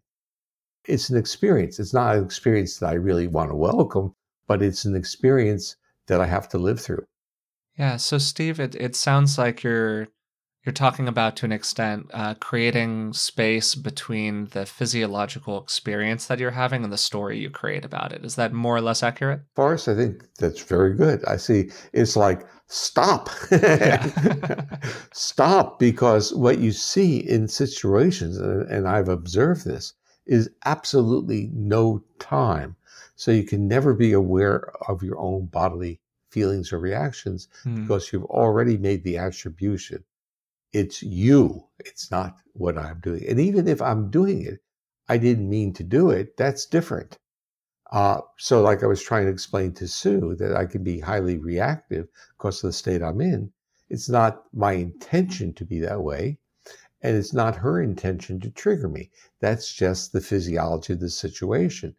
It's 0.85 1.09
an 1.09 1.17
experience. 1.17 1.79
It's 1.79 1.93
not 1.93 2.15
an 2.15 2.23
experience 2.23 2.79
that 2.79 2.89
I 2.89 2.93
really 2.93 3.27
want 3.27 3.51
to 3.51 3.55
welcome, 3.55 4.15
but 4.47 4.63
it's 4.63 4.85
an 4.85 4.95
experience 4.95 5.75
that 6.07 6.21
I 6.21 6.25
have 6.25 6.49
to 6.49 6.57
live 6.57 6.79
through. 6.79 7.05
Yeah. 7.77 7.97
So, 7.97 8.17
Steve, 8.17 8.59
it, 8.59 8.75
it 8.75 8.95
sounds 8.95 9.37
like 9.37 9.63
you're 9.63 10.07
you're 10.67 10.73
talking 10.73 11.07
about 11.07 11.37
to 11.37 11.45
an 11.45 11.53
extent 11.53 12.11
uh, 12.13 12.33
creating 12.33 13.13
space 13.13 13.73
between 13.73 14.47
the 14.47 14.65
physiological 14.65 15.57
experience 15.61 16.25
that 16.25 16.39
you're 16.39 16.51
having 16.51 16.83
and 16.83 16.91
the 16.91 16.97
story 16.97 17.39
you 17.39 17.49
create 17.49 17.85
about 17.85 18.11
it. 18.11 18.25
Is 18.25 18.35
that 18.35 18.51
more 18.51 18.75
or 18.75 18.81
less 18.81 19.01
accurate? 19.01 19.43
Forrest, 19.55 19.87
I 19.87 19.95
think 19.95 20.25
that's 20.39 20.61
very 20.61 20.93
good. 20.93 21.23
I 21.23 21.37
see 21.37 21.71
it's 21.93 22.17
like 22.17 22.45
stop. 22.65 23.29
stop, 25.13 25.79
because 25.79 26.33
what 26.33 26.59
you 26.59 26.73
see 26.73 27.19
in 27.19 27.47
situations, 27.47 28.37
and 28.37 28.89
I've 28.89 29.07
observed 29.07 29.63
this, 29.63 29.93
is 30.25 30.49
absolutely 30.65 31.49
no 31.53 32.03
time. 32.19 32.75
So 33.15 33.31
you 33.31 33.45
can 33.45 33.69
never 33.69 33.93
be 33.93 34.11
aware 34.11 34.69
of 34.89 35.01
your 35.01 35.17
own 35.17 35.45
bodily 35.45 36.01
feelings 36.37 36.73
or 36.73 36.79
reactions 36.79 37.47
mm. 37.65 37.81
because 37.81 38.11
you've 38.11 38.31
already 38.43 38.77
made 38.77 39.03
the 39.03 39.17
attribution 39.17 40.03
it's 40.73 41.01
you. 41.01 41.65
It's 41.79 42.11
not 42.11 42.37
what 42.53 42.77
I'm 42.77 42.99
doing. 42.99 43.25
And 43.27 43.39
even 43.39 43.67
if 43.67 43.81
I'm 43.81 44.09
doing 44.11 44.45
it, 44.45 44.59
I 45.09 45.17
didn't 45.17 45.49
mean 45.49 45.73
to 45.73 45.83
do 45.83 46.09
it. 46.09 46.35
That's 46.37 46.65
different. 46.65 47.17
Uh, 47.91 48.19
so, 48.37 48.61
like 48.61 48.83
I 48.83 48.87
was 48.87 49.01
trying 49.01 49.25
to 49.25 49.31
explain 49.31 49.73
to 49.75 49.87
Sue, 49.87 50.35
that 50.39 50.55
I 50.55 50.65
can 50.65 50.83
be 50.83 50.99
highly 50.99 51.37
reactive 51.37 52.07
because 52.37 52.63
of 52.63 52.69
the 52.69 52.73
state 52.73 53.01
I'm 53.01 53.21
in. 53.21 53.51
It's 53.89 54.09
not 54.09 54.43
my 54.53 54.73
intention 54.73 55.53
to 55.53 55.65
be 55.65 55.79
that 55.79 56.03
way, 56.03 56.37
and 57.01 57.15
it's 57.15 57.33
not 57.33 57.55
her 57.55 57.81
intention 57.81 58.41
to 58.41 58.51
trigger 58.51 58.89
me. 58.89 59.09
That's 59.39 59.73
just 59.73 60.11
the 60.11 60.19
physiology 60.19 60.93
of 60.93 60.99
the 60.99 61.09
situation. 61.09 61.95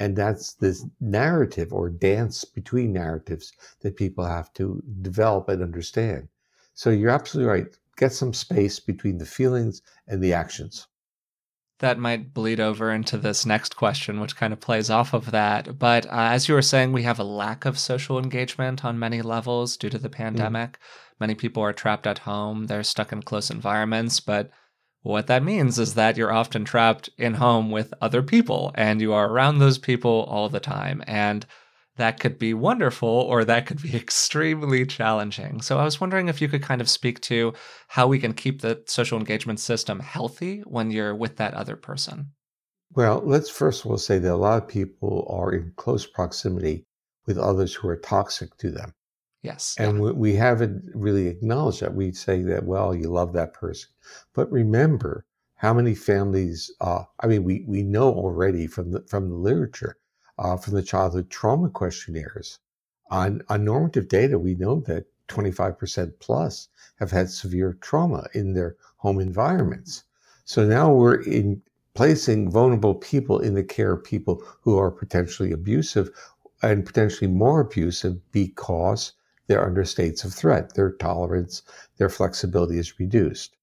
And 0.00 0.16
that's 0.16 0.54
this 0.54 0.84
narrative 1.00 1.72
or 1.72 1.88
dance 1.88 2.44
between 2.44 2.92
narratives 2.92 3.52
that 3.82 3.96
people 3.96 4.24
have 4.24 4.52
to 4.54 4.82
develop 5.02 5.48
and 5.48 5.62
understand. 5.62 6.26
So, 6.74 6.90
you're 6.90 7.10
absolutely 7.10 7.52
right. 7.52 7.78
Get 7.96 8.12
some 8.12 8.34
space 8.34 8.80
between 8.80 9.18
the 9.18 9.26
feelings 9.26 9.82
and 10.08 10.20
the 10.20 10.32
actions 10.32 10.88
that 11.80 11.98
might 11.98 12.32
bleed 12.32 12.60
over 12.60 12.92
into 12.92 13.18
this 13.18 13.44
next 13.44 13.74
question, 13.74 14.20
which 14.20 14.36
kind 14.36 14.52
of 14.52 14.60
plays 14.60 14.88
off 14.88 15.12
of 15.12 15.30
that. 15.32 15.78
But 15.78 16.06
uh, 16.06 16.10
as 16.10 16.46
you 16.46 16.54
were 16.54 16.62
saying, 16.62 16.92
we 16.92 17.02
have 17.02 17.18
a 17.18 17.24
lack 17.24 17.64
of 17.64 17.78
social 17.78 18.18
engagement 18.18 18.84
on 18.84 18.98
many 18.98 19.22
levels 19.22 19.76
due 19.76 19.90
to 19.90 19.98
the 19.98 20.10
pandemic. 20.10 20.72
Mm. 20.72 20.78
Many 21.20 21.34
people 21.34 21.62
are 21.62 21.72
trapped 21.72 22.06
at 22.06 22.18
home, 22.20 22.66
they're 22.66 22.82
stuck 22.82 23.12
in 23.12 23.22
close 23.22 23.50
environments. 23.50 24.20
But 24.20 24.50
what 25.02 25.28
that 25.28 25.42
means 25.42 25.78
is 25.78 25.94
that 25.94 26.16
you're 26.16 26.32
often 26.32 26.64
trapped 26.64 27.08
in 27.16 27.34
home 27.34 27.70
with 27.70 27.94
other 28.00 28.22
people 28.22 28.72
and 28.74 29.00
you 29.00 29.12
are 29.12 29.30
around 29.30 29.58
those 29.58 29.78
people 29.78 30.26
all 30.28 30.48
the 30.48 30.60
time. 30.60 31.02
And 31.06 31.46
that 31.96 32.20
could 32.20 32.38
be 32.38 32.54
wonderful 32.54 33.08
or 33.08 33.44
that 33.44 33.66
could 33.66 33.80
be 33.82 33.96
extremely 33.96 34.84
challenging. 34.84 35.62
So 35.62 35.78
I 35.78 35.84
was 35.84 36.00
wondering 36.00 36.28
if 36.28 36.40
you 36.40 36.48
could 36.48 36.62
kind 36.62 36.80
of 36.80 36.88
speak 36.88 37.20
to 37.22 37.54
how 37.88 38.06
we 38.06 38.18
can 38.18 38.34
keep 38.34 38.60
the 38.60 38.82
social 38.86 39.18
engagement 39.18 39.60
system 39.60 40.00
healthy 40.00 40.60
when 40.60 40.90
you're 40.90 41.14
with 41.14 41.36
that 41.36 41.54
other 41.54 41.76
person. 41.76 42.32
Well, 42.92 43.22
let's 43.24 43.48
first 43.48 43.84
of 43.84 43.90
all 43.90 43.98
say 43.98 44.18
that 44.18 44.32
a 44.32 44.36
lot 44.36 44.62
of 44.62 44.68
people 44.68 45.26
are 45.30 45.52
in 45.52 45.72
close 45.76 46.06
proximity 46.06 46.84
with 47.26 47.38
others 47.38 47.74
who 47.74 47.88
are 47.88 47.96
toxic 47.96 48.56
to 48.58 48.70
them. 48.70 48.92
Yes. 49.42 49.76
And 49.78 50.04
yeah. 50.04 50.12
we 50.12 50.34
haven't 50.34 50.84
really 50.94 51.26
acknowledged 51.26 51.80
that. 51.80 51.94
We 51.94 52.12
say 52.12 52.42
that, 52.42 52.64
well, 52.64 52.94
you 52.94 53.08
love 53.08 53.32
that 53.32 53.54
person. 53.54 53.90
But 54.34 54.50
remember 54.52 55.24
how 55.54 55.72
many 55.72 55.94
families, 55.94 56.70
uh, 56.80 57.04
I 57.20 57.26
mean, 57.26 57.44
we, 57.44 57.64
we 57.66 57.82
know 57.82 58.12
already 58.12 58.66
from 58.66 58.92
the, 58.92 59.02
from 59.08 59.30
the 59.30 59.36
literature 59.36 59.96
uh, 60.40 60.56
from 60.56 60.74
the 60.74 60.82
childhood 60.82 61.30
trauma 61.30 61.68
questionnaires. 61.68 62.58
On, 63.10 63.42
on 63.48 63.64
normative 63.64 64.08
data, 64.08 64.38
we 64.38 64.54
know 64.54 64.80
that 64.80 65.06
25% 65.28 66.12
plus 66.18 66.68
have 66.98 67.10
had 67.10 67.30
severe 67.30 67.76
trauma 67.80 68.26
in 68.34 68.54
their 68.54 68.76
home 68.96 69.20
environments. 69.20 70.04
So 70.44 70.66
now 70.66 70.92
we're 70.92 71.20
in 71.22 71.62
placing 71.94 72.50
vulnerable 72.50 72.94
people 72.94 73.38
in 73.38 73.54
the 73.54 73.62
care 73.62 73.92
of 73.92 74.04
people 74.04 74.42
who 74.62 74.78
are 74.78 74.90
potentially 74.90 75.52
abusive 75.52 76.10
and 76.62 76.86
potentially 76.86 77.30
more 77.30 77.60
abusive 77.60 78.18
because 78.32 79.12
they're 79.50 79.66
under 79.66 79.84
states 79.84 80.22
of 80.22 80.32
threat. 80.32 80.74
Their 80.74 80.92
tolerance, 80.92 81.62
their 81.96 82.08
flexibility 82.08 82.78
is 82.78 83.00
reduced. 83.00 83.56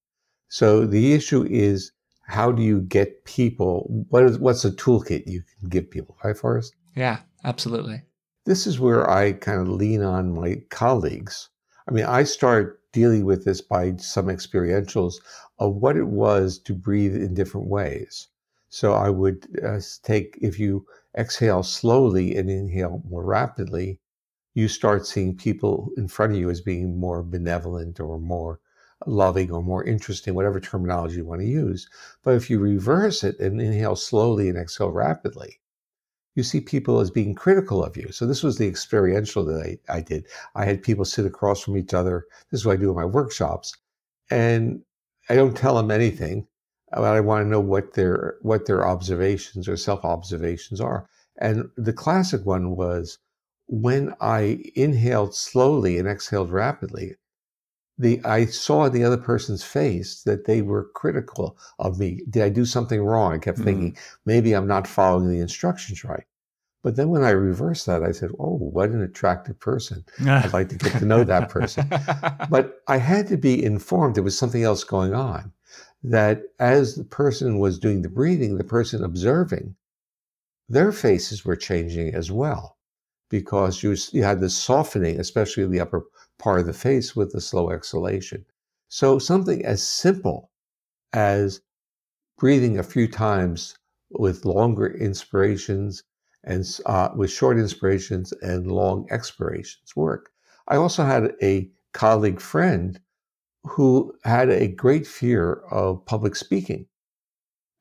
So 0.50 0.86
the 0.86 1.14
issue 1.14 1.48
is 1.50 1.94
how 2.24 2.52
do 2.52 2.62
you 2.62 2.82
get 2.82 3.24
people? 3.24 4.06
What 4.10 4.24
is 4.24 4.38
what's 4.38 4.66
a 4.66 4.72
toolkit 4.72 5.28
you 5.28 5.44
can 5.60 5.70
give 5.70 5.90
people? 5.90 6.18
Right, 6.22 6.36
Forrest? 6.36 6.76
Yeah, 6.94 7.20
absolutely. 7.46 8.02
This 8.44 8.68
is 8.68 8.82
where 8.82 9.10
I 9.10 9.32
kind 9.32 9.62
of 9.62 9.70
lean 9.70 10.02
on 10.02 10.34
my 10.36 10.62
colleagues. 10.70 11.48
I 11.88 11.94
mean, 11.94 12.04
I 12.04 12.24
start 12.24 12.82
dealing 12.92 13.24
with 13.24 13.46
this 13.46 13.62
by 13.62 13.96
some 13.96 14.26
experientials 14.28 15.16
of 15.58 15.78
what 15.78 15.96
it 15.96 16.08
was 16.08 16.60
to 16.66 16.74
breathe 16.74 17.16
in 17.16 17.34
different 17.34 17.68
ways. 17.68 18.28
So 18.68 18.92
I 18.92 19.10
would 19.10 19.48
uh, 19.64 19.80
take, 20.04 20.38
if 20.42 20.60
you 20.60 20.86
exhale 21.18 21.64
slowly 21.64 22.36
and 22.36 22.50
inhale 22.50 23.02
more 23.10 23.24
rapidly, 23.24 24.02
you 24.58 24.68
start 24.68 25.06
seeing 25.06 25.38
people 25.38 25.92
in 25.98 26.08
front 26.08 26.34
of 26.34 26.40
you 26.40 26.50
as 26.50 26.62
being 26.62 27.00
more 27.00 27.22
benevolent 27.22 28.00
or 28.00 28.20
more 28.20 28.60
loving 29.06 29.52
or 29.52 29.62
more 29.62 29.84
interesting, 29.84 30.34
whatever 30.34 30.60
terminology 30.60 31.18
you 31.18 31.26
want 31.26 31.42
to 31.42 31.48
use. 31.48 31.88
But 32.24 32.34
if 32.34 32.50
you 32.50 32.58
reverse 32.58 33.24
it 33.24 33.40
and 33.40 33.62
inhale 33.62 33.96
slowly 33.96 34.50
and 34.50 34.58
exhale 34.58 34.90
rapidly, 34.90 35.60
you 36.34 36.42
see 36.42 36.60
people 36.60 37.00
as 37.00 37.12
being 37.12 37.36
critical 37.36 37.84
of 37.84 37.96
you. 37.96 38.12
So 38.12 38.26
this 38.26 38.42
was 38.42 38.58
the 38.58 38.68
experiential 38.68 39.46
that 39.46 39.78
I, 39.88 39.98
I 39.98 40.02
did. 40.02 40.26
I 40.56 40.66
had 40.66 40.82
people 40.82 41.06
sit 41.06 41.28
across 41.28 41.62
from 41.62 41.78
each 41.78 41.94
other. 41.94 42.26
This 42.50 42.62
is 42.62 42.66
what 42.66 42.80
I 42.80 42.82
do 42.82 42.90
in 42.90 42.96
my 42.96 43.06
workshops. 43.06 43.76
And 44.32 44.82
I 45.30 45.36
don't 45.36 45.56
tell 45.56 45.76
them 45.76 45.92
anything, 45.92 46.48
but 46.90 47.04
I 47.04 47.20
want 47.20 47.46
to 47.46 47.50
know 47.50 47.60
what 47.60 47.94
their 47.94 48.38
what 48.42 48.66
their 48.66 48.88
observations 48.88 49.68
or 49.68 49.78
self-observations 49.78 50.82
are. 50.82 51.08
And 51.40 51.70
the 51.78 51.94
classic 51.94 52.44
one 52.44 52.76
was 52.76 53.20
when 53.68 54.14
I 54.22 54.72
inhaled 54.76 55.36
slowly 55.36 55.98
and 55.98 56.08
exhaled 56.08 56.52
rapidly, 56.52 57.16
the 57.98 58.22
I 58.24 58.46
saw 58.46 58.86
in 58.86 58.94
the 58.94 59.04
other 59.04 59.18
person's 59.18 59.64
face 59.64 60.22
that 60.24 60.46
they 60.46 60.62
were 60.62 60.90
critical 60.94 61.58
of 61.80 62.00
me. 62.00 62.22
Did 62.30 62.44
I 62.44 62.50
do 62.50 62.66
something 62.66 63.02
wrong? 63.02 63.34
I 63.34 63.38
kept 63.40 63.60
mm 63.60 63.64
thinking 63.64 63.98
maybe 64.26 64.54
I'm 64.54 64.68
not 64.68 64.88
following 64.88 65.30
the 65.30 65.40
instructions 65.40 66.04
right. 66.04 66.26
But 66.84 66.96
then 66.96 67.10
when 67.10 67.24
I 67.24 67.32
reversed 67.32 67.86
that, 67.88 68.04
I 68.04 68.12
said, 68.12 68.30
"Oh, 68.40 68.56
what 68.56 68.92
an 68.92 69.02
attractive 69.02 69.60
person! 69.60 70.06
I'd 70.46 70.54
like 70.54 70.70
to 70.70 70.76
get 70.78 71.00
to 71.00 71.06
know 71.06 71.24
that 71.24 71.50
person." 71.50 71.90
but 72.50 72.82
I 72.88 72.98
had 72.98 73.28
to 73.28 73.38
be 73.38 73.64
informed 73.64 74.16
there 74.16 74.24
was 74.24 74.38
something 74.38 74.64
else 74.64 74.84
going 74.84 75.14
on. 75.14 75.52
That 76.04 76.44
as 76.60 76.96
the 76.96 77.04
person 77.04 77.60
was 77.60 77.80
doing 77.80 78.04
the 78.04 78.10
breathing, 78.10 78.58
the 78.58 78.64
person 78.64 79.04
observing, 79.04 79.76
their 80.70 80.92
faces 80.92 81.44
were 81.44 81.56
changing 81.56 82.14
as 82.14 82.32
well, 82.32 82.77
because 83.30 83.84
you, 83.84 83.96
you 84.12 84.24
had 84.24 84.40
this 84.40 84.56
softening, 84.56 85.20
especially 85.20 85.64
in 85.64 85.72
the 85.72 85.80
upper 85.80 86.06
part 86.40 86.60
of 86.60 86.66
the 86.66 86.74
face 86.74 87.16
with 87.16 87.32
the 87.32 87.42
slow 87.42 87.72
exhalation. 87.72 88.46
So 88.90 89.20
something 89.20 89.66
as 89.66 89.86
simple 89.86 90.52
as 91.14 91.62
breathing 92.38 92.78
a 92.78 92.84
few 92.84 93.08
times 93.08 93.78
with 94.12 94.46
longer 94.46 94.88
inspirations 94.88 96.04
and 96.44 96.66
uh, 96.86 97.10
with 97.16 97.32
short 97.32 97.58
inspirations 97.58 98.32
and 98.42 98.72
long 98.72 99.08
expirations 99.12 99.96
work. 99.96 100.30
I 100.68 100.78
also 100.78 101.04
had 101.04 101.34
a 101.42 101.70
colleague 101.94 102.40
friend 102.40 103.00
who 103.64 104.14
had 104.24 104.50
a 104.50 104.68
great 104.68 105.06
fear 105.06 105.62
of 105.72 106.06
public 106.06 106.36
speaking. 106.36 106.86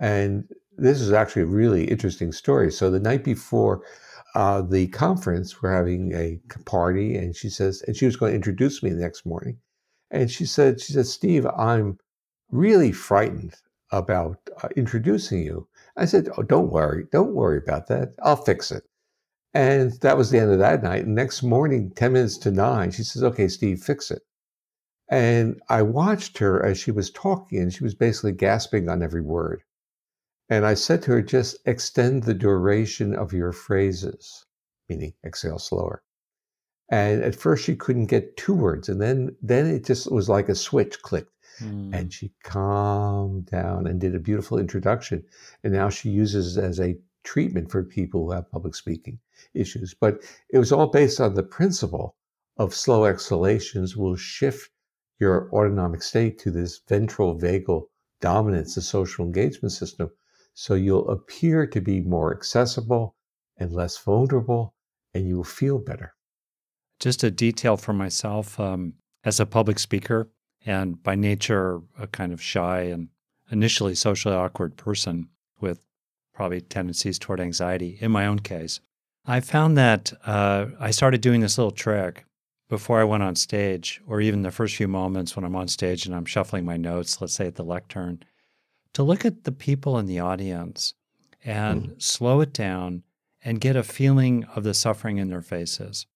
And 0.00 0.48
this 0.76 1.00
is 1.00 1.12
actually 1.12 1.42
a 1.42 1.46
really 1.46 1.84
interesting 1.84 2.32
story. 2.32 2.72
So 2.72 2.90
the 2.90 3.00
night 3.00 3.24
before 3.24 3.82
uh, 4.34 4.62
the 4.62 4.88
conference, 4.88 5.62
we're 5.62 5.72
having 5.72 6.12
a 6.12 6.38
party, 6.64 7.16
and 7.16 7.34
she 7.34 7.48
says, 7.48 7.82
and 7.86 7.96
she 7.96 8.06
was 8.06 8.16
going 8.16 8.32
to 8.32 8.36
introduce 8.36 8.82
me 8.82 8.90
the 8.90 8.96
next 8.96 9.24
morning, 9.24 9.58
and 10.10 10.30
she 10.30 10.44
said, 10.44 10.80
she 10.80 10.92
said, 10.92 11.06
Steve, 11.06 11.46
I'm 11.46 11.98
really 12.50 12.92
frightened 12.92 13.54
about 13.90 14.38
uh, 14.62 14.68
introducing 14.76 15.42
you. 15.42 15.68
I 15.96 16.04
said, 16.04 16.28
oh, 16.36 16.42
don't 16.42 16.70
worry, 16.70 17.06
don't 17.12 17.34
worry 17.34 17.58
about 17.58 17.86
that. 17.88 18.14
I'll 18.22 18.36
fix 18.36 18.70
it. 18.70 18.84
And 19.54 19.92
that 20.02 20.18
was 20.18 20.30
the 20.30 20.38
end 20.38 20.52
of 20.52 20.58
that 20.58 20.82
night. 20.82 21.06
And 21.06 21.14
next 21.14 21.42
morning, 21.42 21.90
10 21.96 22.12
minutes 22.12 22.36
to 22.38 22.50
nine, 22.50 22.90
she 22.90 23.02
says, 23.02 23.22
okay, 23.24 23.48
Steve, 23.48 23.82
fix 23.82 24.10
it. 24.10 24.22
And 25.08 25.60
I 25.68 25.82
watched 25.82 26.38
her 26.38 26.64
as 26.64 26.78
she 26.78 26.90
was 26.90 27.10
talking, 27.10 27.60
and 27.60 27.72
she 27.72 27.84
was 27.84 27.94
basically 27.94 28.32
gasping 28.32 28.88
on 28.88 29.02
every 29.02 29.22
word. 29.22 29.62
And 30.48 30.64
I 30.64 30.74
said 30.74 31.02
to 31.02 31.12
her, 31.12 31.22
just 31.22 31.58
extend 31.66 32.22
the 32.22 32.34
duration 32.34 33.14
of 33.14 33.32
your 33.32 33.52
phrases, 33.52 34.44
meaning 34.88 35.12
exhale 35.24 35.58
slower. 35.58 36.02
And 36.88 37.22
at 37.24 37.34
first 37.34 37.64
she 37.64 37.74
couldn't 37.74 38.06
get 38.06 38.36
two 38.36 38.54
words. 38.54 38.88
And 38.88 39.00
then, 39.00 39.34
then 39.42 39.66
it 39.66 39.84
just 39.84 40.10
was 40.10 40.28
like 40.28 40.48
a 40.48 40.54
switch 40.54 41.02
clicked. 41.02 41.32
Mm. 41.60 41.92
And 41.92 42.12
she 42.12 42.32
calmed 42.44 43.46
down 43.46 43.86
and 43.86 44.00
did 44.00 44.14
a 44.14 44.20
beautiful 44.20 44.58
introduction. 44.58 45.24
And 45.64 45.72
now 45.72 45.88
she 45.88 46.10
uses 46.10 46.56
it 46.56 46.62
as 46.64 46.78
a 46.78 46.96
treatment 47.24 47.72
for 47.72 47.82
people 47.82 48.24
who 48.24 48.32
have 48.32 48.50
public 48.50 48.76
speaking 48.76 49.18
issues. 49.52 49.94
But 49.98 50.22
it 50.50 50.58
was 50.58 50.70
all 50.70 50.86
based 50.86 51.20
on 51.20 51.34
the 51.34 51.42
principle 51.42 52.14
of 52.56 52.74
slow 52.74 53.04
exhalations 53.04 53.96
will 53.96 54.16
shift 54.16 54.70
your 55.18 55.50
autonomic 55.52 56.02
state 56.02 56.38
to 56.38 56.50
this 56.50 56.80
ventral 56.88 57.36
vagal 57.36 57.86
dominance, 58.20 58.76
the 58.76 58.82
social 58.82 59.24
engagement 59.24 59.72
system, 59.72 60.10
so 60.58 60.72
you'll 60.72 61.10
appear 61.10 61.66
to 61.66 61.82
be 61.82 62.00
more 62.00 62.34
accessible 62.34 63.14
and 63.58 63.70
less 63.72 63.98
vulnerable, 63.98 64.74
and 65.12 65.28
you 65.28 65.36
will 65.36 65.44
feel 65.44 65.78
better. 65.78 66.14
Just 66.98 67.22
a 67.22 67.30
detail 67.30 67.76
for 67.76 67.92
myself 67.92 68.58
um, 68.58 68.94
as 69.22 69.38
a 69.38 69.44
public 69.44 69.78
speaker, 69.78 70.30
and 70.64 71.02
by 71.02 71.14
nature, 71.14 71.82
a 71.98 72.06
kind 72.06 72.32
of 72.32 72.40
shy 72.40 72.80
and 72.84 73.08
initially 73.50 73.94
socially 73.94 74.34
awkward 74.34 74.78
person 74.78 75.28
with 75.60 75.86
probably 76.32 76.62
tendencies 76.62 77.18
toward 77.18 77.38
anxiety 77.38 77.98
in 78.00 78.10
my 78.10 78.26
own 78.26 78.38
case. 78.38 78.80
I 79.26 79.40
found 79.40 79.76
that 79.76 80.10
uh, 80.24 80.68
I 80.80 80.90
started 80.90 81.20
doing 81.20 81.42
this 81.42 81.58
little 81.58 81.70
trick 81.70 82.24
before 82.70 82.98
I 82.98 83.04
went 83.04 83.22
on 83.22 83.36
stage, 83.36 84.00
or 84.06 84.22
even 84.22 84.40
the 84.40 84.50
first 84.50 84.76
few 84.76 84.88
moments 84.88 85.36
when 85.36 85.44
I'm 85.44 85.54
on 85.54 85.68
stage 85.68 86.06
and 86.06 86.14
I'm 86.14 86.24
shuffling 86.24 86.64
my 86.64 86.78
notes, 86.78 87.20
let's 87.20 87.34
say 87.34 87.46
at 87.46 87.56
the 87.56 87.62
lectern 87.62 88.22
to 88.96 89.02
look 89.02 89.26
at 89.26 89.44
the 89.44 89.52
people 89.52 89.98
in 89.98 90.06
the 90.06 90.20
audience 90.20 90.94
and 91.44 91.82
mm. 91.82 92.02
slow 92.02 92.40
it 92.40 92.54
down 92.54 93.02
and 93.44 93.60
get 93.60 93.76
a 93.76 93.82
feeling 93.82 94.42
of 94.56 94.64
the 94.64 94.72
suffering 94.72 95.18
in 95.18 95.28
their 95.28 95.42
faces. 95.42 96.06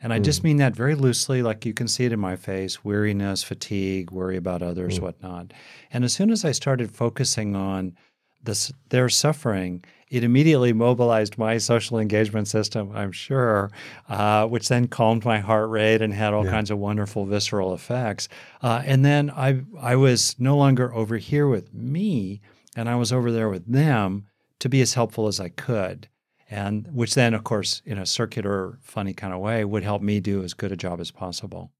And 0.00 0.12
I 0.12 0.20
mm. 0.20 0.22
just 0.22 0.44
mean 0.44 0.58
that 0.58 0.76
very 0.76 0.94
loosely, 0.94 1.42
like 1.42 1.66
you 1.66 1.74
can 1.74 1.88
see 1.88 2.04
it 2.04 2.12
in 2.12 2.20
my 2.20 2.36
face 2.36 2.84
weariness, 2.84 3.42
fatigue, 3.42 4.12
worry 4.12 4.36
about 4.36 4.62
others, 4.62 5.00
mm. 5.00 5.02
whatnot. 5.02 5.52
And 5.92 6.04
as 6.04 6.12
soon 6.12 6.30
as 6.30 6.44
I 6.44 6.52
started 6.52 6.92
focusing 6.92 7.56
on 7.56 7.96
this, 8.42 8.72
their 8.88 9.08
suffering, 9.08 9.84
it 10.08 10.24
immediately 10.24 10.72
mobilized 10.72 11.38
my 11.38 11.58
social 11.58 11.98
engagement 11.98 12.48
system, 12.48 12.90
I'm 12.94 13.12
sure, 13.12 13.70
uh, 14.08 14.46
which 14.46 14.68
then 14.68 14.88
calmed 14.88 15.24
my 15.24 15.38
heart 15.38 15.70
rate 15.70 16.02
and 16.02 16.12
had 16.12 16.34
all 16.34 16.44
yeah. 16.44 16.50
kinds 16.50 16.70
of 16.70 16.78
wonderful 16.78 17.26
visceral 17.26 17.74
effects. 17.74 18.28
Uh, 18.62 18.82
and 18.84 19.04
then 19.04 19.30
I, 19.30 19.62
I 19.78 19.96
was 19.96 20.34
no 20.38 20.56
longer 20.56 20.92
over 20.94 21.16
here 21.16 21.46
with 21.46 21.72
me, 21.72 22.40
and 22.74 22.88
I 22.88 22.96
was 22.96 23.12
over 23.12 23.30
there 23.30 23.48
with 23.48 23.66
them 23.66 24.26
to 24.58 24.68
be 24.68 24.80
as 24.80 24.94
helpful 24.94 25.28
as 25.28 25.38
I 25.38 25.48
could 25.48 26.08
and 26.50 26.88
which 26.92 27.14
then, 27.14 27.32
of 27.32 27.44
course, 27.44 27.80
in 27.86 27.96
a 27.96 28.04
circular, 28.04 28.78
funny 28.82 29.14
kind 29.14 29.32
of 29.32 29.40
way, 29.40 29.64
would 29.64 29.84
help 29.84 30.02
me 30.02 30.18
do 30.18 30.42
as 30.42 30.52
good 30.52 30.72
a 30.72 30.76
job 30.76 31.00
as 31.00 31.12
possible. 31.12 31.70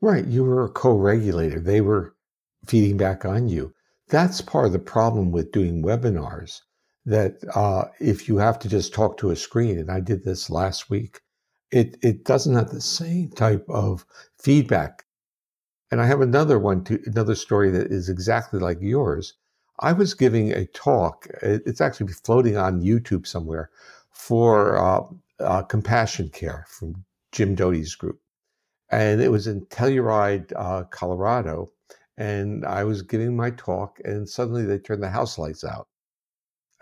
Right. 0.00 0.24
You 0.24 0.44
were 0.44 0.64
a 0.64 0.68
co 0.68 0.96
regulator, 0.96 1.60
they 1.60 1.80
were 1.80 2.14
feeding 2.66 2.96
back 2.96 3.24
on 3.24 3.48
you. 3.48 3.74
That's 4.08 4.40
part 4.40 4.66
of 4.66 4.72
the 4.72 4.78
problem 4.78 5.30
with 5.30 5.52
doing 5.52 5.82
webinars. 5.82 6.60
That 7.06 7.38
uh, 7.54 7.84
if 8.00 8.28
you 8.28 8.36
have 8.38 8.58
to 8.60 8.68
just 8.68 8.92
talk 8.92 9.16
to 9.18 9.30
a 9.30 9.36
screen, 9.36 9.78
and 9.78 9.90
I 9.90 10.00
did 10.00 10.24
this 10.24 10.50
last 10.50 10.90
week, 10.90 11.20
it, 11.70 11.96
it 12.02 12.24
doesn't 12.24 12.54
have 12.54 12.70
the 12.70 12.80
same 12.80 13.30
type 13.30 13.64
of 13.68 14.04
feedback. 14.38 15.04
And 15.90 16.02
I 16.02 16.06
have 16.06 16.20
another 16.20 16.58
one, 16.58 16.84
to, 16.84 17.00
another 17.06 17.34
story 17.34 17.70
that 17.70 17.90
is 17.90 18.10
exactly 18.10 18.60
like 18.60 18.78
yours. 18.80 19.34
I 19.80 19.92
was 19.92 20.12
giving 20.12 20.52
a 20.52 20.66
talk, 20.66 21.28
it's 21.42 21.80
actually 21.80 22.12
floating 22.12 22.56
on 22.56 22.82
YouTube 22.82 23.26
somewhere, 23.26 23.70
for 24.10 24.76
uh, 24.76 25.04
uh, 25.40 25.62
compassion 25.62 26.28
care 26.28 26.66
from 26.68 27.04
Jim 27.32 27.54
Doty's 27.54 27.94
group. 27.94 28.20
And 28.90 29.20
it 29.20 29.30
was 29.30 29.46
in 29.46 29.64
Telluride, 29.66 30.52
uh, 30.56 30.84
Colorado. 30.84 31.70
And 32.18 32.66
I 32.66 32.82
was 32.82 33.02
giving 33.02 33.36
my 33.36 33.52
talk, 33.52 33.98
and 34.04 34.28
suddenly 34.28 34.64
they 34.64 34.78
turned 34.78 35.02
the 35.02 35.08
house 35.08 35.38
lights 35.38 35.64
out. 35.64 35.86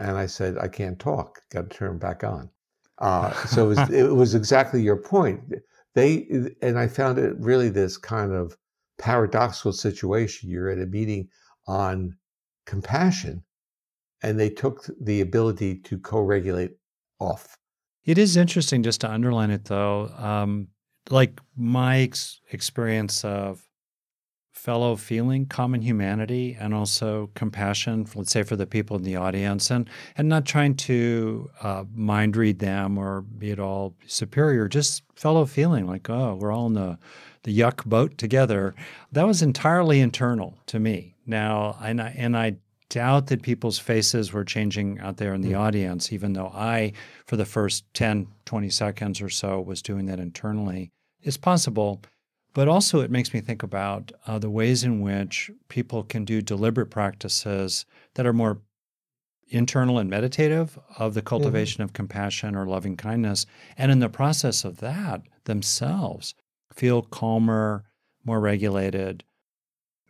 And 0.01 0.16
I 0.16 0.26
said, 0.26 0.57
I 0.59 0.68
can't 0.68 0.99
talk, 0.99 1.41
got 1.53 1.70
to 1.70 1.76
turn 1.76 1.91
them 1.91 1.99
back 1.99 2.24
on. 2.24 2.51
Uh, 2.99 3.32
so 3.47 3.66
it 3.66 3.68
was, 3.68 3.91
it 3.91 4.14
was 4.14 4.34
exactly 4.34 4.82
your 4.82 4.97
point. 4.97 5.41
They, 5.95 6.26
and 6.62 6.78
I 6.78 6.89
found 6.89 7.18
it 7.18 7.34
really 7.39 7.68
this 7.68 7.99
kind 7.99 8.32
of 8.32 8.57
paradoxical 8.99 9.72
situation. 9.72 10.51
You're 10.51 10.70
at 10.70 10.78
a 10.78 10.87
meeting 10.87 11.28
on 11.66 12.16
compassion, 12.64 13.45
and 14.22 14.41
they 14.41 14.51
took 14.51 14.87
the 15.01 15.20
ability 15.20 15.80
to 15.80 15.99
co 15.99 16.20
regulate 16.20 16.72
off. 17.20 17.59
It 18.05 18.18
is 18.18 18.37
interesting 18.37 18.82
just 18.82 19.03
to 19.03 19.11
underline 19.11 19.51
it 19.51 19.64
though. 19.64 20.09
Um, 20.16 20.68
like 21.11 21.41
my 21.57 21.99
ex- 21.99 22.41
experience 22.51 23.24
of 23.24 23.62
fellow 24.66 24.96
feeling, 24.96 25.46
common 25.46 25.80
humanity, 25.80 26.56
and 26.58 26.74
also 26.74 27.30
compassion, 27.36 28.04
let's 28.16 28.32
say 28.32 28.42
for 28.42 28.56
the 28.56 28.66
people 28.66 28.96
in 28.96 29.04
the 29.04 29.14
audience, 29.14 29.70
and 29.70 29.88
and 30.16 30.28
not 30.28 30.44
trying 30.44 30.74
to 30.74 31.48
uh, 31.62 31.84
mind 31.94 32.36
read 32.36 32.58
them 32.58 32.98
or 32.98 33.20
be 33.20 33.52
at 33.52 33.60
all 33.60 33.94
superior, 34.08 34.66
just 34.66 35.04
fellow 35.14 35.46
feeling, 35.46 35.86
like 35.86 36.10
oh, 36.10 36.34
we're 36.34 36.50
all 36.50 36.66
in 36.66 36.72
the 36.72 36.98
the 37.44 37.56
yuck 37.56 37.84
boat 37.84 38.18
together. 38.18 38.74
That 39.12 39.24
was 39.28 39.40
entirely 39.40 40.00
internal 40.00 40.58
to 40.66 40.80
me. 40.80 41.14
Now, 41.24 41.76
and 41.80 42.02
I, 42.02 42.08
and 42.16 42.36
I 42.36 42.56
doubt 42.88 43.28
that 43.28 43.42
people's 43.42 43.78
faces 43.78 44.32
were 44.32 44.44
changing 44.44 44.98
out 44.98 45.18
there 45.18 45.32
in 45.32 45.42
the 45.42 45.52
mm. 45.52 45.60
audience, 45.60 46.12
even 46.12 46.32
though 46.32 46.50
I, 46.52 46.92
for 47.24 47.36
the 47.36 47.44
first 47.44 47.84
10, 47.94 48.26
20 48.46 48.68
seconds 48.70 49.20
or 49.20 49.28
so, 49.28 49.60
was 49.60 49.80
doing 49.80 50.06
that 50.06 50.18
internally. 50.18 50.90
It's 51.22 51.36
possible. 51.36 52.02
But 52.57 52.68
also, 52.68 53.00
it 53.00 53.11
makes 53.11 53.34
me 53.34 53.42
think 53.42 53.62
about 53.62 54.12
uh, 54.26 54.38
the 54.38 54.48
ways 54.48 54.82
in 54.82 55.02
which 55.02 55.50
people 55.68 56.02
can 56.02 56.24
do 56.24 56.40
deliberate 56.40 56.88
practices 56.88 57.84
that 58.14 58.24
are 58.24 58.32
more 58.32 58.62
internal 59.48 59.98
and 59.98 60.09
meditative 60.09 60.78
of 60.96 61.12
the 61.12 61.20
mm-hmm. 61.20 61.28
cultivation 61.28 61.82
mm-hmm. 61.82 61.90
of 61.90 61.92
compassion 61.92 62.57
or 62.57 62.64
loving 62.64 62.96
kindness. 62.96 63.44
And 63.76 63.92
in 63.92 63.98
the 63.98 64.09
process 64.09 64.64
of 64.64 64.78
that, 64.78 65.20
themselves 65.44 66.34
feel 66.72 67.02
calmer, 67.02 67.84
more 68.24 68.40
regulated, 68.40 69.22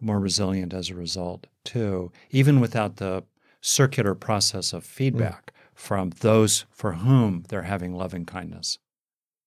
more 0.01 0.21
resilient 0.21 0.73
as 0.73 0.89
a 0.89 0.95
result, 0.95 1.49
too, 1.65 2.13
even 2.31 2.61
without 2.61 2.99
the 2.99 3.25
circular 3.61 4.15
process 4.15 4.73
of 4.73 4.85
feedback 4.85 5.47
mm. 5.51 5.53
from 5.75 6.11
those 6.21 6.65
for 6.71 6.93
whom 6.93 7.43
they're 7.49 7.63
having 7.63 7.93
loving 7.93 8.25
kindness. 8.25 8.79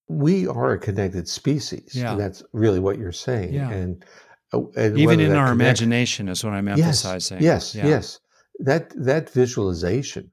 We 0.10 0.48
are 0.48 0.74
a 0.74 0.80
connected 0.80 1.28
species. 1.30 1.92
Yeah. 1.94 2.16
that's 2.16 2.44
really 2.52 2.80
what 2.80 2.98
you're 2.98 3.12
saying. 3.12 3.54
Yeah. 3.54 3.70
And, 3.70 4.04
uh, 4.52 4.64
and 4.76 4.98
even 4.98 5.20
in 5.20 5.32
our 5.32 5.52
connect- 5.52 5.82
imagination 5.82 6.28
is 6.28 6.44
what 6.44 6.54
I'm 6.54 6.68
emphasizing. 6.68 7.42
Yes, 7.42 7.74
yes, 7.74 7.76
yeah. 7.76 7.90
yes. 7.90 8.20
That 8.60 8.92
that 9.06 9.30
visualization 9.30 10.32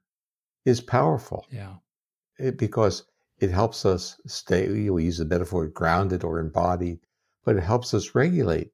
is 0.65 0.81
powerful. 0.81 1.45
Yeah. 1.51 1.75
It, 2.37 2.57
because 2.57 3.05
it 3.39 3.51
helps 3.51 3.85
us 3.85 4.19
stay, 4.25 4.67
we 4.89 5.03
use 5.05 5.19
the 5.19 5.25
metaphor 5.25 5.67
grounded 5.67 6.23
or 6.23 6.39
embodied, 6.39 6.99
but 7.45 7.55
it 7.55 7.63
helps 7.63 7.93
us 7.93 8.15
regulate. 8.15 8.71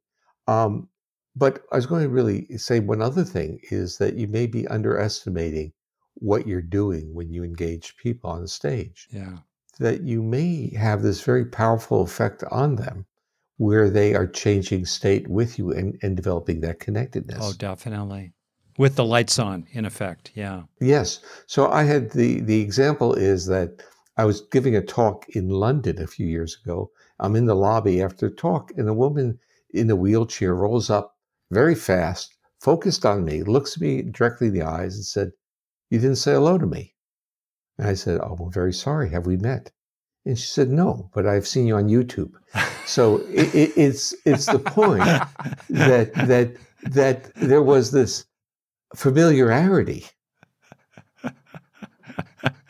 Um, 0.47 0.89
but 1.35 1.63
I 1.71 1.75
was 1.75 1.85
going 1.85 2.03
to 2.03 2.09
really 2.09 2.47
say 2.57 2.79
one 2.79 3.01
other 3.01 3.23
thing 3.23 3.59
is 3.71 3.97
that 3.97 4.15
you 4.15 4.27
may 4.27 4.47
be 4.47 4.67
underestimating 4.67 5.73
what 6.15 6.47
you're 6.47 6.61
doing 6.61 7.13
when 7.13 7.31
you 7.31 7.43
engage 7.43 7.97
people 7.97 8.29
on 8.29 8.47
stage. 8.47 9.07
Yeah. 9.11 9.37
That 9.79 10.01
you 10.01 10.21
may 10.21 10.73
have 10.75 11.01
this 11.01 11.21
very 11.21 11.45
powerful 11.45 12.01
effect 12.01 12.43
on 12.51 12.75
them 12.75 13.05
where 13.57 13.89
they 13.89 14.13
are 14.13 14.27
changing 14.27 14.85
state 14.85 15.27
with 15.27 15.57
you 15.57 15.71
and, 15.71 15.97
and 16.01 16.15
developing 16.15 16.61
that 16.61 16.79
connectedness. 16.79 17.39
Oh, 17.41 17.53
definitely. 17.57 18.33
With 18.77 18.95
the 18.95 19.05
lights 19.05 19.39
on, 19.39 19.67
in 19.71 19.85
effect. 19.85 20.31
Yeah. 20.35 20.63
Yes. 20.79 21.19
So 21.47 21.71
I 21.71 21.83
had 21.83 22.11
the 22.11 22.41
the 22.41 22.61
example 22.61 23.13
is 23.13 23.45
that 23.47 23.83
I 24.17 24.25
was 24.25 24.41
giving 24.41 24.75
a 24.75 24.81
talk 24.81 25.27
in 25.29 25.49
London 25.49 26.01
a 26.01 26.07
few 26.07 26.27
years 26.27 26.57
ago. 26.63 26.91
I'm 27.19 27.35
in 27.35 27.45
the 27.45 27.55
lobby 27.55 28.01
after 28.01 28.29
the 28.29 28.35
talk, 28.35 28.71
and 28.77 28.87
a 28.87 28.93
woman 28.93 29.39
in 29.71 29.89
a 29.89 29.95
wheelchair 29.95 30.53
rolls 30.53 30.89
up 30.89 31.17
very 31.51 31.75
fast, 31.75 32.35
focused 32.59 33.05
on 33.05 33.25
me, 33.25 33.43
looks 33.43 33.79
me 33.79 34.01
directly 34.01 34.47
in 34.47 34.53
the 34.53 34.61
eyes 34.61 34.95
and 34.95 35.05
said, 35.05 35.31
You 35.89 35.99
didn't 35.99 36.17
say 36.17 36.33
hello 36.33 36.57
to 36.57 36.65
me. 36.65 36.92
And 37.77 37.87
I 37.87 37.93
said, 37.93 38.19
Oh, 38.21 38.35
well, 38.39 38.49
very 38.49 38.73
sorry. 38.73 39.09
Have 39.09 39.25
we 39.25 39.37
met? 39.37 39.71
And 40.25 40.37
she 40.37 40.45
said, 40.45 40.69
No, 40.69 41.09
but 41.13 41.25
I've 41.25 41.47
seen 41.47 41.67
you 41.67 41.75
on 41.75 41.89
YouTube. 41.89 42.33
So 42.85 43.17
it, 43.29 43.53
it, 43.53 43.73
it's 43.75 44.15
it's 44.25 44.45
the 44.45 44.59
point 44.59 45.03
that 45.69 46.13
that 46.13 46.55
that 46.83 47.33
there 47.35 47.63
was 47.63 47.91
this 47.91 48.25
familiarity, 48.95 50.05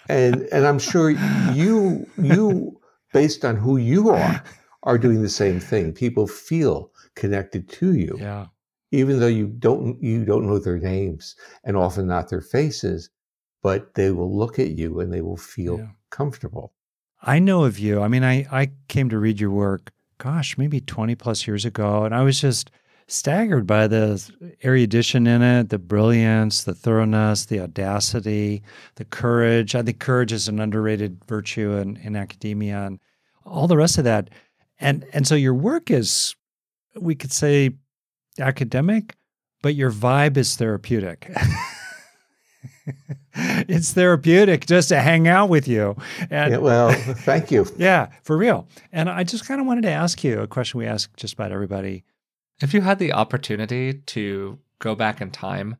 and 0.09 0.41
and 0.51 0.65
I'm 0.65 0.79
sure 0.79 1.11
you 1.53 2.07
you 2.17 2.79
based 3.11 3.45
on 3.45 3.55
who 3.55 3.77
you 3.77 4.09
are 4.09 4.43
are 4.83 4.97
doing 4.97 5.21
the 5.21 5.29
same 5.29 5.59
thing. 5.59 5.93
People 5.93 6.27
feel 6.27 6.91
connected 7.15 7.69
to 7.69 7.93
you. 7.93 8.17
Yeah 8.19 8.47
even 8.93 9.19
though 9.19 9.27
you 9.27 9.47
don't 9.47 10.01
you 10.01 10.23
don't 10.23 10.45
know 10.45 10.59
their 10.59 10.77
names 10.77 11.35
and 11.63 11.75
often 11.75 12.05
not 12.05 12.29
their 12.29 12.41
faces, 12.41 13.09
but 13.63 13.95
they 13.95 14.11
will 14.11 14.37
look 14.37 14.59
at 14.59 14.71
you 14.71 14.99
and 14.99 15.11
they 15.11 15.21
will 15.21 15.37
feel 15.37 15.79
yeah. 15.79 15.87
comfortable. 16.11 16.73
I 17.23 17.39
know 17.39 17.63
of 17.63 17.79
you. 17.79 18.01
I 18.01 18.09
mean, 18.09 18.23
I, 18.23 18.45
I 18.51 18.71
came 18.89 19.09
to 19.09 19.17
read 19.17 19.39
your 19.39 19.49
work, 19.49 19.91
gosh, 20.19 20.57
maybe 20.57 20.81
20 20.81 21.15
plus 21.15 21.47
years 21.47 21.63
ago, 21.63 22.03
and 22.03 22.13
I 22.13 22.21
was 22.21 22.41
just 22.41 22.69
staggered 23.07 23.65
by 23.65 23.87
the 23.87 24.29
erudition 24.63 25.25
in 25.25 25.41
it, 25.41 25.69
the 25.69 25.79
brilliance, 25.79 26.65
the 26.65 26.73
thoroughness, 26.73 27.45
the 27.45 27.61
audacity, 27.61 28.61
the 28.95 29.05
courage. 29.05 29.75
I 29.75 29.81
think 29.81 29.99
courage 29.99 30.33
is 30.33 30.49
an 30.49 30.59
underrated 30.59 31.23
virtue 31.25 31.73
in, 31.77 31.97
in 31.97 32.15
academia 32.17 32.85
and 32.85 32.99
all 33.45 33.67
the 33.67 33.77
rest 33.77 33.97
of 33.97 34.03
that. 34.03 34.29
And 34.79 35.05
and 35.13 35.25
so 35.25 35.35
your 35.35 35.53
work 35.53 35.89
is, 35.91 36.35
we 36.99 37.15
could 37.15 37.31
say, 37.31 37.71
academic, 38.39 39.15
but 39.61 39.75
your 39.75 39.91
vibe 39.91 40.35
is 40.35 40.55
therapeutic. 40.55 41.31
it's 43.33 43.93
therapeutic 43.93 44.65
just 44.65 44.89
to 44.89 44.99
hang 44.99 45.27
out 45.27 45.49
with 45.49 45.67
you. 45.67 45.95
And, 46.29 46.53
yeah, 46.53 46.57
well, 46.57 46.91
thank 46.91 47.51
you. 47.51 47.65
yeah, 47.77 48.09
for 48.23 48.37
real. 48.37 48.67
And 48.91 49.09
I 49.09 49.23
just 49.23 49.47
kind 49.47 49.61
of 49.61 49.67
wanted 49.67 49.81
to 49.83 49.91
ask 49.91 50.23
you 50.23 50.41
a 50.41 50.47
question 50.47 50.79
we 50.79 50.85
ask 50.85 51.15
just 51.15 51.33
about 51.33 51.51
everybody. 51.51 52.03
If 52.61 52.73
you 52.73 52.81
had 52.81 52.99
the 52.99 53.13
opportunity 53.13 53.93
to 53.93 54.59
go 54.79 54.95
back 54.95 55.21
in 55.21 55.31
time 55.31 55.77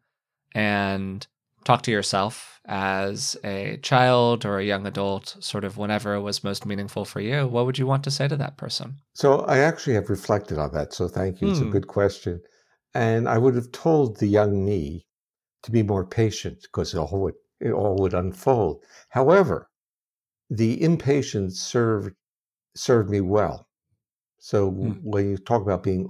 and 0.53 1.25
talk 1.63 1.81
to 1.83 1.91
yourself 1.91 2.59
as 2.65 3.37
a 3.43 3.77
child 3.81 4.45
or 4.45 4.59
a 4.59 4.63
young 4.63 4.85
adult, 4.85 5.35
sort 5.39 5.63
of 5.63 5.77
whenever 5.77 6.13
it 6.13 6.21
was 6.21 6.43
most 6.43 6.65
meaningful 6.65 7.05
for 7.05 7.19
you, 7.19 7.47
what 7.47 7.65
would 7.65 7.77
you 7.77 7.87
want 7.87 8.03
to 8.03 8.11
say 8.11 8.27
to 8.27 8.35
that 8.37 8.57
person? 8.57 8.97
So 9.13 9.39
I 9.41 9.59
actually 9.59 9.95
have 9.95 10.09
reflected 10.09 10.57
on 10.57 10.73
that. 10.73 10.93
So 10.93 11.07
thank 11.07 11.41
you. 11.41 11.49
It's 11.49 11.59
a 11.59 11.63
hmm. 11.63 11.71
good 11.71 11.87
question. 11.87 12.41
And 12.93 13.27
I 13.27 13.37
would 13.37 13.55
have 13.55 13.71
told 13.71 14.19
the 14.19 14.27
young 14.27 14.65
me 14.65 15.05
to 15.63 15.71
be 15.71 15.83
more 15.83 16.05
patient 16.05 16.61
because 16.63 16.93
it 16.93 16.97
all 16.99 17.21
would, 17.21 17.35
it 17.59 17.71
all 17.71 17.95
would 17.97 18.13
unfold. 18.13 18.83
However, 19.09 19.69
the 20.49 20.81
impatience 20.81 21.59
served 21.59 22.15
served 22.75 23.09
me 23.09 23.21
well. 23.21 23.67
So 24.39 24.69
Hmm. 24.81 24.93
when 25.01 25.29
you 25.29 25.37
talk 25.37 25.61
about 25.63 25.83
being 25.83 26.07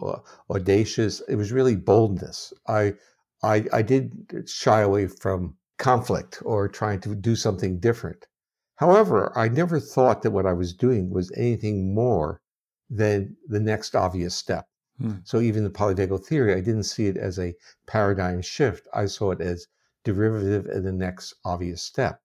audacious, 0.50 1.22
it 1.30 1.36
was 1.36 1.52
really 1.54 1.76
boldness. 1.78 2.54
I, 2.68 2.96
I, 3.44 3.66
I 3.72 3.82
did 3.82 4.46
shy 4.50 4.82
away 4.82 5.08
from 5.08 5.58
conflict 5.78 6.42
or 6.46 6.68
trying 6.68 7.00
to 7.02 7.16
do 7.16 7.36
something 7.36 7.80
different. 7.80 8.28
However, 8.76 9.32
I 9.38 9.50
never 9.50 9.80
thought 9.80 10.22
that 10.24 10.32
what 10.32 10.46
I 10.46 10.54
was 10.54 10.74
doing 10.74 11.10
was 11.12 11.32
anything 11.38 11.94
more 11.96 12.42
than 12.90 13.38
the 13.48 13.60
next 13.62 13.96
obvious 13.96 14.36
step. 14.36 14.68
Hmm. 15.00 15.16
So 15.24 15.40
even 15.40 15.64
the 15.64 15.70
polyvagal 15.70 16.26
theory, 16.26 16.54
I 16.54 16.62
didn't 16.62 16.84
see 16.84 17.08
it 17.08 17.18
as 17.18 17.40
a 17.40 17.56
paradigm 17.88 18.42
shift. 18.42 18.88
I 18.94 19.08
saw 19.08 19.32
it 19.32 19.42
as 19.42 19.68
derivative 20.04 20.66
and 20.68 20.86
the 20.86 20.92
next 20.92 21.34
obvious 21.44 21.82
step. 21.82 22.22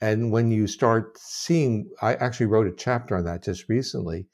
And 0.00 0.30
when 0.30 0.50
you 0.50 0.66
start 0.66 1.18
seeing, 1.18 1.90
I 2.02 2.14
actually 2.14 2.46
wrote 2.46 2.66
a 2.66 2.72
chapter 2.72 3.16
on 3.16 3.24
that 3.24 3.42
just 3.42 3.68
recently 3.68 4.28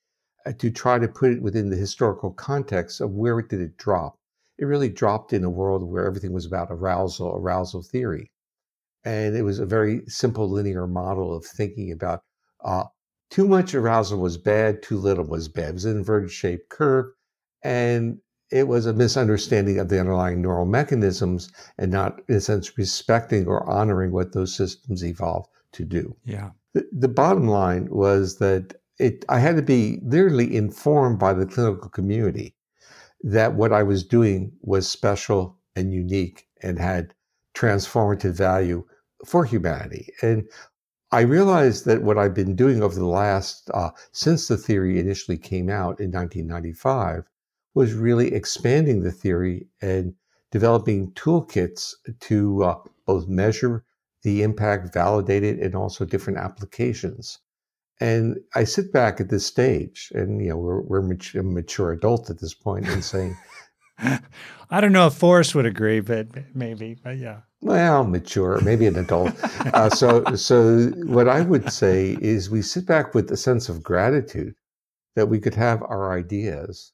uh, 0.45 0.53
to 0.53 0.71
try 0.71 0.99
to 0.99 1.09
put 1.09 1.33
it 1.33 1.43
within 1.43 1.71
the 1.71 1.77
historical 1.77 2.33
context 2.33 3.01
of 3.01 3.13
where 3.13 3.41
did 3.41 3.61
it 3.61 3.77
drop. 3.77 4.19
It 4.59 4.65
really 4.65 4.89
dropped 4.89 5.33
in 5.33 5.45
a 5.45 5.51
world 5.51 5.83
where 5.83 6.07
everything 6.07 6.33
was 6.33 6.45
about 6.45 6.69
arousal, 6.71 7.35
arousal 7.37 7.83
theory. 7.83 8.31
And 9.05 9.37
it 9.37 9.43
was 9.43 9.59
a 9.59 9.67
very 9.67 10.03
simple 10.07 10.51
linear 10.51 10.87
model 10.87 11.35
of 11.35 11.47
thinking 11.47 11.93
about 11.93 12.23
uh, 12.63 12.85
too 13.31 13.47
much 13.49 13.75
arousal 13.75 14.19
was 14.19 14.37
bad, 14.37 14.83
too 14.83 14.99
little 14.99 15.25
was 15.25 15.49
bad. 15.49 15.71
It 15.71 15.75
was 15.75 15.85
an 15.87 15.97
inverted 15.97 16.31
shaped 16.31 16.69
curve. 16.69 17.13
And 17.63 18.19
it 18.51 18.67
was 18.67 18.87
a 18.87 18.93
misunderstanding 18.93 19.79
of 19.79 19.89
the 19.89 20.01
underlying 20.01 20.43
neural 20.43 20.67
mechanisms 20.67 21.53
and 21.79 21.93
not, 21.93 22.21
in 22.29 22.37
a 22.37 22.41
sense, 22.41 22.77
respecting 22.77 23.47
or 23.47 23.69
honoring 23.69 24.13
what 24.13 24.33
those 24.33 24.55
systems 24.55 25.05
evolved 25.05 25.49
to 25.73 25.85
do. 25.85 26.17
Yeah. 26.25 26.51
The, 26.75 26.89
the 26.93 27.09
bottom 27.09 27.47
line 27.47 27.89
was 27.91 28.39
that 28.39 28.75
it, 28.99 29.25
I 29.29 29.39
had 29.39 29.57
to 29.57 29.63
be 29.63 30.01
literally 30.03 30.57
informed 30.57 31.19
by 31.19 31.33
the 31.33 31.47
clinical 31.47 31.89
community 31.89 32.55
that 33.23 33.55
what 33.55 33.73
I 33.73 33.83
was 33.83 34.05
doing 34.05 34.53
was 34.63 34.89
special 34.89 35.57
and 35.77 35.93
unique 35.93 36.49
and 36.63 36.79
had 36.79 37.15
transformative 37.55 38.33
value 38.33 38.85
for 39.27 39.45
humanity. 39.45 40.13
And 40.23 40.49
I 41.13 41.21
realized 41.21 41.87
that 41.87 42.03
what 42.03 42.19
I've 42.19 42.35
been 42.35 42.55
doing 42.55 42.83
over 42.83 42.95
the 42.95 43.07
last, 43.07 43.71
uh, 43.75 43.91
since 44.13 44.49
the 44.49 44.57
theory 44.57 44.99
initially 44.99 45.39
came 45.39 45.69
out 45.69 46.01
in 46.01 46.11
1995, 46.13 47.25
was 47.75 47.95
really 47.95 48.33
expanding 48.35 49.03
the 49.03 49.13
theory 49.13 49.67
and 49.81 50.15
developing 50.51 51.13
toolkits 51.13 51.95
to 52.21 52.65
uh, 52.65 52.79
both 53.07 53.29
measure 53.29 53.85
the 54.23 54.43
impact, 54.43 54.93
validate 54.93 55.45
it, 55.45 55.59
and 55.61 55.75
also 55.75 56.05
different 56.05 56.39
applications. 56.39 57.39
And 58.01 58.39
I 58.55 58.65
sit 58.65 58.93
back 58.93 59.21
at 59.21 59.29
this 59.29 59.47
stage, 59.47 60.11
and 60.15 60.43
you 60.43 60.51
know 60.51 60.57
we're 60.57 60.81
we're 60.81 61.03
mature, 61.03 61.43
mature 61.43 61.93
adult 61.93 62.31
at 62.31 62.41
this 62.41 62.55
point, 62.55 62.89
and 62.89 63.05
saying, 63.05 63.37
I 64.71 64.81
don't 64.81 64.93
know 64.93 65.07
if 65.07 65.15
Forrest 65.15 65.55
would 65.55 65.67
agree, 65.67 66.01
but 66.01 66.29
maybe, 66.55 66.97
but 67.03 67.19
yeah. 67.19 67.41
well, 67.61 68.05
mature, 68.05 68.61
maybe 68.63 68.87
an 68.87 68.97
adult. 68.97 69.33
uh, 69.75 69.91
so, 69.91 70.25
so 70.37 70.89
what 71.07 71.29
I 71.29 71.43
would 71.43 71.73
say 71.73 72.17
is 72.21 72.51
we 72.51 72.63
sit 72.63 72.87
back 72.87 73.15
with 73.15 73.31
a 73.31 73.37
sense 73.37 73.69
of 73.69 73.83
gratitude 73.83 74.55
that 75.17 75.29
we 75.29 75.41
could 75.41 75.55
have 75.55 75.83
our 75.83 76.17
ideas, 76.17 76.93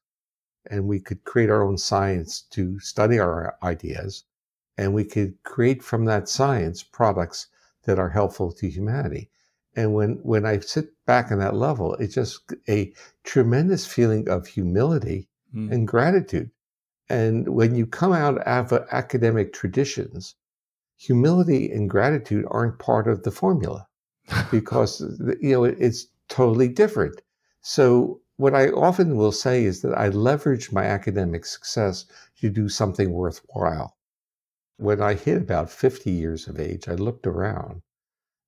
and 0.70 0.86
we 0.86 1.00
could 1.00 1.24
create 1.24 1.50
our 1.50 1.62
own 1.62 1.78
science 1.78 2.42
to 2.50 2.78
study 2.80 3.18
our 3.18 3.56
ideas, 3.62 4.24
and 4.78 4.94
we 4.94 5.04
could 5.04 5.42
create 5.44 5.82
from 5.82 6.04
that 6.06 6.28
science 6.28 6.82
products 6.82 7.48
that 7.84 7.98
are 7.98 8.10
helpful 8.10 8.52
to 8.52 8.68
humanity. 8.68 9.30
And 9.74 9.94
when 9.94 10.14
when 10.22 10.44
I 10.46 10.58
sit 10.60 10.88
back 11.06 11.30
on 11.30 11.38
that 11.38 11.54
level, 11.54 11.94
it's 11.94 12.14
just 12.14 12.52
a 12.68 12.92
tremendous 13.24 13.86
feeling 13.86 14.28
of 14.28 14.46
humility 14.46 15.28
Mm. 15.54 15.70
and 15.72 15.88
gratitude. 15.88 16.50
And 17.08 17.48
when 17.48 17.74
you 17.76 17.86
come 17.86 18.12
out 18.12 18.38
of 18.38 18.72
academic 18.90 19.52
traditions, 19.52 20.34
humility 20.96 21.70
and 21.70 21.88
gratitude 21.88 22.44
aren't 22.50 22.78
part 22.78 23.06
of 23.06 23.22
the 23.22 23.30
formula 23.30 23.86
because 24.50 25.00
you 25.40 25.52
know 25.52 25.64
it's 25.64 26.06
totally 26.28 26.68
different. 26.68 27.22
So 27.62 28.20
what 28.38 28.54
I 28.54 28.68
often 28.68 29.16
will 29.16 29.32
say 29.32 29.64
is 29.64 29.80
that 29.82 29.96
I 29.96 30.08
leverage 30.08 30.70
my 30.70 30.84
academic 30.84 31.46
success 31.46 32.04
to 32.40 32.50
do 32.50 32.68
something 32.68 33.12
worthwhile. 33.12 33.96
When 34.76 35.00
I 35.00 35.14
hit 35.14 35.38
about 35.38 35.70
50 35.70 36.10
years 36.10 36.46
of 36.46 36.60
age, 36.60 36.86
I 36.86 36.94
looked 36.94 37.26
around 37.26 37.80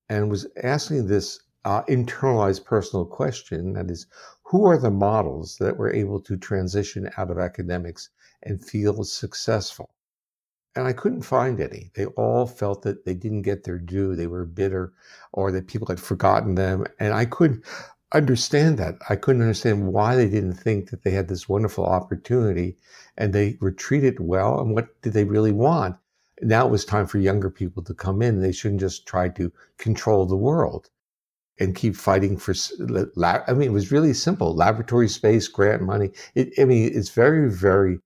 and 0.09 0.31
was 0.31 0.47
asking 0.63 1.07
this 1.07 1.41
uh, 1.65 1.83
internalized 1.85 2.65
personal 2.65 3.07
question 3.07 3.73
that 3.75 3.91
is, 3.91 4.07
who 4.45 4.67
are 4.67 4.79
the 4.79 4.91
models 4.91 5.57
that 5.59 5.77
were 5.77 5.93
able 5.93 6.21
to 6.21 6.37
transition 6.37 7.11
out 7.17 7.31
of 7.31 7.39
academics 7.39 8.11
and 8.43 8.65
feel 8.65 9.05
successful? 9.05 9.91
And 10.75 10.87
I 10.87 10.93
couldn't 10.93 11.23
find 11.23 11.61
any. 11.61 11.91
They 11.95 12.07
all 12.07 12.47
felt 12.47 12.83
that 12.83 13.05
they 13.05 13.15
didn't 13.15 13.43
get 13.43 13.65
their 13.65 13.79
due, 13.79 14.15
they 14.15 14.27
were 14.27 14.45
bitter, 14.45 14.93
or 15.33 15.51
that 15.53 15.67
people 15.67 15.89
had 15.89 15.99
forgotten 15.99 16.55
them. 16.55 16.87
And 17.01 17.13
I 17.15 17.25
couldn't 17.25 17.65
understand 18.13 18.79
that. 18.79 18.97
I 19.09 19.17
couldn't 19.17 19.43
understand 19.43 19.93
why 19.93 20.17
they 20.17 20.29
didn't 20.29 20.55
think 20.55 20.91
that 20.91 21.03
they 21.03 21.11
had 21.11 21.29
this 21.29 21.49
wonderful 21.49 21.85
opportunity 21.85 22.77
and 23.17 23.33
they 23.33 23.59
were 23.61 23.71
treated 23.71 24.21
well. 24.21 24.61
And 24.61 24.75
what 24.75 25.01
did 25.03 25.13
they 25.13 25.25
really 25.25 25.53
want? 25.53 25.97
Now 26.41 26.67
it 26.67 26.71
was 26.71 26.85
time 26.85 27.07
for 27.07 27.19
younger 27.19 27.51
people 27.51 27.83
to 27.85 27.95
come 27.95 28.23
in. 28.23 28.41
They 28.41 28.53
shouldn't 28.53 28.81
just 28.81 29.07
try 29.07 29.29
to 29.31 29.53
control 29.77 30.25
the 30.25 30.37
world 30.37 30.89
and 31.59 31.75
keep 31.75 31.97
fighting 31.97 32.37
for. 32.37 32.55
I 33.25 33.53
mean, 33.53 33.69
it 33.69 33.73
was 33.73 33.91
really 33.91 34.15
simple: 34.15 34.55
laboratory 34.55 35.09
space, 35.09 35.49
grant 35.49 35.83
money. 35.83 36.11
It, 36.37 36.53
I 36.59 36.65
mean, 36.65 36.93
it's 36.95 37.11
very, 37.11 37.51
very 37.51 37.99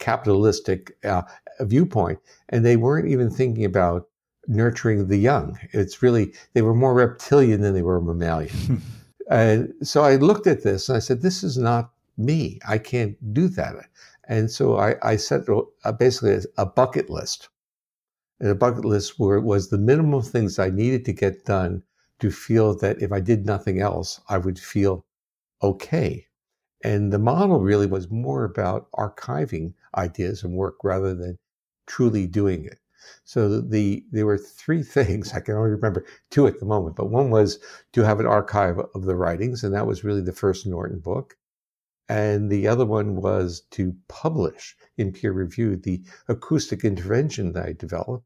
capitalistic 0.00 0.96
uh, 1.04 1.22
viewpoint, 1.60 2.18
and 2.48 2.64
they 2.66 2.76
weren't 2.76 3.08
even 3.08 3.30
thinking 3.30 3.64
about 3.64 4.08
nurturing 4.48 5.06
the 5.06 5.18
young. 5.18 5.56
It's 5.72 6.02
really 6.02 6.34
they 6.54 6.62
were 6.62 6.74
more 6.74 6.94
reptilian 6.94 7.60
than 7.60 7.74
they 7.74 7.82
were 7.82 8.00
mammalian. 8.00 8.82
and 9.30 9.74
so 9.82 10.02
I 10.02 10.16
looked 10.16 10.46
at 10.46 10.62
this 10.62 10.88
and 10.88 10.96
I 10.96 11.00
said, 11.00 11.22
"This 11.22 11.42
is 11.44 11.58
not 11.58 11.92
me. 12.16 12.58
I 12.66 12.78
can't 12.78 13.16
do 13.34 13.48
that." 13.48 13.88
And 14.28 14.50
so 14.50 14.76
I, 14.78 14.96
I 15.02 15.16
set 15.16 15.48
a, 15.84 15.92
basically 15.92 16.38
a 16.58 16.66
bucket 16.66 17.08
list. 17.10 17.48
And 18.40 18.50
a 18.50 18.54
bucket 18.54 18.84
list 18.84 19.18
where 19.18 19.36
it 19.36 19.42
was 19.42 19.68
the 19.68 19.78
minimum 19.78 20.22
things 20.22 20.58
I 20.58 20.70
needed 20.70 21.04
to 21.06 21.12
get 21.12 21.44
done 21.44 21.82
to 22.20 22.30
feel 22.30 22.74
that 22.78 23.00
if 23.02 23.12
I 23.12 23.20
did 23.20 23.46
nothing 23.46 23.80
else, 23.80 24.20
I 24.28 24.38
would 24.38 24.58
feel 24.58 25.04
okay. 25.62 26.26
And 26.82 27.12
the 27.12 27.18
model 27.18 27.60
really 27.60 27.86
was 27.86 28.10
more 28.10 28.44
about 28.44 28.90
archiving 28.92 29.74
ideas 29.96 30.44
and 30.44 30.54
work 30.54 30.84
rather 30.84 31.14
than 31.14 31.38
truly 31.86 32.26
doing 32.26 32.64
it. 32.64 32.78
So 33.24 33.60
the 33.60 34.04
there 34.10 34.26
were 34.26 34.38
three 34.38 34.82
things 34.96 35.32
I 35.32 35.40
can 35.40 35.54
only 35.54 35.70
remember 35.70 36.04
two 36.30 36.46
at 36.46 36.60
the 36.60 36.66
moment, 36.66 36.96
but 36.96 37.10
one 37.10 37.30
was 37.30 37.58
to 37.92 38.02
have 38.02 38.20
an 38.20 38.26
archive 38.26 38.78
of 38.94 39.04
the 39.04 39.16
writings, 39.16 39.64
and 39.64 39.74
that 39.74 39.86
was 39.86 40.04
really 40.04 40.22
the 40.22 40.32
first 40.32 40.66
Norton 40.66 40.98
book. 40.98 41.36
And 42.08 42.50
the 42.50 42.66
other 42.66 42.86
one 42.86 43.16
was 43.16 43.60
to 43.72 43.94
publish 44.08 44.76
in 44.96 45.12
peer 45.12 45.32
review 45.32 45.76
the 45.76 46.02
acoustic 46.26 46.84
intervention 46.84 47.52
that 47.52 47.66
I 47.66 47.72
developed. 47.74 48.24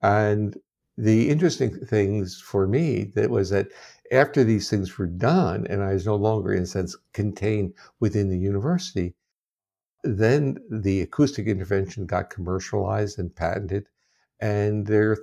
And 0.00 0.56
the 0.96 1.28
interesting 1.28 1.84
things 1.86 2.40
for 2.40 2.68
me 2.68 3.12
that 3.16 3.30
was 3.30 3.50
that 3.50 3.68
after 4.12 4.44
these 4.44 4.70
things 4.70 4.96
were 4.96 5.06
done 5.06 5.66
and 5.66 5.82
I 5.82 5.94
was 5.94 6.06
no 6.06 6.14
longer 6.14 6.52
in 6.52 6.62
a 6.62 6.66
sense 6.66 6.96
contained 7.12 7.74
within 7.98 8.28
the 8.28 8.38
university, 8.38 9.14
then 10.04 10.58
the 10.70 11.00
acoustic 11.00 11.46
intervention 11.46 12.06
got 12.06 12.30
commercialized 12.30 13.18
and 13.18 13.34
patented 13.34 13.88
and 14.40 14.86
they're 14.86 15.18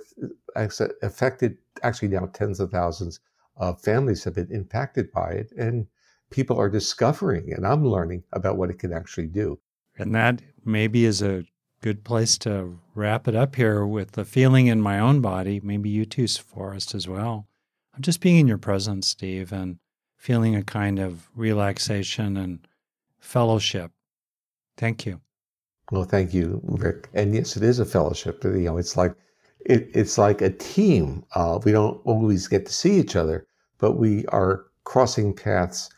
affected 0.56 1.56
actually 1.82 2.08
now 2.08 2.26
tens 2.32 2.60
of 2.60 2.70
thousands 2.70 3.20
of 3.56 3.80
families 3.80 4.24
have 4.24 4.34
been 4.34 4.50
impacted 4.50 5.10
by 5.12 5.30
it 5.30 5.52
and 5.56 5.86
people 6.30 6.58
are 6.58 6.68
discovering 6.68 7.52
and 7.52 7.66
I'm 7.66 7.86
learning 7.86 8.24
about 8.32 8.56
what 8.56 8.70
it 8.70 8.78
can 8.78 8.92
actually 8.92 9.28
do. 9.28 9.58
And 9.98 10.14
that 10.14 10.42
maybe 10.64 11.04
is 11.04 11.22
a 11.22 11.44
good 11.80 12.02
place 12.04 12.38
to 12.38 12.78
wrap 12.94 13.28
it 13.28 13.36
up 13.36 13.54
here 13.56 13.86
with 13.86 14.12
the 14.12 14.24
feeling 14.24 14.66
in 14.66 14.80
my 14.80 14.98
own 14.98 15.20
body, 15.20 15.60
maybe 15.62 15.90
you 15.90 16.04
too, 16.04 16.26
Forrest, 16.26 16.94
as 16.94 17.06
well. 17.06 17.46
I'm 17.94 18.02
just 18.02 18.20
being 18.20 18.38
in 18.38 18.48
your 18.48 18.58
presence, 18.58 19.08
Steve, 19.08 19.52
and 19.52 19.78
feeling 20.16 20.56
a 20.56 20.62
kind 20.62 20.98
of 20.98 21.28
relaxation 21.34 22.36
and 22.36 22.66
fellowship. 23.20 23.92
Thank 24.76 25.06
you. 25.06 25.20
Well, 25.90 26.04
thank 26.04 26.32
you, 26.32 26.60
Rick. 26.64 27.08
And 27.12 27.34
yes, 27.34 27.56
it 27.56 27.62
is 27.62 27.78
a 27.78 27.84
fellowship. 27.84 28.42
You 28.44 28.52
know, 28.52 28.78
it's 28.78 28.96
like 28.96 29.14
it, 29.66 29.90
it's 29.94 30.18
like 30.18 30.40
a 30.40 30.50
team. 30.50 31.24
Uh, 31.34 31.58
we 31.64 31.72
don't 31.72 32.00
always 32.04 32.48
get 32.48 32.66
to 32.66 32.72
see 32.72 32.98
each 32.98 33.16
other, 33.16 33.46
but 33.78 33.92
we 33.92 34.24
are 34.26 34.64
crossing 34.84 35.34
paths 35.34 35.90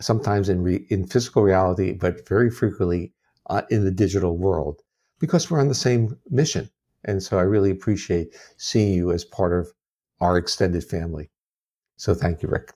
sometimes 0.00 0.48
in 0.48 0.62
re, 0.62 0.86
in 0.88 1.06
physical 1.06 1.42
reality, 1.42 1.92
but 1.92 2.26
very 2.28 2.50
frequently 2.50 3.12
uh, 3.50 3.62
in 3.70 3.84
the 3.84 3.90
digital 3.90 4.36
world 4.36 4.80
because 5.18 5.50
we're 5.50 5.60
on 5.60 5.68
the 5.68 5.74
same 5.74 6.18
mission. 6.30 6.68
And 7.04 7.22
so 7.22 7.38
I 7.38 7.42
really 7.42 7.70
appreciate 7.70 8.34
seeing 8.56 8.92
you 8.94 9.12
as 9.12 9.24
part 9.24 9.52
of 9.52 9.72
our 10.20 10.36
extended 10.36 10.84
family. 10.84 11.30
So 11.96 12.14
thank 12.14 12.42
you, 12.42 12.48
Rick. 12.48 12.72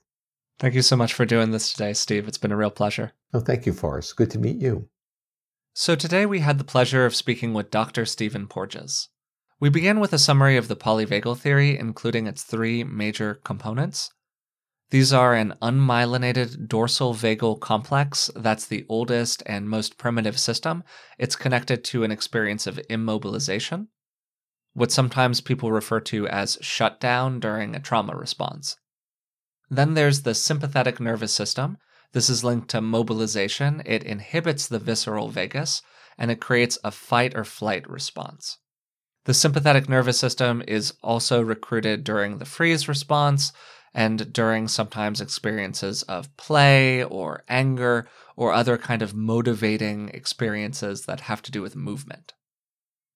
Thank 0.59 0.73
you 0.73 0.81
so 0.81 0.95
much 0.95 1.13
for 1.13 1.25
doing 1.25 1.51
this 1.51 1.71
today, 1.71 1.93
Steve. 1.93 2.27
It's 2.27 2.37
been 2.37 2.51
a 2.51 2.57
real 2.57 2.71
pleasure. 2.71 3.13
Oh, 3.33 3.39
thank 3.39 3.65
you, 3.65 3.73
Forrest. 3.73 4.15
Good 4.15 4.31
to 4.31 4.39
meet 4.39 4.57
you. 4.57 4.87
So 5.79 5.93
today 5.93 6.25
we 6.25 6.39
had 6.39 6.57
the 6.57 6.63
pleasure 6.63 7.05
of 7.05 7.15
speaking 7.15 7.53
with 7.53 7.69
Dr. 7.69 8.03
Stephen 8.03 8.47
Porges. 8.47 9.09
We 9.59 9.69
began 9.69 9.99
with 9.99 10.11
a 10.11 10.17
summary 10.17 10.57
of 10.57 10.69
the 10.69 10.75
polyvagal 10.75 11.37
theory, 11.37 11.77
including 11.77 12.25
its 12.25 12.41
three 12.41 12.83
major 12.83 13.35
components. 13.43 14.09
These 14.89 15.13
are 15.13 15.35
an 15.35 15.53
unmyelinated 15.61 16.67
dorsal 16.67 17.13
vagal 17.13 17.59
complex, 17.59 18.31
that's 18.35 18.65
the 18.65 18.87
oldest 18.89 19.43
and 19.45 19.69
most 19.69 19.99
primitive 19.99 20.39
system. 20.39 20.83
It's 21.19 21.35
connected 21.35 21.83
to 21.83 22.03
an 22.03 22.11
experience 22.11 22.65
of 22.65 22.81
immobilization, 22.89 23.89
what 24.73 24.91
sometimes 24.91 25.41
people 25.41 25.71
refer 25.71 25.99
to 25.99 26.27
as 26.27 26.57
shutdown 26.59 27.39
during 27.39 27.75
a 27.75 27.79
trauma 27.79 28.15
response. 28.15 28.77
Then 29.69 29.93
there's 29.93 30.23
the 30.23 30.33
sympathetic 30.33 30.99
nervous 30.99 31.35
system. 31.35 31.77
This 32.13 32.29
is 32.29 32.43
linked 32.43 32.69
to 32.69 32.81
mobilization. 32.81 33.81
It 33.85 34.03
inhibits 34.03 34.67
the 34.67 34.79
visceral 34.79 35.29
vagus 35.29 35.81
and 36.17 36.31
it 36.31 36.41
creates 36.41 36.77
a 36.83 36.91
fight 36.91 37.33
or 37.35 37.43
flight 37.43 37.89
response. 37.89 38.57
The 39.25 39.33
sympathetic 39.33 39.89
nervous 39.89 40.17
system 40.17 40.63
is 40.67 40.93
also 41.03 41.41
recruited 41.41 42.03
during 42.03 42.37
the 42.37 42.45
freeze 42.45 42.87
response 42.87 43.51
and 43.93 44.31
during 44.31 44.67
sometimes 44.67 45.19
experiences 45.19 46.03
of 46.03 46.35
play 46.37 47.03
or 47.03 47.43
anger 47.49 48.07
or 48.35 48.53
other 48.53 48.77
kind 48.77 49.01
of 49.01 49.13
motivating 49.13 50.09
experiences 50.09 51.05
that 51.05 51.21
have 51.21 51.41
to 51.41 51.51
do 51.51 51.61
with 51.61 51.75
movement. 51.75 52.33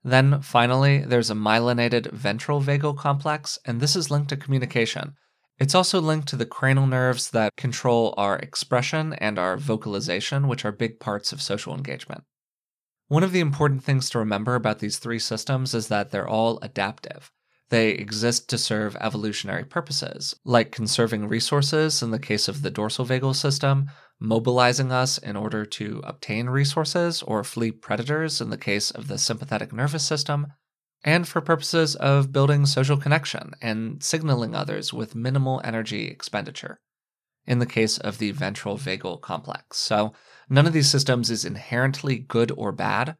Then 0.03 0.41
finally, 0.41 0.99
there's 0.99 1.29
a 1.29 1.35
myelinated 1.35 2.11
ventral 2.11 2.61
vagal 2.61 2.97
complex, 2.97 3.59
and 3.65 3.79
this 3.79 3.95
is 3.95 4.09
linked 4.09 4.29
to 4.29 4.37
communication. 4.37 5.15
It's 5.61 5.75
also 5.75 6.01
linked 6.01 6.27
to 6.29 6.35
the 6.35 6.47
cranial 6.47 6.87
nerves 6.87 7.29
that 7.29 7.55
control 7.55 8.15
our 8.17 8.35
expression 8.39 9.13
and 9.13 9.37
our 9.37 9.57
vocalization, 9.57 10.47
which 10.47 10.65
are 10.65 10.71
big 10.71 10.99
parts 10.99 11.31
of 11.31 11.39
social 11.39 11.75
engagement. 11.75 12.23
One 13.09 13.21
of 13.21 13.31
the 13.31 13.41
important 13.41 13.83
things 13.83 14.09
to 14.09 14.17
remember 14.17 14.55
about 14.55 14.79
these 14.79 14.97
three 14.97 15.19
systems 15.19 15.75
is 15.75 15.87
that 15.89 16.09
they're 16.09 16.27
all 16.27 16.57
adaptive. 16.63 17.31
They 17.69 17.91
exist 17.91 18.49
to 18.49 18.57
serve 18.57 18.97
evolutionary 18.99 19.63
purposes, 19.63 20.33
like 20.43 20.71
conserving 20.71 21.27
resources 21.27 22.01
in 22.01 22.09
the 22.09 22.17
case 22.17 22.47
of 22.47 22.63
the 22.63 22.71
dorsal 22.71 23.05
vagal 23.05 23.35
system, 23.35 23.91
mobilizing 24.19 24.91
us 24.91 25.19
in 25.19 25.35
order 25.35 25.63
to 25.63 26.01
obtain 26.03 26.49
resources 26.49 27.21
or 27.21 27.43
flee 27.43 27.69
predators 27.69 28.41
in 28.41 28.49
the 28.49 28.57
case 28.57 28.89
of 28.89 29.07
the 29.07 29.19
sympathetic 29.19 29.71
nervous 29.71 30.03
system, 30.03 30.47
and 31.03 31.27
for 31.27 31.41
purposes 31.41 31.95
of 31.95 32.31
building 32.31 32.65
social 32.65 32.97
connection 32.97 33.51
and 33.61 34.03
signaling 34.03 34.55
others 34.55 34.93
with 34.93 35.15
minimal 35.15 35.61
energy 35.63 36.07
expenditure, 36.07 36.79
in 37.45 37.59
the 37.59 37.65
case 37.65 37.97
of 37.97 38.17
the 38.17 38.31
ventral 38.31 38.77
vagal 38.77 39.21
complex. 39.21 39.77
So, 39.77 40.13
none 40.49 40.67
of 40.67 40.73
these 40.73 40.89
systems 40.89 41.29
is 41.31 41.45
inherently 41.45 42.19
good 42.19 42.51
or 42.55 42.71
bad. 42.71 43.17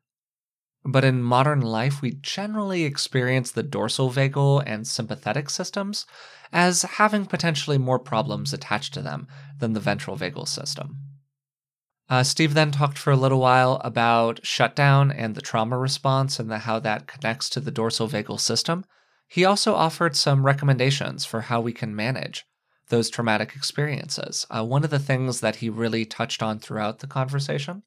But 0.83 1.03
in 1.03 1.21
modern 1.21 1.61
life, 1.61 2.01
we 2.01 2.11
generally 2.21 2.83
experience 2.83 3.51
the 3.51 3.63
dorsal 3.63 4.11
vagal 4.11 4.63
and 4.65 4.87
sympathetic 4.87 5.49
systems 5.49 6.07
as 6.51 6.81
having 6.81 7.25
potentially 7.25 7.77
more 7.77 7.99
problems 7.99 8.51
attached 8.51 8.93
to 8.95 9.01
them 9.01 9.27
than 9.59 9.73
the 9.73 9.79
ventral 9.79 10.17
vagal 10.17 10.47
system. 10.47 10.97
Uh, 12.11 12.23
Steve 12.23 12.53
then 12.53 12.71
talked 12.71 12.97
for 12.97 13.11
a 13.11 13.15
little 13.15 13.39
while 13.39 13.79
about 13.85 14.45
shutdown 14.45 15.13
and 15.13 15.33
the 15.33 15.41
trauma 15.41 15.77
response 15.77 16.41
and 16.41 16.51
the, 16.51 16.57
how 16.57 16.77
that 16.77 17.07
connects 17.07 17.49
to 17.49 17.61
the 17.61 17.71
dorsal 17.71 18.09
vagal 18.09 18.37
system. 18.37 18.83
He 19.29 19.45
also 19.45 19.75
offered 19.75 20.17
some 20.17 20.45
recommendations 20.45 21.23
for 21.23 21.39
how 21.39 21.61
we 21.61 21.71
can 21.71 21.95
manage 21.95 22.45
those 22.89 23.09
traumatic 23.09 23.55
experiences. 23.55 24.45
Uh, 24.49 24.65
one 24.65 24.83
of 24.83 24.89
the 24.89 24.99
things 24.99 25.39
that 25.39 25.55
he 25.55 25.69
really 25.69 26.03
touched 26.03 26.43
on 26.43 26.59
throughout 26.59 26.99
the 26.99 27.07
conversation 27.07 27.83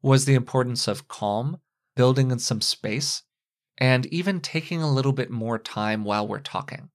was 0.00 0.24
the 0.24 0.34
importance 0.34 0.88
of 0.88 1.06
calm, 1.08 1.58
building 1.94 2.30
in 2.30 2.38
some 2.38 2.62
space, 2.62 3.24
and 3.76 4.06
even 4.06 4.40
taking 4.40 4.80
a 4.80 4.90
little 4.90 5.12
bit 5.12 5.30
more 5.30 5.58
time 5.58 6.02
while 6.02 6.26
we're 6.26 6.38
talking. 6.38 6.88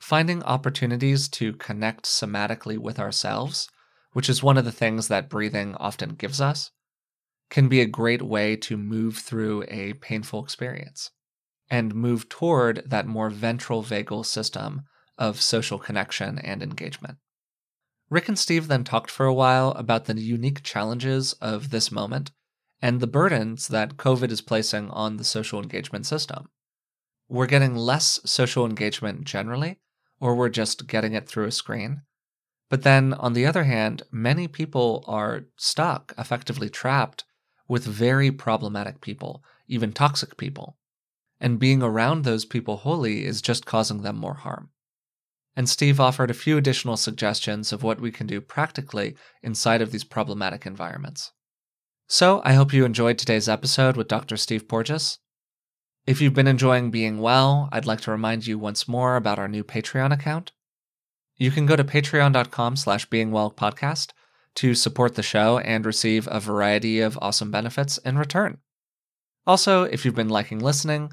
Finding 0.00 0.44
opportunities 0.44 1.26
to 1.30 1.54
connect 1.54 2.04
somatically 2.04 2.78
with 2.78 3.00
ourselves 3.00 3.68
which 4.16 4.30
is 4.30 4.42
one 4.42 4.56
of 4.56 4.64
the 4.64 4.72
things 4.72 5.08
that 5.08 5.28
breathing 5.28 5.74
often 5.74 6.14
gives 6.14 6.40
us, 6.40 6.70
can 7.50 7.68
be 7.68 7.82
a 7.82 7.86
great 7.86 8.22
way 8.22 8.56
to 8.56 8.74
move 8.74 9.18
through 9.18 9.62
a 9.68 9.92
painful 9.92 10.42
experience 10.42 11.10
and 11.68 11.94
move 11.94 12.26
toward 12.30 12.82
that 12.86 13.06
more 13.06 13.28
ventral 13.28 13.82
vagal 13.82 14.24
system 14.24 14.80
of 15.18 15.42
social 15.42 15.78
connection 15.78 16.38
and 16.38 16.62
engagement. 16.62 17.18
Rick 18.08 18.28
and 18.28 18.38
Steve 18.38 18.68
then 18.68 18.84
talked 18.84 19.10
for 19.10 19.26
a 19.26 19.34
while 19.34 19.72
about 19.72 20.06
the 20.06 20.18
unique 20.18 20.62
challenges 20.62 21.34
of 21.34 21.68
this 21.68 21.92
moment 21.92 22.30
and 22.80 23.00
the 23.00 23.06
burdens 23.06 23.68
that 23.68 23.98
COVID 23.98 24.30
is 24.30 24.40
placing 24.40 24.88
on 24.88 25.18
the 25.18 25.24
social 25.24 25.60
engagement 25.60 26.06
system. 26.06 26.46
We're 27.28 27.44
getting 27.44 27.74
less 27.74 28.18
social 28.24 28.64
engagement 28.64 29.24
generally, 29.24 29.76
or 30.20 30.34
we're 30.34 30.48
just 30.48 30.86
getting 30.86 31.12
it 31.12 31.28
through 31.28 31.48
a 31.48 31.52
screen. 31.52 32.00
But 32.68 32.82
then, 32.82 33.14
on 33.14 33.32
the 33.32 33.46
other 33.46 33.64
hand, 33.64 34.02
many 34.10 34.48
people 34.48 35.04
are 35.06 35.44
stuck, 35.56 36.12
effectively 36.18 36.68
trapped, 36.68 37.24
with 37.68 37.84
very 37.84 38.30
problematic 38.30 39.00
people, 39.00 39.42
even 39.68 39.92
toxic 39.92 40.36
people. 40.36 40.76
And 41.40 41.58
being 41.58 41.82
around 41.82 42.24
those 42.24 42.44
people 42.44 42.78
wholly 42.78 43.24
is 43.24 43.42
just 43.42 43.66
causing 43.66 44.02
them 44.02 44.16
more 44.16 44.34
harm. 44.34 44.70
And 45.54 45.68
Steve 45.68 46.00
offered 46.00 46.30
a 46.30 46.34
few 46.34 46.58
additional 46.58 46.96
suggestions 46.96 47.72
of 47.72 47.82
what 47.82 48.00
we 48.00 48.10
can 48.10 48.26
do 48.26 48.40
practically 48.40 49.16
inside 49.42 49.80
of 49.80 49.90
these 49.90 50.04
problematic 50.04 50.66
environments. 50.66 51.32
So, 52.08 52.42
I 52.44 52.52
hope 52.52 52.72
you 52.72 52.84
enjoyed 52.84 53.18
today's 53.18 53.48
episode 53.48 53.96
with 53.96 54.08
Dr. 54.08 54.36
Steve 54.36 54.68
Porges. 54.68 55.18
If 56.06 56.20
you've 56.20 56.34
been 56.34 56.46
enjoying 56.46 56.90
being 56.90 57.18
well, 57.18 57.68
I'd 57.72 57.86
like 57.86 58.00
to 58.02 58.12
remind 58.12 58.46
you 58.46 58.58
once 58.58 58.86
more 58.86 59.16
about 59.16 59.38
our 59.38 59.48
new 59.48 59.64
Patreon 59.64 60.12
account. 60.12 60.52
You 61.36 61.50
can 61.50 61.66
go 61.66 61.76
to 61.76 61.84
patreon.com 61.84 62.76
slash 62.76 63.08
beingwellpodcast 63.08 64.12
to 64.56 64.74
support 64.74 65.14
the 65.14 65.22
show 65.22 65.58
and 65.58 65.84
receive 65.84 66.26
a 66.30 66.40
variety 66.40 67.00
of 67.00 67.18
awesome 67.20 67.50
benefits 67.50 67.98
in 67.98 68.18
return. 68.18 68.58
Also, 69.46 69.84
if 69.84 70.04
you've 70.04 70.14
been 70.14 70.30
liking 70.30 70.58
listening, 70.58 71.12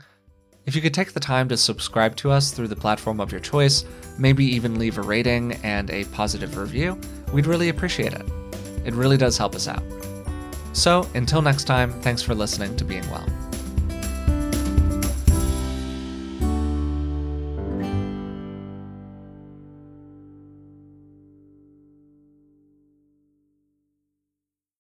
if 0.66 0.76
you 0.76 0.82
could 0.82 0.94
take 0.94 1.12
the 1.12 1.20
time 1.20 1.50
to 1.50 1.58
subscribe 1.58 2.16
to 2.18 2.32
us 2.32 2.52
through 2.52 2.70
the 2.70 2.76
platform 2.76 3.20
of 3.20 3.32
your 3.32 3.42
choice, 3.42 3.84
maybe 4.18 4.46
even 4.46 4.80
leave 4.80 4.98
a 4.98 5.02
rating 5.02 5.54
and 5.64 5.90
a 5.92 6.06
positive 6.06 6.58
review, 6.58 7.00
we'd 7.34 7.46
really 7.46 7.70
appreciate 7.70 8.14
it. 8.14 8.26
It 8.86 8.94
really 8.94 9.18
does 9.18 9.38
help 9.38 9.56
us 9.56 9.68
out. 9.68 9.84
So, 10.72 11.08
until 11.14 11.42
next 11.42 11.66
time, 11.66 12.02
thanks 12.02 12.22
for 12.22 12.34
listening 12.34 12.76
to 12.78 12.86
Being 12.86 13.08
Well. 13.12 13.43